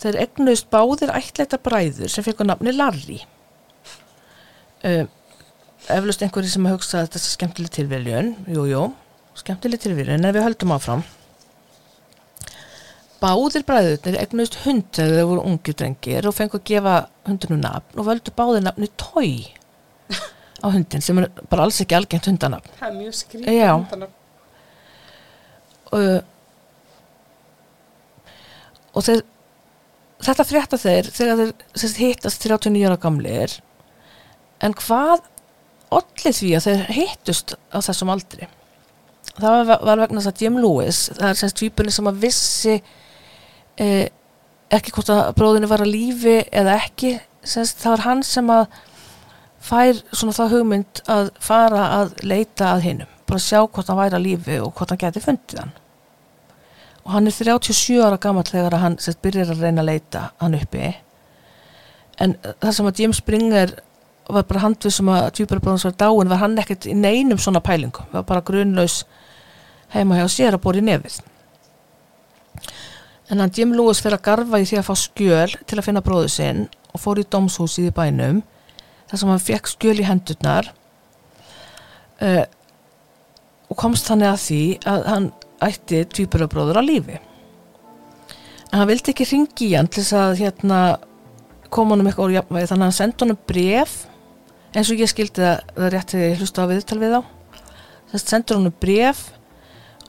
Þeir 0.00 0.18
egnuðist 0.24 0.68
báðir 0.72 1.12
ættleita 1.12 1.58
bræður 1.60 2.12
sem 2.12 2.24
fengur 2.24 2.48
nafni 2.48 2.72
Larry. 2.72 3.18
Uh, 4.80 5.04
eflust 5.92 6.22
einhverju 6.24 6.52
sem 6.54 6.68
hugsa 6.70 7.00
að 7.00 7.08
þetta 7.08 7.20
er 7.20 7.24
skemmtileg 7.26 7.74
tilviljun, 7.74 8.30
jú, 8.48 8.64
jú, 8.70 8.84
skemmtileg 9.40 9.82
tilviljun, 9.82 10.24
en 10.24 10.36
við 10.36 10.46
höldum 10.46 10.76
áfram. 10.76 11.04
Báðir 13.20 13.64
bræðurnir 13.68 14.16
egnuðist 14.22 14.60
hund 14.64 14.86
þegar 14.96 15.18
þeir 15.18 15.28
voru 15.28 15.46
ungir 15.50 15.76
drengir 15.76 16.28
og 16.28 16.36
fengur 16.36 16.62
að 16.62 16.68
gefa 16.70 16.94
hundunum 17.28 17.60
nafn 17.60 18.00
og 18.00 18.06
völdu 18.08 18.32
báðir 18.36 18.64
nafni 18.64 18.88
Toy 19.00 19.32
á 20.64 20.66
hundin 20.72 21.04
sem 21.04 21.20
er 21.20 21.28
bara 21.52 21.66
alls 21.66 21.80
ekki 21.84 21.96
algengt 21.98 22.28
hundanafn. 22.30 22.72
Það 22.80 22.88
er 22.88 22.96
mjög 22.96 23.18
skrítið. 23.18 23.60
Hundanafn. 23.68 24.16
uh, 25.92 26.20
og 28.94 29.06
þeir, 29.06 29.24
þetta 30.26 30.46
frétta 30.46 30.80
þeir 30.80 31.10
þegar 31.14 31.42
þeir 31.78 31.98
hittast 32.00 32.46
39 32.46 32.86
ára 32.88 33.00
gamlir 33.00 33.58
en 34.64 34.74
hvað 34.78 35.26
olli 35.94 36.32
því 36.34 36.54
að 36.56 36.66
þeir 36.66 36.82
hittust 36.96 37.54
á 37.74 37.78
þessum 37.82 38.12
aldri 38.14 38.48
það 39.40 39.54
var, 39.70 39.84
var 39.86 40.02
vegna 40.04 40.22
þess 40.22 40.32
að 40.32 40.42
Jim 40.44 40.58
Lewis 40.62 41.04
það 41.12 41.28
er 41.28 41.40
sérst 41.40 41.58
tvípunni 41.60 41.94
sem 41.94 42.10
að 42.10 42.20
vissi 42.26 42.76
eh, 43.80 44.06
ekki 44.70 44.94
hvort 44.94 45.10
að 45.12 45.34
bróðinu 45.38 45.70
var 45.70 45.82
að 45.84 45.94
lífi 45.94 46.36
eða 46.52 46.78
ekki 46.84 47.16
sérst, 47.42 47.80
það 47.80 47.96
var 47.96 48.04
hann 48.06 48.22
sem 48.26 48.52
að 48.52 48.66
fær 49.60 49.98
svona 50.12 50.36
það 50.36 50.54
hugmynd 50.54 51.02
að 51.10 51.30
fara 51.42 51.86
að 52.00 52.14
leita 52.24 52.74
að 52.74 52.84
hinnum 52.86 53.16
bara 53.30 53.42
sjá 53.42 53.60
hvort 53.62 53.90
hann 53.90 53.98
væri 54.00 54.18
að 54.18 54.26
lífi 54.26 54.58
og 54.62 54.72
hvort 54.74 54.90
hann 54.92 55.00
geti 55.00 55.22
fundið 55.22 55.62
hann. 55.62 55.76
Og 57.04 57.12
hann 57.14 57.30
er 57.30 57.36
37 57.36 58.00
ára 58.02 58.18
gammal 58.20 58.44
þegar 58.48 58.76
hann 58.82 58.98
sett, 59.02 59.20
byrjar 59.22 59.54
að 59.54 59.62
reyna 59.64 59.84
að 59.84 59.90
leita 59.92 60.24
hann 60.42 60.56
uppi. 60.58 60.90
En 62.20 62.36
það 62.42 62.74
sem 62.76 62.90
að 62.90 63.02
Jim 63.04 63.14
Springer 63.16 63.74
var 64.30 64.46
bara 64.46 64.64
handvið 64.66 64.94
sem 64.94 65.10
að 65.10 65.30
tvíbarabróðans 65.38 65.86
var 65.88 65.96
dáin 66.02 66.30
var 66.30 66.42
hann 66.42 66.58
ekkert 66.60 66.86
í 66.90 66.94
neinum 66.94 67.40
svona 67.40 67.62
pælingum. 67.64 68.10
Var 68.12 68.26
bara 68.28 68.44
grunlaus 68.46 69.04
heima 69.94 70.18
hjá 70.20 70.26
sér 70.30 70.58
að 70.58 70.64
bóri 70.66 70.84
nefið 70.84 71.22
en 73.30 73.42
hann 73.42 73.52
Jim 73.54 73.72
Lewis 73.76 74.02
fyrir 74.02 74.18
að 74.18 74.26
garfa 74.26 74.60
í 74.60 74.66
því 74.68 74.80
að 74.80 74.88
fá 74.88 74.94
skjöl 74.98 75.50
til 75.64 75.78
að 75.78 75.86
finna 75.86 76.02
bróðu 76.04 76.30
sinn 76.32 76.64
og 76.90 77.02
fór 77.02 77.20
í 77.22 77.26
dómshúsið 77.30 77.90
í 77.90 77.94
bænum 77.94 78.40
þar 79.10 79.22
sem 79.22 79.32
hann 79.32 79.42
fekk 79.42 79.70
skjöl 79.70 79.98
í 80.02 80.06
hendurnar. 80.06 80.70
Uh, 82.20 82.44
og 83.70 83.78
komst 83.78 84.10
þannig 84.10 84.32
að 84.32 84.40
því 84.44 84.62
að 84.90 85.06
hann 85.08 85.28
ætti 85.64 86.02
tvíburabróður 86.10 86.80
á 86.80 86.82
lífi. 86.82 87.20
En 88.70 88.82
hann 88.82 88.90
vildi 88.90 89.14
ekki 89.14 89.28
ringi 89.30 89.70
í 89.70 89.76
hann 89.76 89.88
til 89.90 90.02
þess 90.02 90.18
að 90.18 90.38
hérna 90.42 90.80
koma 91.70 91.94
honum 91.94 92.10
eitthvað 92.10 92.28
úr 92.28 92.36
jafnvægi 92.38 92.70
þannig 92.70 92.84
að 92.84 92.88
hann 92.90 92.98
sendi 92.98 93.24
honum 93.24 93.42
bref 93.46 93.96
eins 94.74 94.90
og 94.90 95.02
ég 95.02 95.10
skildi 95.10 95.42
það, 95.42 95.60
það 95.76 95.92
rétt 95.94 96.14
þegar 96.14 96.28
ég 96.28 96.42
hlusta 96.42 96.64
á 96.66 96.70
viðtal 96.70 96.98
við 97.00 97.14
á 97.18 97.20
þess 98.10 98.24
að 98.24 98.32
sendur 98.32 98.58
honum 98.60 98.76
bref 98.82 99.22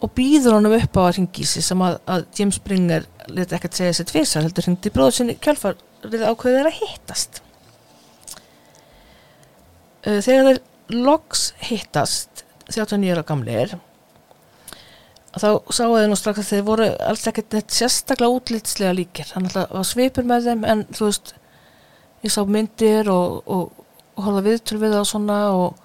og 0.01 0.13
býður 0.17 0.57
honum 0.57 0.75
upp 0.77 0.97
á 0.97 1.01
að 1.05 1.45
sig 1.45 1.63
sem 1.65 1.81
að, 1.85 1.99
að 2.09 2.25
James 2.37 2.57
Springer 2.57 3.05
leti 3.29 3.55
ekkert 3.57 3.77
segja 3.77 3.93
sér 3.99 4.09
tvisar 4.09 4.45
heldur 4.45 4.65
ringdi 4.67 4.93
bróður 4.93 5.17
sinni 5.17 5.37
kjálfarið 5.41 6.25
ákveðið 6.25 6.69
að 6.71 6.79
hittast. 6.79 7.41
Uh, 10.01 10.17
þegar 10.25 10.47
þeir 10.49 10.61
loks 11.05 11.51
hittast 11.61 12.45
39 12.71 13.13
ára 13.13 13.25
gamlir 13.27 13.77
þá 15.31 15.47
sáu 15.71 15.93
þeir 15.95 16.09
nú 16.11 16.17
strax 16.19 16.41
að 16.41 16.49
þeir 16.49 16.65
voru 16.67 16.87
alls 17.07 17.27
ekkert 17.29 17.55
neitt 17.55 17.75
sérstaklega 17.75 18.35
útlitslega 18.35 18.95
líkir. 18.97 19.29
Að 19.37 19.53
það 19.53 19.77
var 19.77 19.87
svipur 19.87 20.27
með 20.27 20.49
þeim 20.49 20.65
en 20.67 20.83
þú 20.91 21.07
veist 21.07 21.33
ég 22.25 22.33
sá 22.33 22.41
myndir 22.43 23.09
og, 23.13 23.37
og, 23.45 23.85
og 24.17 24.25
horfða 24.25 24.43
viðtöl 24.49 24.81
við 24.81 24.95
það 24.95 25.03
og 25.03 25.09
svona 25.13 25.39
og, 25.55 25.79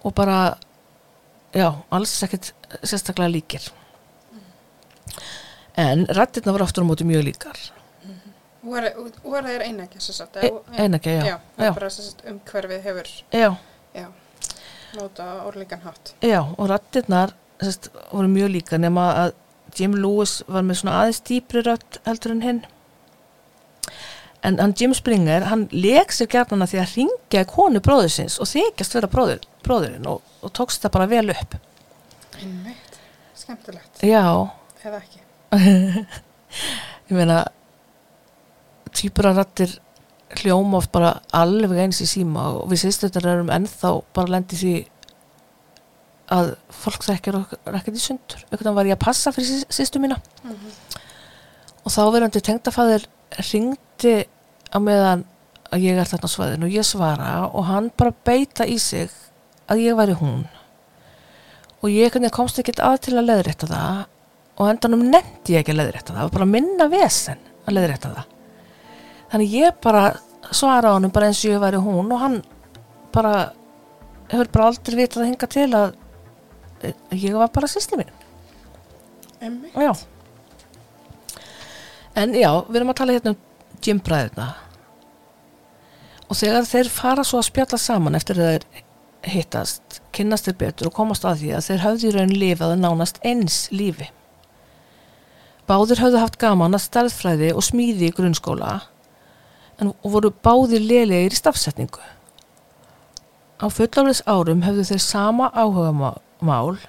og 0.00 0.14
bara 0.16 0.38
já, 1.54 1.68
alls 1.90 2.22
ekkert 2.22 2.52
sérstaklega 2.82 3.32
líkir 3.34 3.68
en 5.80 6.06
rættirna 6.06 6.52
voru 6.54 6.64
aftur 6.66 6.84
á 6.84 6.86
móti 6.90 7.04
mjög 7.08 7.24
líkar 7.30 7.58
Voru 8.62 8.90
voru 9.24 9.46
þeir 9.48 9.62
einægja? 9.64 10.00
E- 10.44 10.82
einægja, 10.82 11.12
já. 11.12 11.22
Já, 11.24 11.36
það 11.56 11.64
Já. 11.64 11.70
er 11.70 12.32
umhverfið 12.34 12.82
hefur, 12.84 13.06
já, 13.32 13.48
já, 13.96 14.06
nota 14.98 15.28
orðlíkan 15.48 15.80
hátt. 15.80 16.12
já 16.20 16.40
og 16.58 16.68
rættirnar 16.68 17.32
voru 18.12 18.28
mjög 18.28 18.50
líka 18.52 18.78
nema 18.78 19.06
að 19.24 19.32
Jim 19.78 19.94
Lewis 19.94 20.42
var 20.48 20.62
með 20.62 20.80
svona 20.82 20.98
aðeins 21.00 21.22
dýpri 21.24 21.62
rödd 21.64 22.00
heldur 22.04 22.32
en 22.34 22.42
hinn 22.42 22.60
en 24.46 24.58
hann 24.60 24.74
Jim 24.76 24.94
Springer 24.96 25.46
hann 25.50 25.66
leik 25.72 26.14
sér 26.14 26.30
gærnan 26.32 26.64
að 26.64 26.74
því 26.74 26.80
að 26.82 26.94
ringja 26.96 27.44
konu 27.48 27.82
bróðursins 27.84 28.38
og 28.40 28.48
þykjast 28.48 28.96
vera 28.96 29.10
bróður, 29.12 29.44
bróðurinn 29.66 30.08
og, 30.08 30.22
og 30.40 30.54
tókst 30.56 30.84
það 30.84 30.94
bara 30.96 31.10
vel 31.10 31.26
upp. 31.34 31.56
Einmitt, 32.40 32.98
skemmtilegt, 33.36 34.02
já, 34.06 34.24
eða 34.84 35.02
ekki. 35.02 35.22
ég 37.10 37.16
meina 37.18 37.42
týpurarattir 38.96 39.76
hljóma 40.40 40.78
oft 40.78 40.92
bara 40.94 41.16
alveg 41.34 41.84
eins 41.84 42.00
í 42.04 42.08
síma 42.08 42.46
og 42.60 42.70
við 42.70 42.84
sýstöldar 42.84 43.28
erum 43.32 43.52
ennþá 43.52 43.92
bara 44.14 44.36
lendi 44.36 44.58
því 44.58 44.74
að 46.30 46.52
fólk 46.70 47.04
þekkir 47.08 47.38
okkur 47.40 47.78
ekkert 47.80 47.98
í 47.98 48.02
sundur. 48.02 48.44
Einhvern 48.46 48.60
veginn 48.62 48.76
var 48.78 48.88
ég 48.88 48.96
að 48.96 49.02
passa 49.02 49.32
fyrir 49.34 49.64
sýstu 49.66 50.02
mína. 50.02 50.20
Og 51.80 51.90
þá 51.90 52.02
verandi 52.14 52.42
tengdafæðir 52.46 53.08
ringdi 53.38 54.14
á 54.70 54.78
meðan 54.82 55.24
að 55.70 55.84
ég 55.86 55.98
er 56.00 56.08
þarna 56.10 56.30
á 56.30 56.34
svæðinu 56.34 56.68
og 56.68 56.74
ég 56.74 56.86
svara 56.86 57.34
og 57.48 57.66
hann 57.68 57.90
bara 57.98 58.14
beita 58.26 58.66
í 58.66 58.78
sig 58.82 59.10
að 59.70 59.84
ég 59.84 59.98
væri 59.98 60.16
hún. 60.18 60.42
Og 61.80 61.92
ég 61.94 62.16
komst 62.34 62.58
ekkert 62.60 62.82
að 62.84 62.98
til 63.06 63.16
að 63.16 63.30
leðrétta 63.30 63.70
það 63.70 64.00
og 64.60 64.68
endanum 64.68 65.06
nefndi 65.08 65.54
ég 65.54 65.62
ekki 65.62 65.72
að 65.72 65.80
leðrétta 65.80 66.12
það 66.12 66.18
það 66.18 66.26
var 66.26 66.34
bara 66.36 66.50
minna 66.50 66.88
vesen 66.92 67.40
að 67.64 67.76
leðrétta 67.78 68.12
það. 68.16 68.36
Þannig 69.30 69.54
ég 69.54 69.80
bara 69.84 70.04
svara 70.50 70.90
á 70.90 70.96
honum 70.96 71.14
bara 71.14 71.30
eins 71.30 71.40
og 71.44 71.54
ég 71.54 71.62
væri 71.62 71.80
hún 71.80 72.10
og 72.12 72.20
hann 72.20 72.40
bara 73.14 73.34
hefur 74.30 74.50
bara 74.52 74.70
aldrei 74.70 74.98
vitað 74.98 75.24
að 75.24 75.30
hinga 75.30 75.50
til 75.54 75.68
að 75.78 75.94
ég 77.14 77.36
var 77.38 77.52
bara 77.54 77.70
sýsti 77.70 77.98
mín. 78.00 78.10
Einmitt, 79.40 79.74
Já. 79.74 79.94
En 82.20 82.34
já, 82.36 82.50
við 82.68 82.80
erum 82.80 82.92
að 82.92 83.00
tala 83.00 83.16
hérna 83.16 83.32
um 83.34 83.40
gymbræðina. 83.84 84.46
Og 86.30 86.38
þegar 86.38 86.68
þeir 86.68 86.92
fara 86.92 87.24
svo 87.26 87.40
að 87.40 87.48
spjalla 87.48 87.80
saman 87.80 88.18
eftir 88.18 88.38
að 88.38 88.50
þeir 88.50 88.86
hittast, 89.30 90.00
kynnast 90.16 90.46
þeir 90.48 90.58
betur 90.60 90.90
og 90.90 90.96
komast 90.96 91.24
að 91.28 91.42
því 91.42 91.50
að 91.56 91.66
þeir 91.66 91.84
höfðu 91.84 92.08
í 92.08 92.14
raun 92.16 92.36
lifað 92.42 92.76
nánast 92.80 93.20
eins 93.26 93.58
lífi. 93.72 94.08
Báðir 95.68 96.00
höfðu 96.02 96.22
haft 96.22 96.38
gaman 96.40 96.76
að 96.76 96.86
starðfræði 96.86 97.50
og 97.54 97.66
smíði 97.66 98.08
í 98.10 98.14
grunnskóla 98.16 98.80
en 99.80 99.92
voru 100.02 100.32
báðir 100.44 100.82
lélegir 100.84 101.34
í 101.34 101.38
stafsetningu. 101.38 102.02
Á 103.60 103.66
fullaflis 103.68 104.22
árum 104.28 104.64
höfðu 104.64 104.86
þeir 104.92 105.04
sama 105.04 105.50
áhuga 105.52 105.92
mál 106.40 106.80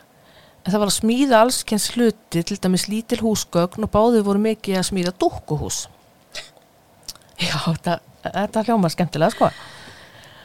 það 0.68 0.82
var 0.84 0.92
að 0.92 0.98
smíða 0.98 1.42
allskens 1.42 1.88
hluti, 1.96 2.44
til 2.46 2.58
dæmis 2.62 2.88
lítil 2.92 3.22
húsgögn 3.24 3.88
og 3.88 3.92
báðið 3.94 4.26
voru 4.28 4.42
mikið 4.44 4.80
að 4.80 4.88
smíða 4.92 5.14
dúkkuhús. 5.22 5.84
Já, 7.42 7.56
þetta, 7.66 7.98
þetta 8.28 8.66
hljómar 8.68 8.94
skemmtilega, 8.94 9.34
sko. 9.34 9.50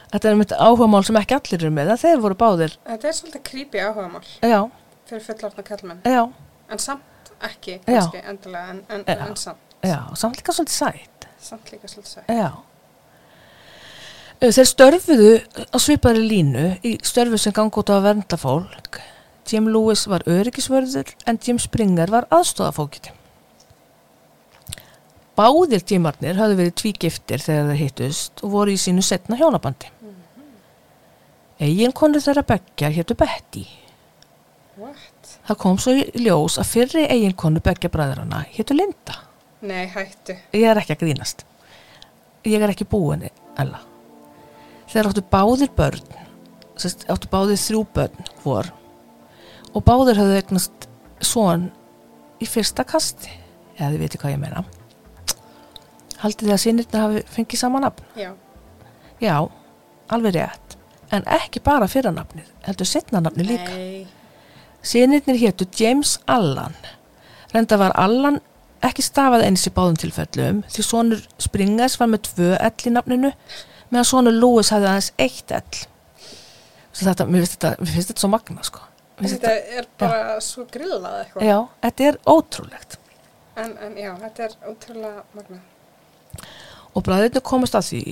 Þetta 0.07 0.29
er 0.29 0.39
mitt 0.39 0.55
áhugamál 0.55 1.03
sem 1.05 1.19
ekki 1.19 1.35
allir 1.37 1.59
eru 1.59 1.73
með, 1.75 1.93
þeir 2.01 2.21
voru 2.23 2.37
báðir, 2.39 2.77
þetta 2.87 3.09
er 3.09 3.17
svolítið 3.17 3.43
creepy 3.49 3.81
áhugamál 3.83 4.23
já, 4.39 4.61
fyrir 5.09 5.25
fullorðna 5.25 5.65
kallmenn, 5.67 5.99
en 6.07 6.81
samt 6.81 7.33
ekki, 7.43 7.75
kannski, 7.85 8.21
endilega, 8.23 8.71
en, 8.71 8.79
en, 8.87 9.03
en 9.27 9.35
samt, 9.37 9.75
já, 9.83 9.99
samt 10.17 10.39
líka 10.39 10.55
svolítið 10.55 10.77
sætt. 10.79 11.27
samt 11.43 11.73
líka 11.73 11.91
svolítið 11.91 12.13
sætt. 12.15 12.31
Já. 12.31 12.49
Þeir 14.37 14.69
störfuðu 14.69 15.29
á 15.73 15.77
svipaðri 15.81 16.25
línu 16.31 16.65
í 16.85 16.95
störfu 17.05 17.39
sem 17.41 17.53
gangi 17.57 17.81
út 17.81 17.91
á 17.91 17.97
að 17.97 18.07
vernda 18.07 18.37
fólk 18.39 18.99
Jim 19.47 19.69
Lewis 19.71 20.05
var 20.11 20.25
öryggisvörður 20.27 21.13
en 21.25 21.39
Jim 21.43 21.59
Springer 21.59 22.11
var 22.11 22.27
aðstofafókiti. 22.33 23.13
Báðir 25.37 25.83
Jimarnir 25.85 26.39
hafði 26.39 26.57
verið 26.57 26.77
tvígiftir 26.81 27.43
þegar 27.43 27.67
þeir 27.69 27.81
hittust 27.83 28.41
og 28.43 28.53
voru 28.55 28.73
í 28.73 28.79
sínu 28.81 29.03
setna 29.05 29.37
hjónabandi. 29.37 29.91
Egin 31.61 31.93
konur 31.93 32.21
þeirra 32.21 32.43
beggja 32.45 32.89
héttu 32.93 33.17
Betty. 33.17 33.63
What? 34.77 35.37
Það 35.47 35.59
kom 35.61 35.77
svo 35.81 35.93
ljós 35.95 36.57
að 36.61 36.71
fyrri 36.71 37.05
eigin 37.09 37.37
konu 37.37 37.61
beggja 37.63 37.89
bræðrana 37.93 38.43
héttu 38.53 38.75
Linda. 38.77 39.15
Nei, 39.61 39.85
hættu. 39.89 40.35
Ég 40.53 40.67
er 40.69 40.81
ekki 40.81 40.97
að 40.97 41.05
grínast. 41.05 41.45
Ég 42.45 42.61
er 42.61 42.73
ekki 42.73 42.85
búin, 42.89 43.25
Ella. 43.57 43.79
Þeir 44.91 45.09
áttu 45.09 45.23
báðir 45.31 45.71
börn, 45.77 46.11
áttu 47.09 47.29
báðir 47.31 47.61
þrjú 47.61 47.85
börn 47.95 48.29
hvor 48.43 48.69
og 49.77 49.85
báðir 49.85 50.17
höfðu 50.17 50.39
eignast 50.39 50.87
svon 51.21 51.69
í 52.41 52.49
fyrsta 52.49 52.85
kasti, 52.87 53.29
eða 53.77 53.93
þið 53.93 54.03
veitir 54.03 54.21
hvað 54.23 54.33
ég 54.33 54.41
meina. 54.41 54.65
Haldið 56.17 56.47
þið 56.47 56.55
að 56.55 56.61
sinirna 56.63 57.03
hafi 57.03 57.23
fengið 57.35 57.61
sama 57.61 57.81
nafn? 57.83 58.07
Já. 58.17 58.31
Já, 59.21 59.35
alveg 60.13 60.37
rétt. 60.37 60.77
En 61.13 61.25
ekki 61.37 61.61
bara 61.63 61.87
fyrra 61.89 62.11
nafnið, 62.11 62.49
heldur 62.65 62.89
setna 62.89 63.21
nafnið 63.23 63.51
líka. 63.53 63.77
Sinirnir 64.85 65.39
hétu 65.39 65.67
James 65.77 66.17
Allan. 66.29 66.75
Renda 67.53 67.77
var 67.79 67.93
Allan 67.97 68.41
ekki 68.85 69.05
stafað 69.05 69.45
eins 69.47 69.65
í 69.65 69.73
báðum 69.73 69.97
tilfellum 69.97 70.59
því 70.69 70.83
sonur 70.85 71.23
Springers 71.41 71.95
var 71.97 72.11
með 72.11 72.27
tvö 72.27 72.49
ell 72.59 72.89
í 72.89 72.93
nafninu 72.93 73.31
meðan 73.89 74.09
sonur 74.09 74.35
Lewis 74.35 74.69
hafði 74.73 74.91
aðeins 74.91 75.13
eitt 75.21 75.53
ell. 75.55 75.79
Þetta, 76.97 77.27
mér, 77.29 77.45
finnst 77.45 77.57
þetta, 77.61 77.89
þetta 77.93 78.21
svo 78.23 78.29
magna 78.33 78.65
sko. 78.65 78.86
Þetta 79.17 79.51
er 79.79 79.87
bara 79.97 80.37
svo 80.45 80.67
grillað 80.69 81.23
eitthvað. 81.23 81.47
Já, 81.47 81.57
þetta 81.85 82.07
er 82.11 82.19
ótrúlegt. 82.29 82.97
En, 83.57 83.73
en 83.81 83.97
já, 83.97 84.11
þetta 84.21 84.45
er 84.45 84.55
ótrúlega 84.69 85.23
magna. 85.33 85.59
Og 86.93 87.05
bræðinu 87.05 87.41
komast 87.45 87.77
að 87.77 87.87
því 87.89 88.03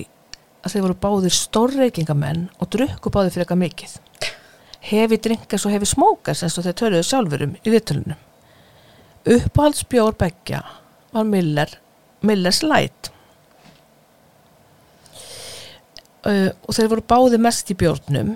að 0.66 0.72
þeir 0.74 0.84
voru 0.86 0.96
báðir 1.04 1.36
stórreikingamenn 1.36 2.46
og 2.58 2.70
drukku 2.74 3.12
báðir 3.14 3.34
fyrir 3.34 3.46
eitthvað 3.46 3.62
mikið. 3.62 3.96
Hefi 4.86 5.18
drinkas 5.22 5.66
og 5.66 5.74
hefi 5.74 5.88
smókas 5.90 6.42
eins 6.42 6.58
og 6.58 6.66
þeir 6.66 6.78
töluðu 6.80 7.06
sjálfurum 7.06 7.54
í 7.62 7.74
viðtölunum. 7.74 8.18
Uppáhaldsbjór 9.26 10.14
beggja 10.18 10.60
var 11.14 11.26
Miller, 11.26 11.70
Millers 12.26 12.62
Light. 12.66 13.10
Uh, 16.26 16.50
og 16.66 16.74
þeir 16.74 16.90
voru 16.90 17.06
báðir 17.06 17.42
mest 17.42 17.70
í 17.70 17.78
bjórnum. 17.78 18.34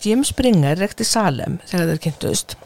Jim 0.00 0.24
Springer 0.24 0.78
rekti 0.80 1.04
Salem 1.04 1.58
þegar 1.68 1.90
þeir 1.90 2.02
kynntust. 2.06 2.56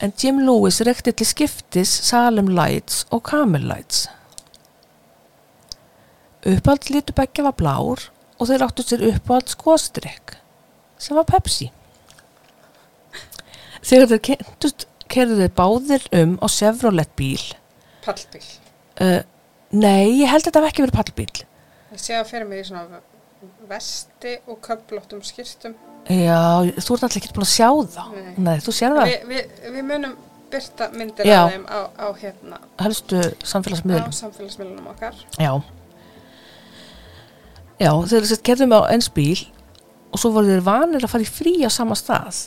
En 0.00 0.14
Jim 0.20 0.40
Lewis 0.46 0.80
rekti 0.84 1.12
til 1.12 1.28
skiptis 1.28 1.92
Salem 2.08 2.48
Lights 2.48 3.04
og 3.12 3.24
Camel 3.28 3.66
Lights. 3.68 4.06
Uppáhald 6.44 6.90
litur 6.92 7.16
beggja 7.16 7.44
var 7.46 7.56
blár 7.60 8.08
og 8.38 8.48
þeir 8.48 8.64
áttu 8.66 8.84
sér 8.84 9.04
uppáhald 9.10 9.52
skóstrykk 9.52 10.36
sem 11.00 11.16
var 11.16 11.28
Pepsi. 11.28 11.70
Þegar 13.84 14.10
þeir 14.14 14.24
kynntust 14.30 14.86
kerðu 15.12 15.40
þeir 15.42 15.56
báðir 15.56 16.06
um 16.16 16.36
á 16.40 16.46
Chevrolet 16.48 17.10
bíl. 17.18 17.42
Pallbíl. 18.04 18.44
Uh, 19.00 19.20
nei, 19.72 20.20
ég 20.22 20.30
held 20.30 20.44
að 20.44 20.48
þetta 20.48 20.62
hef 20.62 20.72
ekki 20.72 20.86
verið 20.86 20.98
pallbíl. 21.00 21.44
Ég 21.92 22.00
sé 22.00 22.16
að 22.16 22.30
fyrir 22.32 22.48
mig 22.48 22.64
í 22.64 22.68
svona 22.70 23.02
vesti 23.70 24.36
og 24.50 24.58
köflóttum 24.64 25.22
skýrstum. 25.24 25.74
Já, 26.10 26.40
þú 26.76 26.96
ert 26.96 27.06
alltaf 27.06 27.18
ekki 27.20 27.32
búin 27.32 27.46
að 27.46 27.52
sjá 27.54 27.68
það. 27.96 28.14
Nei. 28.14 28.32
Nei, 28.46 28.56
þú 28.60 28.74
sér 28.76 28.96
það. 28.98 29.10
Vi, 29.10 29.18
vi, 29.30 29.70
við 29.78 29.86
munum 29.88 30.16
byrta 30.54 30.88
myndir 30.94 31.26
Já. 31.28 31.38
af 31.40 31.52
þeim 31.54 31.64
á, 31.66 31.80
á 31.98 32.06
hérna 32.20 32.58
Helstu 32.84 33.20
á 33.20 33.22
samfélagsmiðlum. 33.48 34.12
samfélagsmiðlunum 34.14 34.90
okkar. 34.92 35.14
Já. 35.40 35.52
Já, 37.80 37.90
þeir 38.10 38.28
sett 38.30 38.44
kerðum 38.46 38.74
á 38.76 38.80
eins 38.92 39.08
bíl 39.10 39.40
og 40.14 40.20
svo 40.22 40.30
voru 40.36 40.52
þeir 40.52 40.62
vanir 40.66 41.02
að 41.06 41.10
fara 41.10 41.26
í 41.26 41.30
frí 41.30 41.54
á 41.66 41.70
sama 41.72 41.96
stað. 41.98 42.44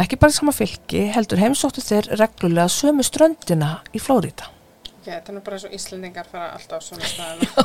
Ekki 0.00 0.16
bara 0.20 0.32
í 0.32 0.36
sama 0.36 0.52
fylki, 0.52 1.06
heldur 1.12 1.40
heimsóttu 1.40 1.80
þeir 1.84 2.08
reglulega 2.20 2.68
sömu 2.72 3.04
ströndina 3.04 3.78
í 3.96 4.00
Flórida. 4.00 4.48
Ok, 4.96 5.04
þetta 5.08 5.32
er 5.32 5.44
bara 5.44 5.58
svo 5.60 5.70
Íslendingar 5.76 6.26
fara 6.30 6.50
alltaf 6.56 6.80
á 6.80 6.82
svona 6.84 7.10
staðina. 7.10 7.50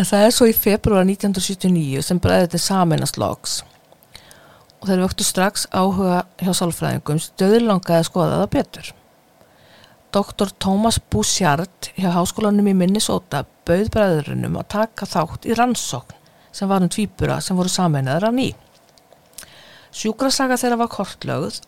En 0.00 0.06
það 0.08 0.22
er 0.24 0.30
svo 0.32 0.46
í 0.48 0.52
februar 0.56 1.02
1979 1.04 2.00
sem 2.06 2.18
bræðið 2.24 2.62
saminast 2.64 3.18
loks 3.20 3.58
og 4.80 4.86
þeir 4.88 5.02
vöktu 5.02 5.26
strax 5.28 5.66
áhuga 5.76 6.22
hjá 6.40 6.54
sálfræðingum 6.56 7.18
stöðurlangaði 7.20 7.98
að 7.98 8.06
skoða 8.08 8.38
það 8.40 8.52
betur. 8.54 8.86
Dr. 10.16 10.54
Thomas 10.56 10.96
Bouchard 11.12 11.90
hjá 11.98 12.08
háskólanum 12.14 12.70
í 12.72 12.74
Minnesota 12.78 13.42
bauð 13.68 13.90
bræðurinnum 13.92 14.56
að 14.62 14.70
taka 14.72 15.10
þátt 15.10 15.50
í 15.50 15.58
rannsókn 15.58 16.16
sem 16.48 16.72
var 16.72 16.80
um 16.80 16.88
tvíbura 16.96 17.36
sem 17.44 17.60
voru 17.60 17.68
sameinaðar 17.68 18.30
af 18.30 18.38
ný. 18.38 18.48
Sjúkrasaga 19.92 20.56
þeirra 20.64 20.80
var 20.80 20.92
kortlögð 20.96 21.60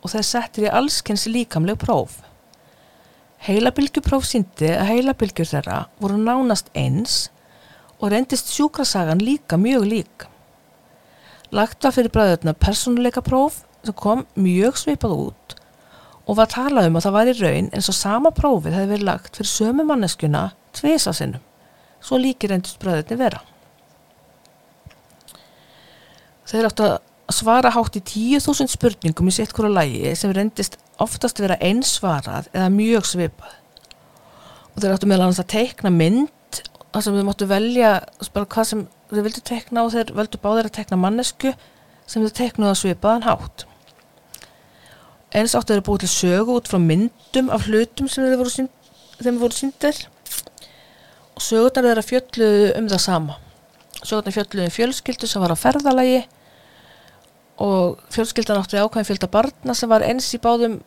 og 0.00 0.14
þeir 0.14 0.26
settir 0.30 0.70
í 0.70 0.72
allskins 0.72 1.28
líkamleg 1.28 1.76
próf. 1.84 2.16
Heilabylgjupróf 3.44 4.24
síndi 4.24 4.72
að 4.72 4.88
heilabylgjur 4.94 5.52
þeirra 5.52 5.84
voru 6.00 6.16
nánast 6.16 6.72
eins 6.72 7.26
og 8.00 8.10
reyndist 8.12 8.52
sjúkrasagan 8.54 9.22
líka 9.22 9.58
mjög 9.60 9.86
lík. 9.88 10.26
Lagt 11.54 11.84
var 11.84 11.94
fyrir 11.94 12.12
bræðurna 12.14 12.54
persónuleika 12.58 13.22
próf 13.24 13.62
sem 13.84 13.94
kom 13.94 14.24
mjög 14.34 14.80
svipað 14.80 15.16
út 15.28 15.56
og 16.24 16.38
var 16.38 16.48
talað 16.48 16.88
um 16.88 16.98
að 16.98 17.04
það 17.06 17.16
var 17.16 17.30
í 17.30 17.34
raun 17.38 17.66
eins 17.76 17.88
og 17.92 17.96
sama 17.98 18.30
prófið 18.34 18.78
hefði 18.78 18.92
verið 18.94 19.08
lagt 19.10 19.38
fyrir 19.38 19.50
sömu 19.50 19.84
manneskuna 19.84 20.44
tvisa 20.74 21.12
sinnum. 21.12 21.42
Svo 22.00 22.18
líki 22.20 22.48
reyndist 22.48 22.80
bræðurni 22.80 23.18
vera. 23.20 23.42
Þeir 26.48 26.68
áttu 26.68 26.86
að 26.86 27.34
svara 27.34 27.72
hátt 27.72 27.96
í 27.96 28.02
10.000 28.04 28.72
spurningum 28.72 29.28
í 29.28 29.34
sitt 29.36 29.52
hverju 29.56 29.72
lægi 29.72 30.14
sem 30.18 30.32
reyndist 30.36 30.78
oftast 31.00 31.40
vera 31.40 31.56
einsvarað 31.64 32.50
eða 32.52 32.72
mjög 32.72 33.08
svipað. 33.08 33.54
Og 34.74 34.82
þeir 34.82 34.96
áttu 34.96 35.08
meðal 35.08 35.28
annars 35.28 35.40
að 35.44 35.52
teikna 35.54 35.92
mynd 35.92 36.32
þar 36.94 37.02
sem 37.02 37.16
þau 37.18 37.24
máttu 37.26 37.46
velja 37.50 37.92
bara 38.34 38.46
hvað 38.54 38.66
sem 38.68 38.82
þau 39.10 39.22
vildu 39.26 39.40
teikna 39.42 39.82
og 39.82 39.94
þeir 39.94 40.12
völdu 40.14 40.38
báðir 40.42 40.68
að 40.68 40.76
teikna 40.76 40.98
mannesku 41.02 41.50
sem 42.06 42.22
þau 42.22 42.34
teiknuðu 42.38 42.70
að 42.70 42.78
svipaðan 42.80 43.26
hátt. 43.26 43.64
Eins 45.34 45.56
áttu 45.58 45.74
þeir 45.74 45.82
búið 45.88 46.04
til 46.04 46.12
sögu 46.12 46.54
út 46.60 46.70
frá 46.70 46.78
myndum 46.78 47.50
af 47.50 47.66
hlutum 47.66 48.06
sem 48.06 48.28
þeir 48.28 48.38
voru, 48.38 48.52
sýnd, 48.54 48.70
þeim 49.18 49.40
voru 49.42 49.58
síndir 49.58 50.04
og 51.34 51.42
sögurnar 51.42 51.88
þeirra 51.88 52.06
fjölluðu 52.06 52.70
um 52.78 52.88
það 52.92 53.04
sama. 53.08 53.38
Sögurnar 54.04 54.36
fjölluðu 54.38 54.68
um 54.68 54.74
fjölskyldu 54.78 55.30
sem 55.30 55.42
var 55.42 55.54
á 55.54 55.58
ferðalagi 55.58 56.22
og 57.64 58.02
fjölskyldan 58.14 58.62
átti 58.62 58.78
ákveðin 58.78 59.10
fjölda 59.10 59.34
barna 59.34 59.74
sem 59.74 59.90
var 59.90 60.06
eins 60.06 60.30
í 60.30 60.42
báðum 60.42 60.78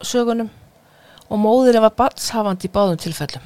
sögunum 0.00 0.48
og 1.28 1.40
móðurinn 1.44 1.84
var 1.84 1.98
barnshafandi 2.00 2.68
í 2.68 2.72
báðum 2.72 3.00
tilfellum. 3.04 3.44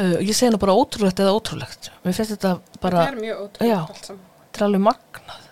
Uh, 0.00 0.14
ég 0.24 0.32
segi 0.32 0.48
nú 0.54 0.58
bara 0.62 0.72
ótrúlegt 0.80 1.18
eða 1.20 1.34
ótrúlegt. 1.36 1.90
Mér 2.06 2.14
finnst 2.16 2.32
þetta 2.32 2.54
bara, 2.80 3.02
Þetta 3.04 3.12
er 3.12 3.20
mjög 3.20 3.40
ótrúlega 3.44 3.68
Já. 3.68 3.80
þetta 3.90 4.60
er 4.60 4.64
alveg 4.66 4.82
magnað. 4.86 5.42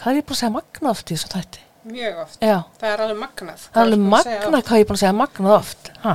Hvað 0.00 0.10
er 0.12 0.16
ég 0.20 0.24
búin 0.30 0.36
að 0.36 0.40
segja 0.40 0.54
magnað 0.54 0.90
oft 0.94 1.10
í 1.10 1.16
þessu 1.18 1.30
þætti? 1.34 1.64
Mjög 1.90 2.18
oft. 2.22 2.38
Já, 2.44 2.56
Það 2.80 2.90
er 2.94 3.02
alveg 3.04 3.18
magnað. 3.20 3.60
það 3.66 3.80
er 3.80 3.86
alveg 3.90 4.06
magnað 4.14 4.64
hvað 4.70 4.78
ég 4.80 4.84
er 4.84 4.88
búin 4.90 4.96
að 4.96 5.02
segja 5.02 5.16
magnað 5.18 5.56
oft. 5.58 5.90
Ha, 6.04 6.14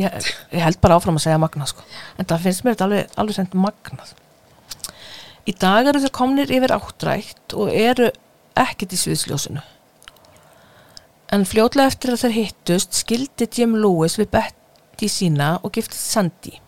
ég, 0.00 0.28
ég 0.56 0.64
held 0.66 0.80
bara 0.82 0.96
áfram 0.98 1.20
að 1.20 1.24
segja 1.28 1.38
magnað 1.44 1.70
sko. 1.70 1.86
En 2.18 2.28
það 2.32 2.44
finnst 2.48 2.64
mér 2.66 2.74
þetta 2.76 2.88
alveg, 2.88 3.14
alveg 3.22 3.38
sent 3.38 3.54
magnað. 3.66 4.12
Í 5.44 5.54
dag 5.60 5.90
eru 5.92 6.02
þeir 6.02 6.14
komnir 6.18 6.50
yfir 6.58 6.74
áttrækt 6.74 7.54
og 7.58 7.70
eru 7.70 8.10
ekkert 8.58 8.94
í 8.96 8.98
sviðsljósinu. 9.04 9.62
En 11.34 11.46
fljótlega 11.48 11.90
eftir 11.90 12.14
að 12.14 12.22
þeir 12.24 12.36
hittust 12.40 12.98
skildi 12.98 13.48
Jim 13.50 13.74
Lewis 13.82 14.18
við 14.20 14.30
Betty 14.34 15.08
sína 15.10 15.54
og 15.62 15.74
giftist 15.74 16.10
Sandy. 16.14 16.58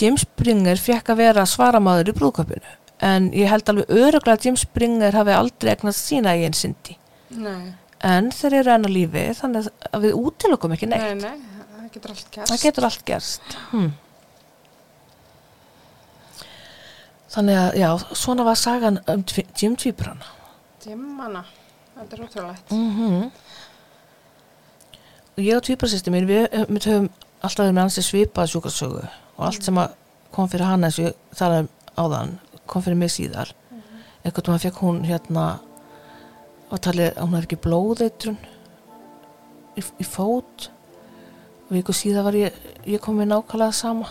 Jim 0.00 0.16
Springer 0.18 0.80
fekk 0.80 1.12
að 1.14 1.20
vera 1.22 1.46
svaramaður 1.48 2.10
í 2.10 2.16
brúðköpunu 2.18 2.74
en 3.04 3.30
ég 3.36 3.50
held 3.50 3.68
alveg 3.68 3.90
öruglega 3.90 4.36
að 4.38 4.46
Jim 4.48 4.56
Springer 4.58 5.16
hafi 5.16 5.34
aldrei 5.34 5.72
egnast 5.74 6.08
sína 6.08 6.34
eigin 6.34 6.56
Cindy. 6.56 6.96
Nei, 7.34 7.74
En 8.04 8.28
þeir 8.34 8.58
eru 8.60 8.72
enn 8.74 8.84
á 8.84 8.90
lífi 8.92 9.24
þannig 9.38 9.68
að 9.90 10.02
við 10.04 10.16
útilokum 10.20 10.74
ekki 10.76 10.88
neitt. 10.90 11.22
nei, 11.22 11.32
nei, 11.32 11.68
það 11.72 11.86
getur 11.94 12.12
allt. 12.12 12.38
Það 12.50 12.64
getur 12.66 12.86
allt 12.88 13.04
gerst. 13.08 13.56
Hmm. 13.70 13.92
Þannig 17.34 17.58
að, 17.58 17.70
já, 17.80 17.88
svona 18.14 18.44
var 18.46 18.58
sagan 18.60 19.00
um 19.10 19.24
Jim 19.58 19.74
Tvíbrana. 19.80 20.28
Dimmana, 20.84 21.42
þetta 21.96 22.16
er 22.16 22.24
ótrúlegt. 22.28 22.74
Mm 22.74 23.30
Og 25.34 25.42
ég 25.42 25.56
og 25.56 25.64
tvíbrasýsti 25.66 26.12
mín, 26.14 26.28
við, 26.30 26.44
höfum 26.84 27.08
alltaf 27.42 27.66
með 27.72 27.80
hansi 27.80 28.02
svipað 28.06 28.52
sjúkarsögu 28.52 29.00
og 29.36 29.46
allt 29.48 29.66
sem 29.66 29.78
kom 30.34 30.50
fyrir 30.50 30.66
hana 30.68 30.88
eins 30.88 30.98
og 31.00 31.08
ég 31.10 31.38
talaði 31.38 31.66
um 31.66 31.70
áðan, 32.04 32.34
kom 32.66 32.82
fyrir 32.82 32.98
mig 32.98 33.12
síðar. 33.14 33.52
Einhvern 34.24 34.54
veginn 34.54 34.64
fekk 34.64 34.82
hún 34.82 35.02
hérna 35.06 35.46
að 36.72 36.84
tali 36.88 37.08
að 37.10 37.22
hún 37.22 37.38
er 37.38 37.46
ekki 37.46 37.60
blóðeitrun 37.62 38.38
í, 39.76 39.82
í 39.82 40.06
fót. 40.06 40.70
Og 41.68 41.74
viku 41.76 41.94
síðar 41.96 42.26
var 42.26 42.38
ég 42.38 42.56
ég 42.88 43.02
kom 43.02 43.20
við 43.20 43.30
nákvæmlega 43.30 43.76
sama. 43.76 44.10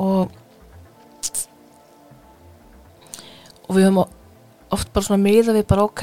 Og 0.00 0.30
og 3.70 3.76
við 3.76 3.86
höfum 3.86 4.00
oft 4.74 4.90
bara 4.94 5.06
svona 5.06 5.22
miða 5.22 5.54
við 5.54 5.68
bara 5.70 5.86
ok 5.86 6.02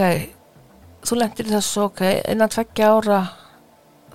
þú 1.07 1.17
lendir 1.19 1.49
þessu 1.51 1.83
ok 1.88 2.03
innan 2.31 2.51
tveggja 2.51 2.93
ára 2.95 3.19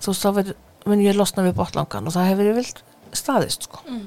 þú 0.00 0.12
veist 0.12 0.24
þá 0.24 0.88
mun 0.88 1.04
ég 1.04 1.16
losna 1.16 1.44
við 1.44 1.58
botlangan 1.60 2.08
og 2.08 2.14
það 2.16 2.30
hefur 2.30 2.48
ég 2.48 2.58
vilt 2.58 2.82
staðist 3.16 3.68
sko 3.68 3.82
Mm. 3.86 4.04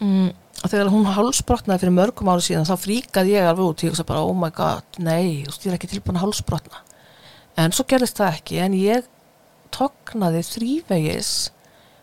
mm, 0.00 0.30
og 0.62 0.70
þegar 0.72 0.90
hún 0.92 1.06
hálsbrotnaði 1.16 1.84
fyrir 1.84 1.96
mörgum 1.96 2.30
ári 2.32 2.44
síðan 2.46 2.68
þá 2.68 2.76
fríkaði 2.82 3.34
ég 3.36 3.48
alveg 3.48 3.70
út 3.70 3.84
ég 3.84 3.92
hugsa 3.92 4.06
bara 4.08 4.24
oh 4.24 4.36
my 4.36 4.50
god, 4.54 4.84
nei, 4.98 5.44
ég 5.44 5.66
er 5.66 5.76
ekki 5.76 5.90
tilbúin 5.90 6.18
að 6.20 6.26
hálsbrotna 6.26 6.82
en 7.56 7.72
svo 7.72 7.86
gerðist 7.88 8.20
það 8.20 8.38
ekki 8.40 8.60
en 8.64 8.76
ég 8.76 9.06
tognaði 9.74 10.42
þrívegis 10.46 11.30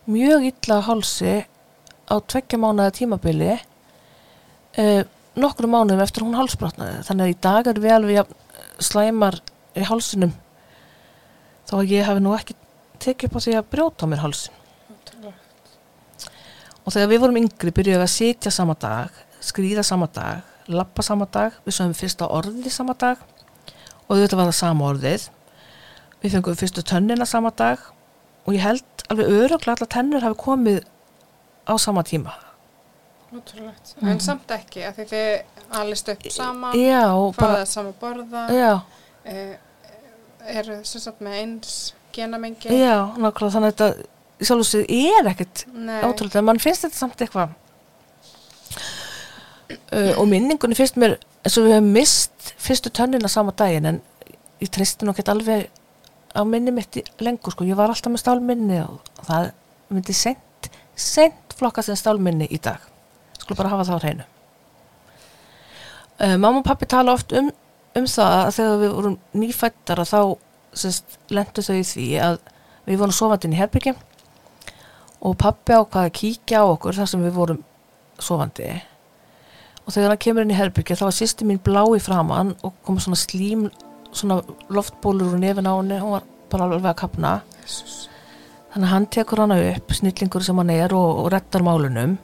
mjög 0.09 0.47
illa 0.49 0.79
á 0.81 0.88
hálsi 0.89 1.36
á 2.09 2.15
tveggja 2.19 2.59
mánuða 2.59 2.93
tímabili 2.97 3.53
uh, 3.55 5.03
nokkru 5.39 5.69
mánuðum 5.69 6.03
eftir 6.03 6.25
hún 6.25 6.38
hálsbrotnaði 6.38 7.05
þannig 7.07 7.29
að 7.29 7.34
í 7.34 7.38
dag 7.45 7.69
er 7.71 7.79
við 7.81 7.95
alveg 7.95 8.34
slæmar 8.84 9.39
í 9.77 9.86
hálsinum 9.88 10.34
þó 11.69 11.77
að 11.79 11.93
ég 11.93 12.09
hafi 12.09 12.21
nú 12.25 12.34
ekki 12.36 12.57
tekið 13.03 13.29
upp 13.29 13.38
á 13.39 13.43
því 13.45 13.55
að 13.57 13.69
brjóta 13.71 14.05
á 14.05 14.11
mér 14.11 14.21
hálsin. 14.23 14.53
Og 16.84 16.91
þegar 16.91 17.11
við 17.11 17.21
vorum 17.23 17.38
yngri 17.39 17.71
byrjuðum 17.71 18.01
við 18.01 18.07
að 18.07 18.11
sitja 18.13 18.51
sama 18.51 18.75
dag, 18.79 19.11
skrýða 19.43 19.84
sama 19.88 20.09
dag, 20.11 20.41
lappa 20.67 21.03
sama 21.05 21.27
dag, 21.31 21.55
við 21.65 21.77
sögum 21.77 21.95
fyrsta 21.97 22.27
orðið 22.27 22.71
sama 22.71 22.95
dag 22.99 23.17
og 24.07 24.19
þetta 24.19 24.39
var 24.39 24.49
það 24.49 24.57
sama 24.59 24.89
orðið. 24.91 25.27
Við 26.23 26.36
fengum 26.36 26.59
fyrstu 26.59 26.84
tönnina 26.88 27.27
sama 27.27 27.51
dag 27.55 27.79
og 28.43 28.55
ég 28.55 28.63
held 28.63 29.05
alveg 29.11 29.31
öruglega 29.31 29.75
allar 29.77 29.91
tennur 29.91 30.23
hafi 30.23 30.39
komið 30.43 30.81
á 31.67 31.73
sama 31.79 32.03
tíma. 32.03 32.36
Ótrúlegt. 33.34 33.95
Mhm. 33.97 34.09
En 34.11 34.19
samt 34.19 34.51
ekki, 34.51 34.84
af 34.86 34.97
því 34.97 35.05
þið 35.09 35.43
alist 35.79 36.09
upp 36.09 36.31
saman, 36.31 36.75
Já, 36.77 37.07
og 37.15 37.34
fáið 37.34 37.39
bara, 37.39 37.63
það 37.63 37.67
sama 37.67 37.93
borða, 38.01 38.81
eh, 39.25 39.57
eru 40.45 40.84
sem 40.84 41.01
sagt 41.01 41.19
með 41.21 41.34
eins 41.41 41.93
genamengi. 42.11 42.69
já, 42.69 43.15
nákvæmlega 43.17 43.53
þannig 43.55 43.71
að 43.71 43.73
þetta 43.73 44.05
í 44.43 44.47
sjálf 44.47 44.65
og 44.65 44.69
sér 44.69 44.85
er 44.87 45.29
ekkert 45.31 45.65
ótrúlega, 46.05 46.43
mann 46.45 46.61
finnst 46.61 46.85
þetta 46.85 46.99
samt 46.99 47.23
eitthvað. 47.23 47.53
Uh, 49.93 50.13
og 50.19 50.27
minningunni 50.29 50.77
finnst 50.77 50.99
mér 51.01 51.17
eins 51.43 51.57
og 51.57 51.67
við 51.67 51.75
hefum 51.77 51.93
mist 51.95 52.51
fyrstu 52.61 52.91
tönnina 52.93 53.29
sama 53.31 53.53
daginn 53.57 53.89
en 53.89 54.01
ég 54.61 54.71
treysti 54.71 55.05
nú 55.05 55.13
ekki 55.13 55.25
alveg 55.31 55.67
á 56.33 56.41
minni 56.47 56.73
mitt 56.73 56.97
í 56.97 57.03
lengur 57.23 57.53
sko, 57.53 57.65
ég 57.67 57.77
var 57.77 57.91
alltaf 57.93 58.11
með 58.11 58.23
stálminni 58.23 58.79
og 58.83 59.01
það 59.27 59.49
myndi 59.93 60.15
sent, 60.17 60.69
sent 60.95 61.57
flokka 61.57 61.83
sem 61.85 61.97
stálminni 61.99 62.47
í 62.49 62.59
dag. 62.63 62.81
Skulle 63.37 63.59
bara 63.59 63.73
hafa 63.73 63.87
það 63.89 63.99
á 63.99 64.03
hreinu. 64.05 64.29
Uh, 66.21 66.37
Mamma 66.37 66.61
og 66.61 66.65
pappi 66.65 66.87
tala 66.89 67.13
oft 67.13 67.33
um, 67.37 67.51
um 67.97 68.07
það 68.09 68.39
að 68.39 68.55
þegar 68.57 68.81
við 68.81 68.95
vorum 68.97 69.19
nýfættar 69.37 70.01
að 70.01 70.11
þá 70.13 70.21
sest, 70.83 71.19
lendu 71.33 71.65
þau 71.65 71.75
í 71.77 71.85
því 71.85 72.07
að 72.23 72.39
við 72.87 72.99
vorum 73.01 73.15
sofandinn 73.15 73.55
í 73.55 73.59
herbyggjum 73.59 73.99
og 75.24 75.38
pappi 75.39 75.76
ákvað 75.76 76.07
að 76.09 76.15
kíkja 76.19 76.63
á 76.63 76.65
okkur 76.67 76.97
þar 76.97 77.09
sem 77.09 77.24
við 77.24 77.38
vorum 77.38 77.61
sofandi. 78.19 78.69
Og 79.84 79.95
þegar 79.95 80.13
hann 80.13 80.21
kemur 80.26 80.45
inn 80.45 80.53
í 80.53 80.57
herbyggja 80.57 80.97
þá 80.99 81.05
var 81.07 81.15
sýsti 81.15 81.47
mín 81.47 81.61
blá 81.63 81.82
í 81.95 82.01
framann 82.03 82.53
og 82.63 82.76
kom 82.88 82.99
svona 83.03 83.19
slím 83.19 83.67
svona 84.13 84.41
loftbólur 84.71 85.34
úr 85.34 85.41
nefin 85.41 85.67
á 85.67 85.74
henni. 85.76 85.99
Hún 85.99 86.15
var 86.17 86.28
bara 86.51 86.67
alveg 86.67 86.91
að 86.91 86.99
kapna 87.01 87.34
Jesus. 87.63 88.07
þannig 88.74 88.88
að 88.88 88.93
hann 88.93 89.07
tekur 89.15 89.43
hana 89.43 89.59
upp 89.71 89.95
snillingur 89.95 90.45
sem 90.45 90.59
hann 90.59 90.74
er 90.74 90.95
og, 90.95 91.24
og 91.24 91.32
rettar 91.34 91.65
málunum. 91.65 92.17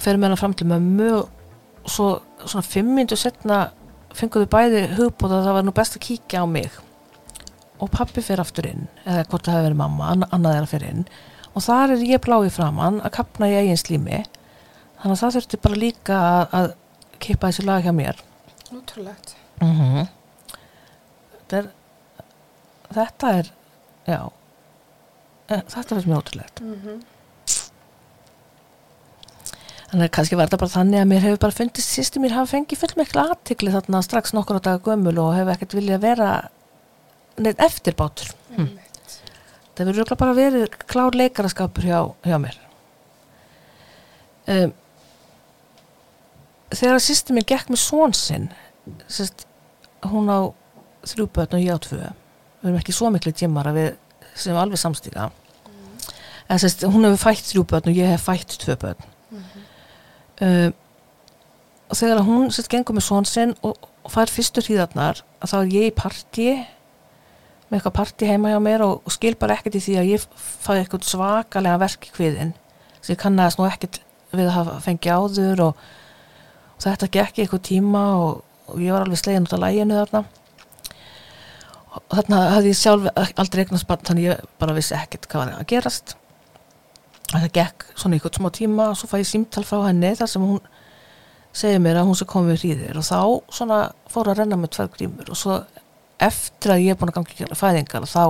Fer 0.00 0.16
með 0.16 0.30
hana 0.30 0.40
fram 0.40 0.56
til 0.56 0.68
mömmu 0.70 1.10
og 1.20 1.88
svo 1.88 2.10
svona 2.44 2.66
fimm 2.66 2.94
myndu 2.96 3.16
setna 3.18 3.70
fenguðu 4.16 4.48
bæði 4.50 4.86
hugbúð 4.98 5.36
að 5.36 5.44
það 5.46 5.58
var 5.58 5.66
nú 5.66 5.74
best 5.76 5.96
að 5.96 6.06
kíkja 6.08 6.44
á 6.44 6.46
mig. 6.48 6.70
Og 7.80 7.88
pappi 7.92 8.24
fer 8.24 8.40
aftur 8.42 8.68
inn 8.68 8.88
eða 9.06 9.24
hvort 9.28 9.46
það 9.46 9.56
hefur 9.56 9.68
verið 9.70 9.80
mamma, 9.80 10.10
ann 10.12 10.26
annað 10.28 10.56
er 10.56 10.66
að 10.66 10.72
fer 10.74 10.88
inn 10.90 11.04
og 11.54 11.64
þar 11.66 11.94
er 11.96 12.04
ég 12.06 12.22
blá 12.24 12.38
í 12.46 12.52
framann 12.52 13.00
að 13.04 13.14
kapna 13.18 13.50
í 13.50 13.56
eigin 13.58 13.80
slími 13.80 14.22
þannig 15.00 15.14
að 15.14 15.20
það 15.22 15.36
þurfti 15.36 15.60
bara 15.66 15.80
líka 15.84 16.18
að, 16.30 16.42
að 16.58 16.68
kippa 17.20 17.50
þessi 17.50 17.66
lag 17.66 17.84
hjá 17.84 17.94
mér. 17.96 18.24
Ótrúlegt. 18.70 19.36
mm 19.60 20.08
er 21.50 21.66
þetta 22.94 23.30
er 23.40 23.48
já. 24.06 24.20
Eh, 25.50 25.62
þetta 25.66 25.96
finnst 25.96 26.06
mér 26.06 26.20
ótrúlegt. 26.20 26.62
Mm 26.62 27.00
þannig 29.90 30.06
að 30.06 30.12
kannski 30.14 30.36
var 30.38 30.46
þetta 30.46 30.60
bara 30.62 30.70
þannig 30.70 31.00
að 31.00 31.08
mér 31.10 31.24
hefur 31.24 31.40
bara 31.42 31.56
fundist 31.56 31.94
sýstu 31.96 32.20
mér 32.22 32.36
hafa 32.36 32.52
fengið 32.52 32.82
fullmikla 32.84 33.24
aðtikli 33.32 33.72
þarna 33.74 34.02
strax 34.06 34.34
nokkur 34.36 34.60
á 34.62 34.66
daga 34.68 34.82
gömul 34.86 35.16
og 35.18 35.32
hefur 35.34 35.54
ekkert 35.56 35.74
viljað 35.74 36.04
vera 36.04 36.28
neitt 37.40 37.62
eftirbátur. 37.64 38.30
Það 39.80 39.88
verður 39.88 40.02
örugglega 40.02 40.20
bara 40.20 40.36
verið 40.36 40.78
klár 40.90 41.16
leikaraskapur 41.16 41.86
hjá, 41.88 42.00
hjá 42.26 42.36
mér. 42.42 42.56
Um, 44.50 44.72
þegar 46.74 47.00
sýstu 47.00 47.36
mér 47.36 47.46
gekk 47.48 47.70
með 47.72 47.80
són 47.80 48.14
sinn 48.16 48.48
sérst, 49.08 49.46
hún 50.04 50.28
á 50.28 50.52
þrjú 51.08 51.28
börn 51.32 51.56
og 51.56 51.64
ég 51.64 51.76
á 51.76 51.80
tvö. 51.80 52.00
Við 52.60 52.68
erum 52.68 52.80
ekki 52.80 52.94
svo 52.96 53.10
miklu 53.14 53.32
tímar 53.32 53.70
að 53.70 53.78
við 53.80 53.90
sem 54.36 54.56
alveg 54.56 54.80
samstíka 54.80 55.30
en 56.50 56.60
sérst, 56.60 56.84
hún 56.84 57.06
hefur 57.06 57.22
fætt 57.30 57.46
þrjú 57.46 57.64
börn 57.70 57.90
og 57.92 57.96
ég 57.96 58.10
hef 58.10 58.26
fætt 58.26 58.58
tvö 58.60 58.76
börn. 58.84 59.08
Uh, 60.40 60.68
og 61.90 61.98
þegar 61.98 62.24
hún 62.26 62.50
sérst 62.52 62.70
gengur 62.72 62.96
með 62.96 63.06
són 63.06 63.28
sinn 63.28 63.56
og, 63.66 63.88
og 64.04 64.12
fær 64.12 64.32
fyrstu 64.32 64.64
hríðarnar 64.64 65.22
að 65.40 65.52
þá 65.52 65.56
er 65.60 65.72
ég 65.74 65.88
í 65.88 65.96
partí 65.96 66.48
með 67.70 67.78
eitthvað 67.78 67.96
partí 68.00 68.26
heima 68.26 68.50
hjá 68.50 68.58
mér 68.62 68.82
og, 68.84 69.00
og 69.06 69.14
skil 69.14 69.36
bara 69.38 69.54
ekkert 69.56 69.78
í 69.78 69.82
því 69.84 69.96
að 70.00 70.10
ég 70.10 70.26
fæ 70.34 70.72
eitthvað 70.74 71.06
svakalega 71.06 71.80
verk 71.80 72.08
í 72.08 72.14
kviðin 72.16 72.52
sem 73.00 73.14
ég 73.14 73.20
kannast 73.22 73.60
nú 73.60 73.66
ekkert 73.68 74.00
við 74.34 74.50
að 74.50 74.70
fengið 74.84 75.14
áður 75.14 75.62
og, 75.68 75.84
og 76.76 76.84
þetta 76.84 77.10
gekk 77.16 77.42
eitthvað 77.42 77.64
tíma 77.70 78.02
og, 78.18 78.42
og 78.70 78.82
ég 78.82 78.94
var 78.94 79.06
alveg 79.06 79.20
slegin 79.20 79.46
út 79.46 79.54
af 79.56 79.62
læginu 79.62 79.98
þarna. 79.98 80.24
Og 81.90 82.16
þarna 82.18 82.40
hafði 82.54 82.72
ég 82.72 82.78
sjálf 82.78 83.08
aldrei 83.42 83.64
eignast 83.64 83.88
barn 83.88 84.04
þannig 84.06 84.28
ég 84.28 84.44
bara 84.62 84.76
vissi 84.76 84.94
ekkert 84.98 85.30
hvað 85.30 85.42
var 85.42 85.54
að 85.56 85.70
gerast. 85.72 86.14
Það 87.30 87.48
gekk 87.54 87.88
svona 87.94 88.18
ykkur 88.18 88.36
smá 88.38 88.50
tíma 88.54 88.90
og 88.90 88.98
svo 88.98 89.10
fæ 89.10 89.20
ég 89.22 89.30
símtal 89.30 89.66
frá 89.66 89.84
henni 89.86 90.12
þar 90.18 90.30
sem 90.30 90.46
hún 90.46 90.62
segir 91.54 91.82
mér 91.82 92.00
að 92.00 92.10
hún 92.10 92.18
sé 92.18 92.26
komið 92.30 92.52
við 92.52 92.60
hríðir 92.62 92.98
og 93.00 93.06
þá 93.06 93.20
svona 93.54 93.78
fór 94.10 94.30
að 94.30 94.42
renna 94.42 94.58
með 94.58 94.74
tvær 94.76 94.90
grímur 94.94 95.30
og 95.32 95.38
svo 95.38 95.56
eftir 96.20 96.74
að 96.74 96.84
ég 96.84 96.94
er 96.94 97.00
búin 97.00 97.12
að 97.12 97.18
gangi 97.20 97.46
í 97.46 97.58
fæðingar 97.58 98.06
þá 98.08 98.24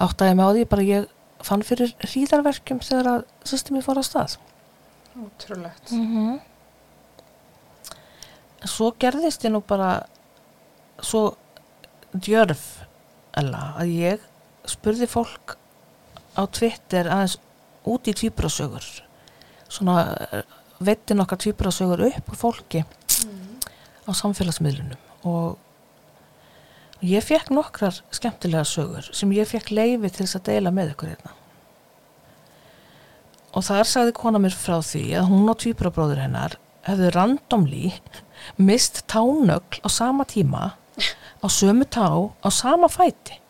áttaði 0.00 0.30
ég 0.30 0.38
mig 0.38 0.46
á 0.48 0.54
því 0.54 0.66
bara 0.72 0.86
ég 0.88 1.08
fann 1.44 1.64
fyrir 1.64 1.94
hríðarverkjum 2.04 2.80
þegar 2.84 3.10
að 3.14 3.26
sýstum 3.48 3.78
ég 3.80 3.86
fór 3.86 4.00
á 4.00 4.04
stað 4.04 4.36
Ótrúlegt. 5.20 5.90
-hmm. 5.90 6.40
en 8.60 8.68
svo 8.68 8.92
gerðist 8.98 9.44
ég 9.44 9.52
nú 9.52 9.60
bara 9.60 10.06
svo 11.00 11.36
djörf 12.12 12.84
Ella, 13.36 13.74
að 13.78 13.86
ég 13.94 14.20
spurði 14.66 15.06
fólk 15.06 15.56
á 16.34 16.42
Twitter 16.50 17.06
aðeins 17.06 17.38
út 17.86 18.08
í 18.10 18.14
tvíbrasögur 18.14 18.84
svona 19.70 20.16
veitti 20.80 21.14
nokkar 21.14 21.38
tvíbrasögur 21.38 22.02
upp 22.08 22.34
fólki 22.36 22.84
á 24.06 24.10
samfélagsmiðlunum 24.10 24.98
og 25.30 25.58
ég 27.00 27.24
fekk 27.24 27.50
nokkrar 27.54 28.00
skemmtilega 28.12 28.64
sögur 28.68 29.06
sem 29.16 29.30
ég 29.32 29.48
fekk 29.48 29.72
leifi 29.72 30.10
til 30.10 30.24
þess 30.24 30.38
að 30.38 30.48
deila 30.50 30.72
með 30.74 30.94
ykkur 30.94 31.12
hérna. 31.12 31.36
Og 33.56 33.64
þar 33.66 33.88
sagði 33.88 34.16
kona 34.16 34.40
mér 34.42 34.54
frá 34.54 34.78
því 34.84 35.04
að 35.18 35.30
hún 35.32 35.50
og 35.50 35.58
tvíbrabróður 35.62 36.20
hennar 36.22 36.56
hefðu 36.86 37.12
randomly 37.16 37.92
mist 38.60 39.02
tánögl 39.10 39.80
á 39.82 39.88
sama 39.90 40.26
tíma 40.28 40.74
á 41.40 41.46
sömu 41.48 41.88
tá 41.88 42.06
á 42.30 42.48
sama 42.52 42.88
fæti. 42.92 43.40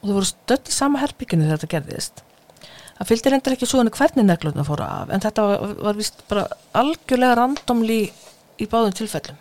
Og 0.00 0.08
þau 0.08 0.16
voru 0.16 0.28
stödd 0.28 0.68
í 0.68 0.74
sama 0.74 1.00
herbygginu 1.00 1.46
þegar 1.46 1.60
þetta 1.60 1.74
gerðist. 1.76 2.24
Það 2.98 3.08
fylgdi 3.08 3.32
reyndar 3.32 3.54
ekki 3.56 3.68
svo 3.68 3.84
hvernig 3.84 4.26
neglutna 4.26 4.64
fóru 4.64 4.84
af 4.84 5.12
en 5.14 5.22
þetta 5.24 5.46
var, 5.46 5.76
var 5.86 5.96
vist 5.96 6.20
bara 6.28 6.48
algjörlega 6.76 7.38
randomly 7.38 8.02
í 8.60 8.66
báðum 8.68 8.92
tilfellum 8.96 9.38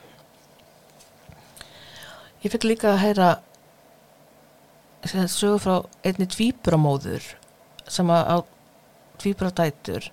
ég 2.44 2.52
fikk 2.54 2.66
líka 2.68 2.94
að 2.94 3.02
heyra 3.04 3.30
sem 5.06 5.22
sagt 5.24 5.36
sögu 5.36 5.60
frá 5.64 5.76
einni 6.06 6.28
tvíburamóður 6.30 7.24
sem 7.90 8.10
að 8.14 8.24
á 8.30 8.38
tvíburadætur. 9.20 10.10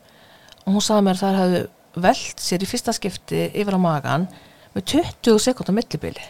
Og 0.66 0.76
hún 0.76 0.82
sagði 0.84 1.06
mér 1.06 1.18
að 1.18 1.22
það 1.24 1.38
hefði 1.40 1.60
velt 2.06 2.42
sér 2.42 2.64
í 2.64 2.68
fyrsta 2.70 2.94
skipti 2.96 3.42
yfir 3.52 3.76
á 3.78 3.80
magan 3.80 4.26
með 4.74 4.86
20 4.92 5.38
sekundar 5.42 5.76
millibili. 5.76 6.24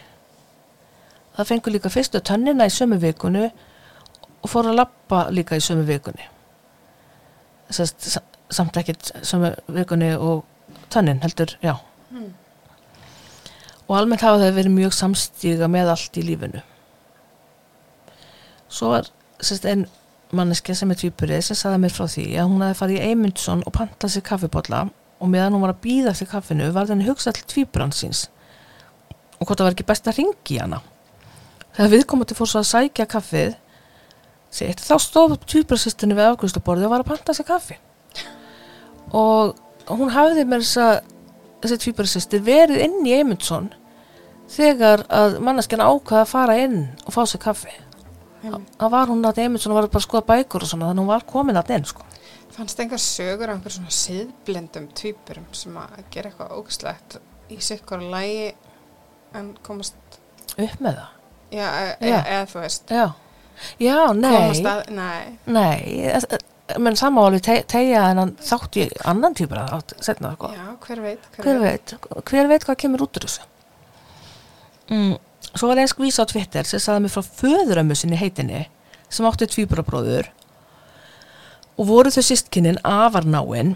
Það 1.37 1.49
fengur 1.51 1.73
líka 1.75 1.91
fyrstu 1.93 2.21
tönnina 2.25 2.65
í 2.69 2.73
sömu 2.73 2.97
vikunu 3.01 3.45
og 3.47 4.49
fór 4.49 4.69
að 4.71 4.79
lappa 4.81 5.25
líka 5.33 5.57
í 5.57 5.63
sömu 5.63 5.85
vikunni. 5.87 6.25
Sest, 7.69 7.99
sa- 8.13 8.23
samt 8.49 8.77
ekkert 8.79 9.11
sömu 9.27 9.51
vikunni 9.67 10.13
og 10.15 10.45
tönnin 10.93 11.21
heldur, 11.21 11.57
já. 11.61 11.75
Og 13.87 13.93
almennt 13.95 14.23
hafa 14.25 14.41
þau 14.41 14.57
verið 14.57 14.75
mjög 14.75 14.95
samstíga 14.97 15.69
með 15.71 15.93
allt 15.93 16.19
í 16.19 16.25
lífinu. 16.27 16.63
Svo 18.67 18.91
var 18.91 19.07
sérst, 19.39 19.67
einn 19.67 19.85
manneskja 20.35 20.75
sem 20.75 20.91
er 20.91 20.99
tvíburið 20.99 21.45
sem 21.47 21.57
sagði 21.57 21.81
mér 21.85 21.93
frá 21.95 22.07
því 22.11 22.25
að 22.35 22.49
hún 22.51 22.63
hefði 22.65 22.79
farið 22.81 22.97
í 22.97 23.11
Eymundsson 23.11 23.63
og 23.63 23.75
pantað 23.77 24.13
sér 24.13 24.25
kaffibotla 24.27 24.81
og 25.17 25.31
meðan 25.31 25.55
hún 25.55 25.63
var 25.63 25.73
að 25.73 25.83
býða 25.85 26.11
eftir 26.11 26.29
kaffinu 26.33 26.67
var 26.75 26.89
þenni 26.89 27.07
hugsað 27.07 27.39
til 27.39 27.47
tvíburan 27.53 27.95
síns. 27.95 28.25
Og 29.39 29.47
hvort 29.47 29.59
það 29.59 29.69
var 29.69 29.77
ekki 29.77 29.87
best 29.87 30.09
að 30.09 30.19
ringi 30.19 30.59
hana. 30.59 30.81
Þegar 31.77 31.93
viðkomandi 31.93 32.37
fór 32.37 32.51
svo 32.51 32.63
að 32.63 32.69
sækja 32.71 33.07
kaffið 33.09 33.55
sitt, 34.51 34.81
þá 34.81 34.95
stóð 35.01 35.37
tvíburasistinni 35.45 36.17
við 36.17 36.31
afgjörsluborði 36.31 36.87
og 36.87 36.93
var 36.93 37.03
að 37.05 37.11
panta 37.11 37.35
sér 37.37 37.47
kaffi. 37.47 37.77
Og 39.15 39.55
hún 39.87 40.11
hafði 40.11 40.43
með 40.47 40.65
þess 40.65 40.81
að 40.83 40.95
þessi 41.67 41.83
tvíburasistir 41.85 42.43
verið 42.47 42.83
inn 42.87 42.97
í 43.05 43.13
Eymundsson 43.17 43.69
þegar 44.51 45.03
að 45.11 45.37
manneskjana 45.43 45.89
ákvaða 45.91 46.23
að 46.23 46.31
fara 46.31 46.57
inn 46.63 46.79
og 47.05 47.13
fá 47.15 47.21
sér 47.27 47.43
kaffi 47.43 47.73
Einmitt. 48.43 48.73
þá 48.79 48.85
var 48.93 49.11
hún 49.11 49.25
að 49.27 49.41
Eymundsson 49.43 49.75
var 49.75 49.87
bara 49.91 50.01
að 50.01 50.07
skoða 50.07 50.27
bækur 50.31 50.63
og 50.63 50.71
svona 50.71 50.89
þannig 50.89 51.01
að 51.01 51.03
hún 51.03 51.11
var 51.11 51.25
komin 51.27 51.59
að 51.59 51.73
inn 51.75 51.87
sko. 51.89 52.05
Fannst 52.57 52.79
einhver 52.81 53.01
sögur 53.01 53.51
af 53.51 53.57
einhver 53.57 53.73
svona 53.75 53.93
siðblendum 53.93 54.87
tvíburum 54.97 55.45
sem 55.53 55.75
að 55.77 55.99
gera 56.13 56.31
eitthvað 56.31 56.55
ógslegt 56.57 57.19
í 57.53 57.59
sikkur 57.61 58.01
lægi 58.01 58.53
en 59.37 59.51
komast, 59.65 59.95
upp 60.55 60.81
með 60.81 61.01
það 61.01 61.15
já, 61.51 61.67
e 61.67 62.09
Já. 62.09 62.17
E 62.17 62.35
eða 62.35 62.45
þú 62.51 62.61
veist, 62.63 62.91
já, 62.91 63.05
já 63.83 63.97
komast 64.07 64.63
nei, 64.63 64.71
að, 64.71 64.81
nei, 64.95 65.39
nei 65.45 65.77
e- 66.07 66.17
e- 66.17 66.41
menn 66.83 66.97
samáli 66.99 67.39
te 67.43 67.61
tegja 67.69 68.07
hennan 68.09 68.33
þátt 68.43 68.75
í 68.81 68.87
annan 69.07 69.35
típur 69.37 69.61
að 69.61 69.73
átt 69.77 69.93
setna 70.03 70.33
sko. 70.35 70.49
já, 70.51 70.65
hver 70.87 71.01
veit, 71.05 71.27
hver 71.37 71.59
veit, 71.63 71.93
hver 72.27 72.49
veit 72.51 72.65
hvað 72.67 72.79
kemur 72.83 73.05
út 73.07 73.19
úr 73.19 73.27
þessu 73.27 73.45
mm. 74.91 75.13
svo 75.53 75.69
var 75.71 75.81
eins 75.83 75.95
vísa 75.99 76.25
á 76.27 76.31
Twitter 76.31 76.67
sem 76.67 76.81
saði 76.83 77.05
mig 77.05 77.13
frá 77.15 77.23
föðurömmu 77.23 77.95
sinni 77.95 78.19
heitinni 78.19 78.65
sem 79.09 79.27
átti 79.29 79.47
tvíburabróður 79.53 80.27
og 81.77 81.87
voru 81.87 82.11
þau 82.11 82.23
sístkinin 82.25 82.81
afarnáin 82.83 83.75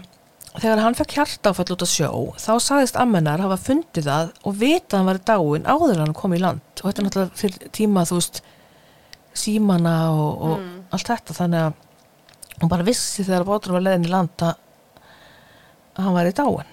þegar 0.52 0.82
hann 0.84 0.96
fekk 0.98 1.14
hjartáfall 1.16 1.70
út 1.72 1.84
að 1.86 1.92
sjó 1.94 2.10
þá 2.36 2.50
sagðist 2.60 2.98
ammennar 3.00 3.40
hafa 3.40 3.56
fundið 3.56 4.08
það 4.10 4.32
og 4.44 4.58
vita 4.60 4.98
að 4.98 4.98
hann 4.98 5.08
var 5.08 5.20
dáin 5.30 5.64
áður 5.70 5.94
en 5.94 6.02
hann 6.04 6.18
kom 6.18 6.34
í 6.36 6.40
land 6.42 6.82
og 6.82 6.90
þetta 6.90 7.00
er 7.00 7.06
náttúrulega 7.08 7.40
fyrir 7.40 7.70
tíma 7.72 8.04
þú 8.10 8.18
veist 8.20 8.42
símana 9.32 9.94
og, 10.12 10.42
og 10.44 10.58
Mm. 10.60 10.82
allt 10.92 11.08
þetta 11.08 11.34
þannig 11.38 11.62
að 11.64 11.72
hún 12.62 12.70
bara 12.70 12.86
vissi 12.86 13.24
þegar 13.26 13.48
bátur 13.48 13.74
var 13.76 13.82
leiðin 13.82 14.06
í 14.06 14.12
land 14.12 14.46
að, 14.46 14.54
hann 15.98 16.14
var 16.14 16.30
í 16.30 16.34
dáin 16.38 16.70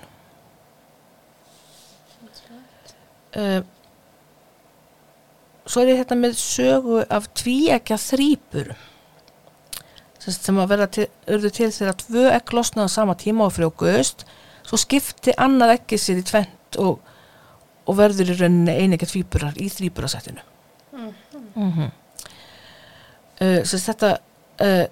uh, 3.39 3.61
svo 5.69 5.81
er 5.81 5.93
ég 5.93 6.03
hérna 6.03 6.19
með 6.21 6.37
sögu 6.41 7.01
af 7.09 7.27
tvíekja 7.41 7.97
þrýpur 8.01 8.71
sem 10.29 10.57
að 10.61 10.69
verða 10.69 10.87
til, 10.93 11.07
til 11.25 11.71
þegar 11.73 11.97
tvö 11.97 12.23
ekk 12.35 12.53
losnaði 12.53 12.91
á 12.91 12.97
sama 12.97 13.15
tíma 13.17 13.47
og 13.47 13.55
frjókust 13.55 14.27
svo 14.67 14.77
skipti 14.77 15.33
annað 15.41 15.79
ekki 15.79 15.97
sér 15.97 16.21
í 16.21 16.25
tvent 16.27 16.79
og, 16.83 16.99
og 17.89 17.97
verður 17.97 18.35
í 18.35 18.37
rauninni 18.37 18.75
einegja 18.83 19.09
tvíburar 19.09 19.57
í 19.57 19.69
þrýburasættinu 19.73 20.43
mm 20.93 21.13
-hmm. 21.55 21.89
uh, 23.41 23.61
sem 23.65 23.79
þetta 23.87 24.11
uh, 24.61 24.85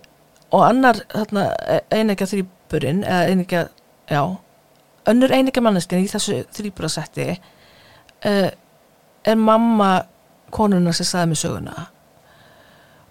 og 0.55 0.63
annar 0.63 1.01
þarna, 1.11 1.47
einegja 1.91 2.27
þrýburinn 2.31 3.03
eða 3.03 3.31
einegja, 3.31 3.63
já 4.09 4.21
önnur 5.07 5.33
einegja 5.33 5.63
manneskinn 5.63 6.03
í 6.03 6.11
þessu 6.11 6.41
þrýburasætti 6.55 7.27
uh, 7.33 8.49
er 9.27 9.39
mamma 9.39 9.91
konuna 10.53 10.93
sem 10.95 11.07
sagði 11.07 11.31
mér 11.31 11.41
söguna. 11.41 11.87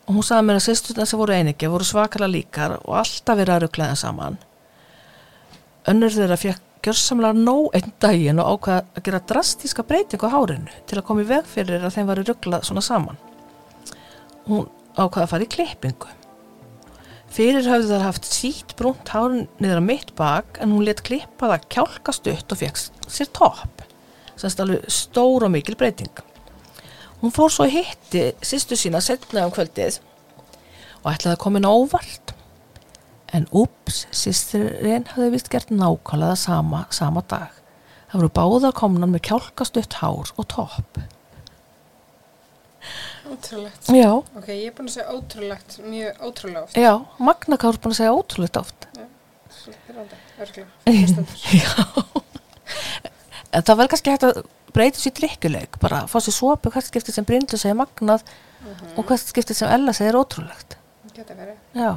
Og 0.06 0.18
hún 0.18 0.26
sagði 0.26 0.46
mér 0.48 0.60
að 0.60 0.66
sýsturna 0.68 1.06
sem 1.08 1.20
voru 1.20 1.34
einegja 1.36 1.72
voru 1.72 1.86
svakalega 1.86 2.32
líkar 2.32 2.76
og 2.78 3.00
alltaf 3.00 3.40
verið 3.40 3.56
að 3.56 3.64
ruggla 3.64 3.90
það 3.90 4.00
saman. 4.04 4.38
Önnur 5.90 6.14
þeirra 6.14 6.38
fekk 6.40 6.62
gjörsamlega 6.86 7.42
nóg 7.42 7.74
einn 7.74 7.92
daginn 8.02 8.40
og 8.42 8.52
ákvaða 8.54 8.84
að 8.94 9.06
gera 9.08 9.22
drastíska 9.32 9.84
breytingu 9.86 10.28
á 10.30 10.34
hárinu 10.36 10.76
til 10.86 11.00
að 11.00 11.06
koma 11.08 11.24
í 11.24 11.28
veg 11.28 11.48
fyrir 11.50 11.82
að 11.82 11.96
þeim 11.96 12.10
var 12.10 12.22
rugglað 12.22 12.68
svona 12.68 12.84
saman. 12.84 13.18
Hún 14.46 14.68
ákvaða 14.94 15.24
að 15.24 15.32
fara 15.32 15.46
í 15.46 15.50
klippingu 15.56 16.12
fyrir 17.36 17.66
höfðu 17.68 17.90
þar 17.90 18.04
haft 18.06 18.28
sítt 18.28 18.72
brúnt 18.78 19.10
hárun 19.12 19.44
niður 19.60 19.82
á 19.82 19.84
mitt 19.84 20.12
bak 20.16 20.60
en 20.62 20.72
hún 20.72 20.86
let 20.86 21.02
klippa 21.04 21.50
það 21.50 21.66
kjálka 21.74 22.14
stutt 22.16 22.54
og 22.54 22.60
fekk 22.62 22.80
sér 23.12 23.28
topp. 23.36 23.82
Semst 24.40 24.60
alveg 24.62 24.86
stór 24.92 25.44
og 25.44 25.52
mikil 25.52 25.76
breyting. 25.76 26.12
Hún 27.20 27.34
fór 27.34 27.52
svo 27.52 27.66
hitti 27.68 28.30
sýstu 28.44 28.76
sína 28.76 29.02
setna 29.04 29.46
um 29.48 29.52
kvöldið 29.52 30.00
og 31.02 31.10
ætlaði 31.12 31.34
að 31.34 31.42
koma 31.44 31.60
inn 31.60 31.68
á 31.68 31.72
óvart. 31.72 32.32
En 33.36 33.48
úps, 33.50 34.04
sýstirinn 34.14 35.08
hafði 35.12 35.32
vist 35.34 35.50
gert 35.52 35.72
nákvæmlega 35.74 36.38
sama, 36.40 36.84
sama 36.94 37.24
dag. 37.28 37.52
Það 38.12 38.20
voru 38.20 38.32
báðar 38.38 38.76
komnan 38.78 39.12
með 39.12 39.26
kjálkastutt 39.28 39.98
hár 40.00 40.32
og 40.36 40.48
topp 40.52 41.04
ótrúlegt. 43.32 43.90
já, 43.92 44.10
Ok, 44.36 44.48
ég 44.48 44.66
er 44.70 44.74
búin 44.78 44.88
að 44.90 44.94
segja 44.96 45.14
ótrúlegt, 45.16 45.78
mjög 45.84 46.22
ótrúlega 46.28 46.62
oft. 46.66 46.76
já, 46.76 46.92
Magna 47.18 47.56
Kár 47.60 47.78
búin 47.82 47.94
að 47.94 48.00
segja 48.00 48.14
ótrúlega 48.16 48.60
oft 48.64 48.88
Svolítið 49.56 49.82
pyrrandi, 49.86 50.16
örglega, 50.42 50.68
fyrir 50.84 51.00
hlustendur. 51.02 51.38
já 51.56 51.70
en 53.56 53.62
það 53.64 53.76
verður 53.78 53.92
kannski 53.94 54.12
hægt 54.12 54.26
að 54.26 54.40
breyta 54.76 55.00
sér 55.00 55.14
drikkuleik 55.16 55.78
bara 55.80 56.02
fá 56.10 56.18
sér 56.20 56.34
sopu, 56.36 56.70
hvert 56.74 56.88
skiptið 56.90 57.16
sem 57.16 57.24
Bryndu 57.28 57.56
segir 57.60 57.78
magnað 57.78 58.24
og 58.98 59.06
hvert 59.08 59.22
skiptið 59.30 59.56
sem 59.62 59.70
Ella 59.72 59.94
segir 59.96 60.18
ótrúlegt 60.18 60.76
Geta 61.16 61.34
verið. 61.38 61.56
já, 61.72 61.92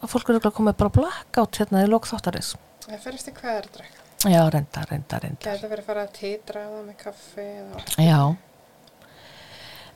að 0.00 0.08
fólk 0.10 0.26
eru 0.32 0.38
örugglega 0.40 0.56
komið 0.56 0.76
bara 0.80 0.94
blackout 0.96 1.60
hérna 1.60 1.84
í 1.84 1.90
lók 1.92 2.08
þáttarins 2.10 2.54
Það 2.86 3.00
fer 3.04 3.14
eftir 3.18 3.34
hvað 3.36 3.52
er 3.60 3.64
að 3.68 3.76
drekka. 3.76 4.02
já, 4.32 4.40
reynda, 4.56 4.82
reynda, 4.90 5.20
reynda 5.22 5.44
Geta 5.46 5.70
verið 5.70 5.84
að 5.84 5.88
fara 5.92 6.02
að 6.06 6.12
titra 6.18 6.64
á 6.66 6.68
það 6.72 6.82
með 6.88 6.98
kaffi 7.04 7.46
eða... 7.46 7.84
Já. 8.02 8.20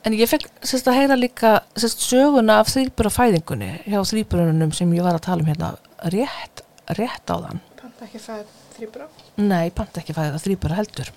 En 0.08 0.14
ég 0.16 0.28
fekk 0.30 0.46
sérst 0.64 0.86
að 0.88 0.96
heyra 0.96 1.16
líka 1.18 1.50
sérst 1.76 2.00
söguna 2.06 2.60
af 2.62 2.70
þrýbura 2.72 3.10
fæðingunni 3.12 3.70
hjá 3.84 4.00
þrýburunum 4.08 4.70
sem 4.72 4.92
ég 4.96 5.04
var 5.04 5.18
að 5.18 5.26
tala 5.26 5.44
um 5.44 5.50
hérna 5.50 5.74
rétt, 6.14 6.62
rétt 6.96 7.28
á 7.28 7.36
þann. 7.36 7.60
Panta 7.80 8.06
ekki 8.06 8.20
fæð 8.24 8.46
þrýbra. 8.78 9.08
Nei, 9.44 9.68
panta 9.76 10.00
ekki 10.00 10.16
fæða 10.16 10.40
þrýbura 10.40 10.78
heldur. 10.78 11.10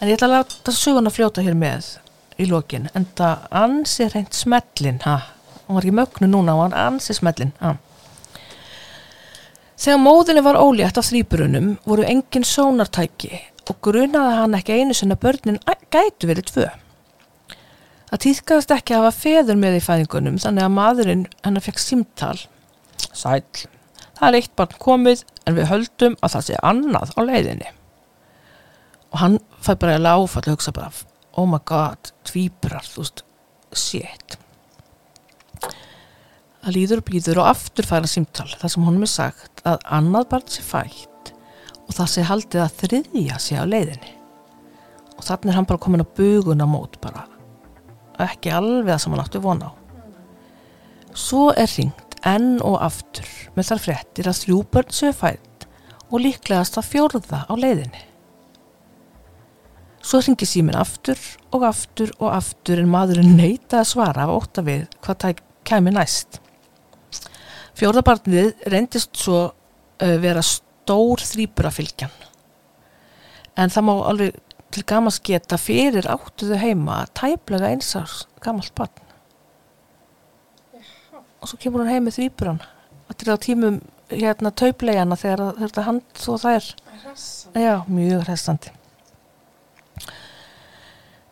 En 0.00 0.08
ég 0.10 0.16
ætla 0.18 0.28
að 0.28 0.34
láta 0.36 0.74
söguna 0.76 1.12
fljóta 1.12 1.44
hér 1.44 1.56
með 1.56 1.88
í 2.40 2.48
lokin. 2.50 2.90
En 2.96 3.06
það 3.16 3.46
ansi 3.62 4.08
reynd 4.12 4.36
smellin, 4.36 5.00
ha. 5.06 5.16
Hún 5.66 5.78
var 5.78 5.86
ekki 5.88 5.96
mögnu 5.96 6.28
núna, 6.34 6.56
hún 6.60 6.76
ansi 6.76 7.16
smellin, 7.16 7.54
ha. 7.64 7.74
Þegar 9.80 10.02
móðinni 10.04 10.44
var 10.44 10.58
ólétt 10.60 10.98
af 11.00 11.08
þrýburunum 11.08 11.72
voru 11.88 12.04
engin 12.04 12.44
sónartæki 12.44 13.38
og 13.70 13.78
grunaði 13.86 14.36
hann 14.36 14.56
ekki 14.58 14.76
einu 14.76 14.92
sinna 14.96 15.16
börnin 15.16 15.56
æ- 15.64 15.80
gætu 15.88 16.28
verið 16.28 16.50
tvö. 16.52 16.66
Það 18.10 18.22
týðkaðast 18.24 18.72
ekki 18.74 18.94
að 18.96 19.04
hafa 19.04 19.18
feður 19.22 19.58
með 19.60 19.76
í 19.76 19.82
fæðingunum 19.84 20.38
þannig 20.42 20.64
að 20.66 20.72
maðurinn 20.74 21.20
hennar 21.44 21.62
fekk 21.62 21.78
símtal. 21.78 22.40
Sæl, 23.14 23.44
það 24.18 24.26
er 24.26 24.38
eitt 24.40 24.56
barn 24.58 24.74
komið 24.82 25.22
en 25.46 25.54
við 25.54 25.70
höldum 25.70 26.16
að 26.18 26.34
það 26.34 26.46
sé 26.48 26.58
annað 26.72 27.14
á 27.14 27.20
leiðinni. 27.28 27.70
Og 29.14 29.22
hann 29.22 29.38
fær 29.62 29.78
bara 29.78 29.94
að 30.00 30.04
láfa 30.08 30.42
að 30.42 30.50
hugsa 30.56 30.74
bara, 30.74 30.90
oh 31.38 31.46
my 31.46 31.62
god, 31.70 32.10
tvíbrar, 32.26 32.82
þú 32.82 33.04
veist, 33.04 33.24
shit. 33.78 34.38
Það 36.60 36.74
líður 36.74 37.04
og 37.04 37.08
býður 37.14 37.44
og 37.44 37.54
aftur 37.54 37.86
færa 37.86 38.10
símtal 38.10 38.50
þar 38.50 38.74
sem 38.74 38.90
honum 38.90 39.06
er 39.06 39.14
sagt 39.14 39.62
að 39.62 39.86
annað 39.86 40.30
barn 40.34 40.50
sé 40.50 40.66
fætt 40.66 41.34
og 41.86 41.94
það 41.94 42.10
sé 42.10 42.26
haldið 42.26 42.66
að 42.66 42.78
þriðja 42.82 43.38
sé 43.38 43.62
á 43.62 43.64
leiðinni. 43.70 44.16
Og 45.14 45.22
þannig 45.22 45.52
er 45.52 45.60
hann 45.60 45.70
bara 45.70 45.86
komin 45.86 46.02
á 46.02 46.10
buguna 46.10 46.66
mót 46.66 46.98
bara 46.98 47.29
ekki 48.26 48.52
alveg 48.54 48.92
það 48.92 49.02
sem 49.02 49.14
hann 49.14 49.22
átti 49.24 49.42
vona 49.44 49.70
á. 49.70 49.72
Svo 51.16 51.48
er 51.58 51.70
ringt 51.76 52.18
enn 52.26 52.60
og 52.66 52.76
aftur 52.84 53.28
með 53.56 53.70
þar 53.70 53.82
fréttir 53.86 54.30
að 54.30 54.40
þrjú 54.44 54.60
börn 54.74 54.94
séu 54.94 55.16
fætt 55.16 55.66
og 56.10 56.22
líklegast 56.24 56.78
að 56.80 56.88
fjórða 56.90 57.44
á 57.46 57.54
leiðinni. 57.54 58.04
Svo 60.00 60.20
ringi 60.24 60.48
símin 60.48 60.78
aftur 60.80 61.18
og 61.54 61.64
aftur 61.68 62.12
og 62.18 62.32
aftur 62.32 62.80
en 62.80 62.90
maðurinn 62.92 63.36
neita 63.36 63.82
að 63.82 63.90
svara 63.92 64.24
af 64.24 64.32
ótta 64.38 64.64
við 64.64 64.86
hvað 65.04 65.20
það 65.24 65.42
kæmi 65.68 65.92
næst. 65.94 66.40
Fjórðabarnið 67.76 68.66
reyndist 68.72 69.16
svo 69.20 69.42
uh, 69.50 70.16
vera 70.22 70.42
stór 70.44 71.22
þrýburafylgjan 71.24 72.16
en 73.60 73.72
það 73.72 73.86
má 73.86 73.92
alveg 74.08 74.38
til 74.70 74.84
gamans 74.86 75.20
geta 75.26 75.58
fyrir 75.58 76.06
áttuðu 76.10 76.58
heima 76.60 77.04
tæplega 77.18 77.72
einsars 77.72 78.24
gamalt 78.44 78.74
barn. 78.78 79.06
Og 81.40 81.48
svo 81.48 81.56
kemur 81.60 81.82
hún 81.82 81.90
heim 81.90 82.06
með 82.06 82.18
þrýburan 82.18 82.60
þetta 83.10 83.26
er 83.26 83.34
á 83.34 83.44
tímum 83.44 83.80
hérna 84.10 84.52
tauplegana 84.54 85.18
þegar 85.18 85.56
þetta 85.58 85.86
hand 85.86 86.18
svo 86.18 86.36
það 86.40 86.58
er. 86.58 86.68
Já, 87.58 87.74
mjög 87.90 88.24
hressandi. 88.26 88.72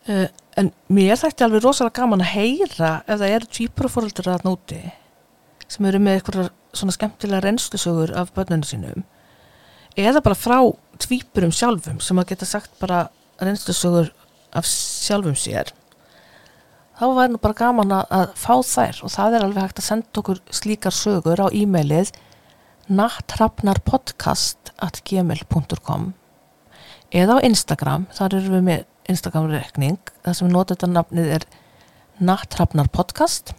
Uh, 0.08 0.26
en 0.58 0.72
mér 0.90 1.18
þætti 1.20 1.44
alveg 1.44 1.62
rosalega 1.62 2.00
gaman 2.00 2.24
að 2.24 2.32
heyra 2.32 2.92
ef 3.04 3.20
það 3.20 3.34
eru 3.36 3.50
tvíburafóröldur 3.56 4.30
að 4.32 4.46
núti 4.46 4.80
sem 5.68 5.84
eru 5.84 6.00
með 6.00 6.18
eitthvað 6.18 6.48
svona 6.72 6.94
skemmtilega 6.96 7.44
reynslusögur 7.44 8.14
af 8.16 8.32
börnunum 8.36 8.64
sínum 8.66 9.04
eða 9.98 10.22
bara 10.24 10.38
frá 10.38 10.56
tvíburum 11.04 11.52
sjálfum 11.54 12.00
sem 12.00 12.20
að 12.20 12.32
geta 12.32 12.48
sagt 12.48 12.72
bara 12.80 13.04
reynslusögur 13.42 14.12
af 14.56 14.66
sjálfum 14.68 15.36
sér 15.38 15.72
þá 16.98 17.04
væri 17.14 17.32
nú 17.34 17.40
bara 17.42 17.58
gaman 17.58 17.94
að, 18.00 18.32
fá 18.34 18.54
þær. 18.66 19.02
Og 19.06 19.12
það 19.14 19.36
er 19.36 19.44
alveg 19.46 19.66
hægt 19.68 19.82
að 19.82 19.86
senda 19.86 20.20
okkur 20.22 20.40
slíkar 20.50 20.94
sögur 20.94 21.42
á 21.42 21.46
e-mailið 21.54 22.10
nattrafnarpodcast 22.88 24.72
at 24.82 25.02
gmail.com 25.06 26.12
eða 27.14 27.38
á 27.38 27.44
Instagram, 27.44 28.06
þar 28.12 28.38
erum 28.38 28.56
við 28.58 28.64
með 28.66 28.84
Instagram-rekning, 29.08 30.00
það 30.24 30.36
sem 30.36 30.50
nota 30.52 30.74
þetta 30.74 30.90
nafnið 30.92 31.30
er 31.38 31.46
nattrafnarpodcast 32.18 33.54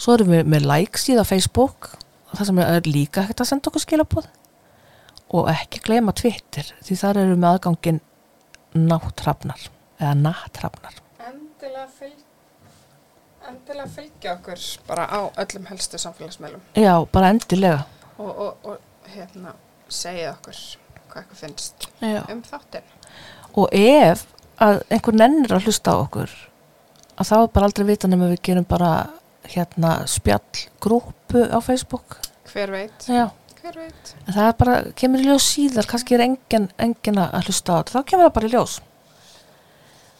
svo 0.00 0.16
erum 0.16 0.32
við 0.34 0.48
með 0.50 0.66
like 0.68 1.00
síða 1.00 1.24
á 1.24 1.30
Facebook. 1.30 1.92
Það 2.36 2.48
sem 2.48 2.58
er 2.64 2.88
líka 2.90 3.24
hægt 3.24 3.40
að 3.40 3.48
senda 3.48 3.70
okkur 3.70 3.82
skilabóð 3.84 4.26
og 5.36 5.48
ekki 5.50 5.80
gleyma 5.86 6.12
Twitter 6.14 6.68
því 6.84 6.96
þar 7.00 7.20
erum 7.20 7.32
við 7.32 7.40
með 7.42 7.54
aðgangin 7.54 8.00
náttrafnar 8.80 9.66
eða 10.00 10.14
nattrafnar 10.20 10.96
Endilega, 11.26 11.86
fylg, 11.98 12.24
endilega 13.48 13.88
fylgja 13.96 14.34
okkur 14.36 14.64
bara 14.88 15.06
á 15.10 15.20
öllum 15.44 15.68
helstu 15.70 15.98
samfélagsmeilum 15.98 16.62
já, 16.76 16.94
bara 17.12 17.30
endilega 17.34 17.84
og, 18.18 18.30
og, 18.30 18.52
og 18.64 19.12
hérna 19.14 19.54
segja 19.88 20.32
okkur 20.34 20.60
hvað 21.10 21.22
eitthvað 21.22 21.40
finnst 21.42 21.88
já. 22.00 22.22
um 22.32 22.42
þáttinn. 22.44 22.90
og 23.56 23.72
ef 23.72 24.26
að 24.62 24.82
einhver 24.90 25.18
nennir 25.20 25.56
að 25.56 25.68
hlusta 25.68 25.92
á 25.92 25.96
okkur 26.00 26.32
að 27.16 27.30
þá 27.30 27.36
er 27.38 27.50
bara 27.54 27.68
aldrei 27.70 27.86
vita 27.88 28.08
nema 28.10 28.30
við 28.32 28.42
gerum 28.50 28.68
bara 28.68 28.92
hérna 29.46 29.98
spjallgrúpu 30.10 31.46
á 31.48 31.58
Facebook 31.64 32.18
Hver 32.52 32.72
veit? 32.72 33.08
já, 33.08 33.30
Hver 33.66 33.80
veit? 33.82 34.10
en 34.28 34.34
það 34.36 34.52
bara, 34.60 34.74
kemur 34.94 35.22
í 35.22 35.26
ljós 35.26 35.46
síðar 35.56 35.88
kannski 35.90 36.14
er 36.14 36.22
engin, 36.22 36.68
engin 36.78 37.18
að 37.18 37.48
hlusta 37.48 37.74
á 37.74 37.78
þetta 37.80 37.96
þá 37.96 38.10
kemur 38.12 38.28
það 38.28 38.34
bara 38.36 38.46
í 38.46 38.52
ljós 38.52 38.74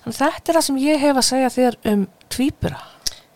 þannig 0.03 0.17
þetta 0.19 0.51
er 0.51 0.57
það 0.59 0.65
sem 0.67 0.81
ég 0.83 1.03
hef 1.05 1.21
að 1.21 1.27
segja 1.29 1.51
þér 1.55 1.77
um 1.93 2.07
tvíbura 2.35 2.81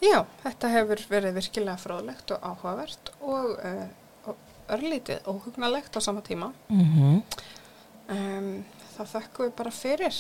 Já, 0.01 0.25
þetta 0.43 0.71
hefur 0.73 1.03
verið 1.13 1.37
virkilega 1.37 1.77
fróðlegt 1.79 2.33
og 2.35 2.43
áhugavert 2.49 3.13
og, 3.21 3.53
uh, 3.61 4.33
og 4.33 4.73
örlítið 4.75 5.29
óhugnalegt 5.29 5.95
á 5.95 6.01
sama 6.01 6.25
tíma. 6.27 6.53
mm 6.69 6.85
-hmm. 6.91 7.23
Um, 8.11 8.65
þá 8.97 9.05
þökkum 9.07 9.45
við 9.47 9.55
bara 9.55 9.71
fyrir 9.71 10.15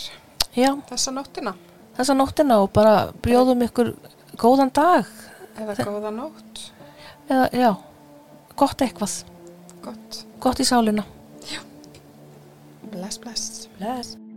já, 0.55 0.71
þessa 0.91 1.11
nóttina 1.11 1.55
þessa 1.97 2.15
nóttina 2.15 2.61
og 2.63 2.71
bara 2.73 3.11
bjóðum 3.23 3.63
ykkur 3.67 3.97
góðan 4.37 4.71
dag 4.73 5.07
eða 5.59 5.75
góða 5.75 6.11
nótt. 6.11 6.73
eða 7.29 7.49
já, 7.53 7.77
gott 8.55 8.81
eitthvað 8.81 9.25
Gott. 9.81 10.25
gott 10.39 10.59
í 10.59 10.65
sálina 10.65 11.07
Bless, 12.91 13.19
bless. 13.19 13.69
Bless 13.79 14.30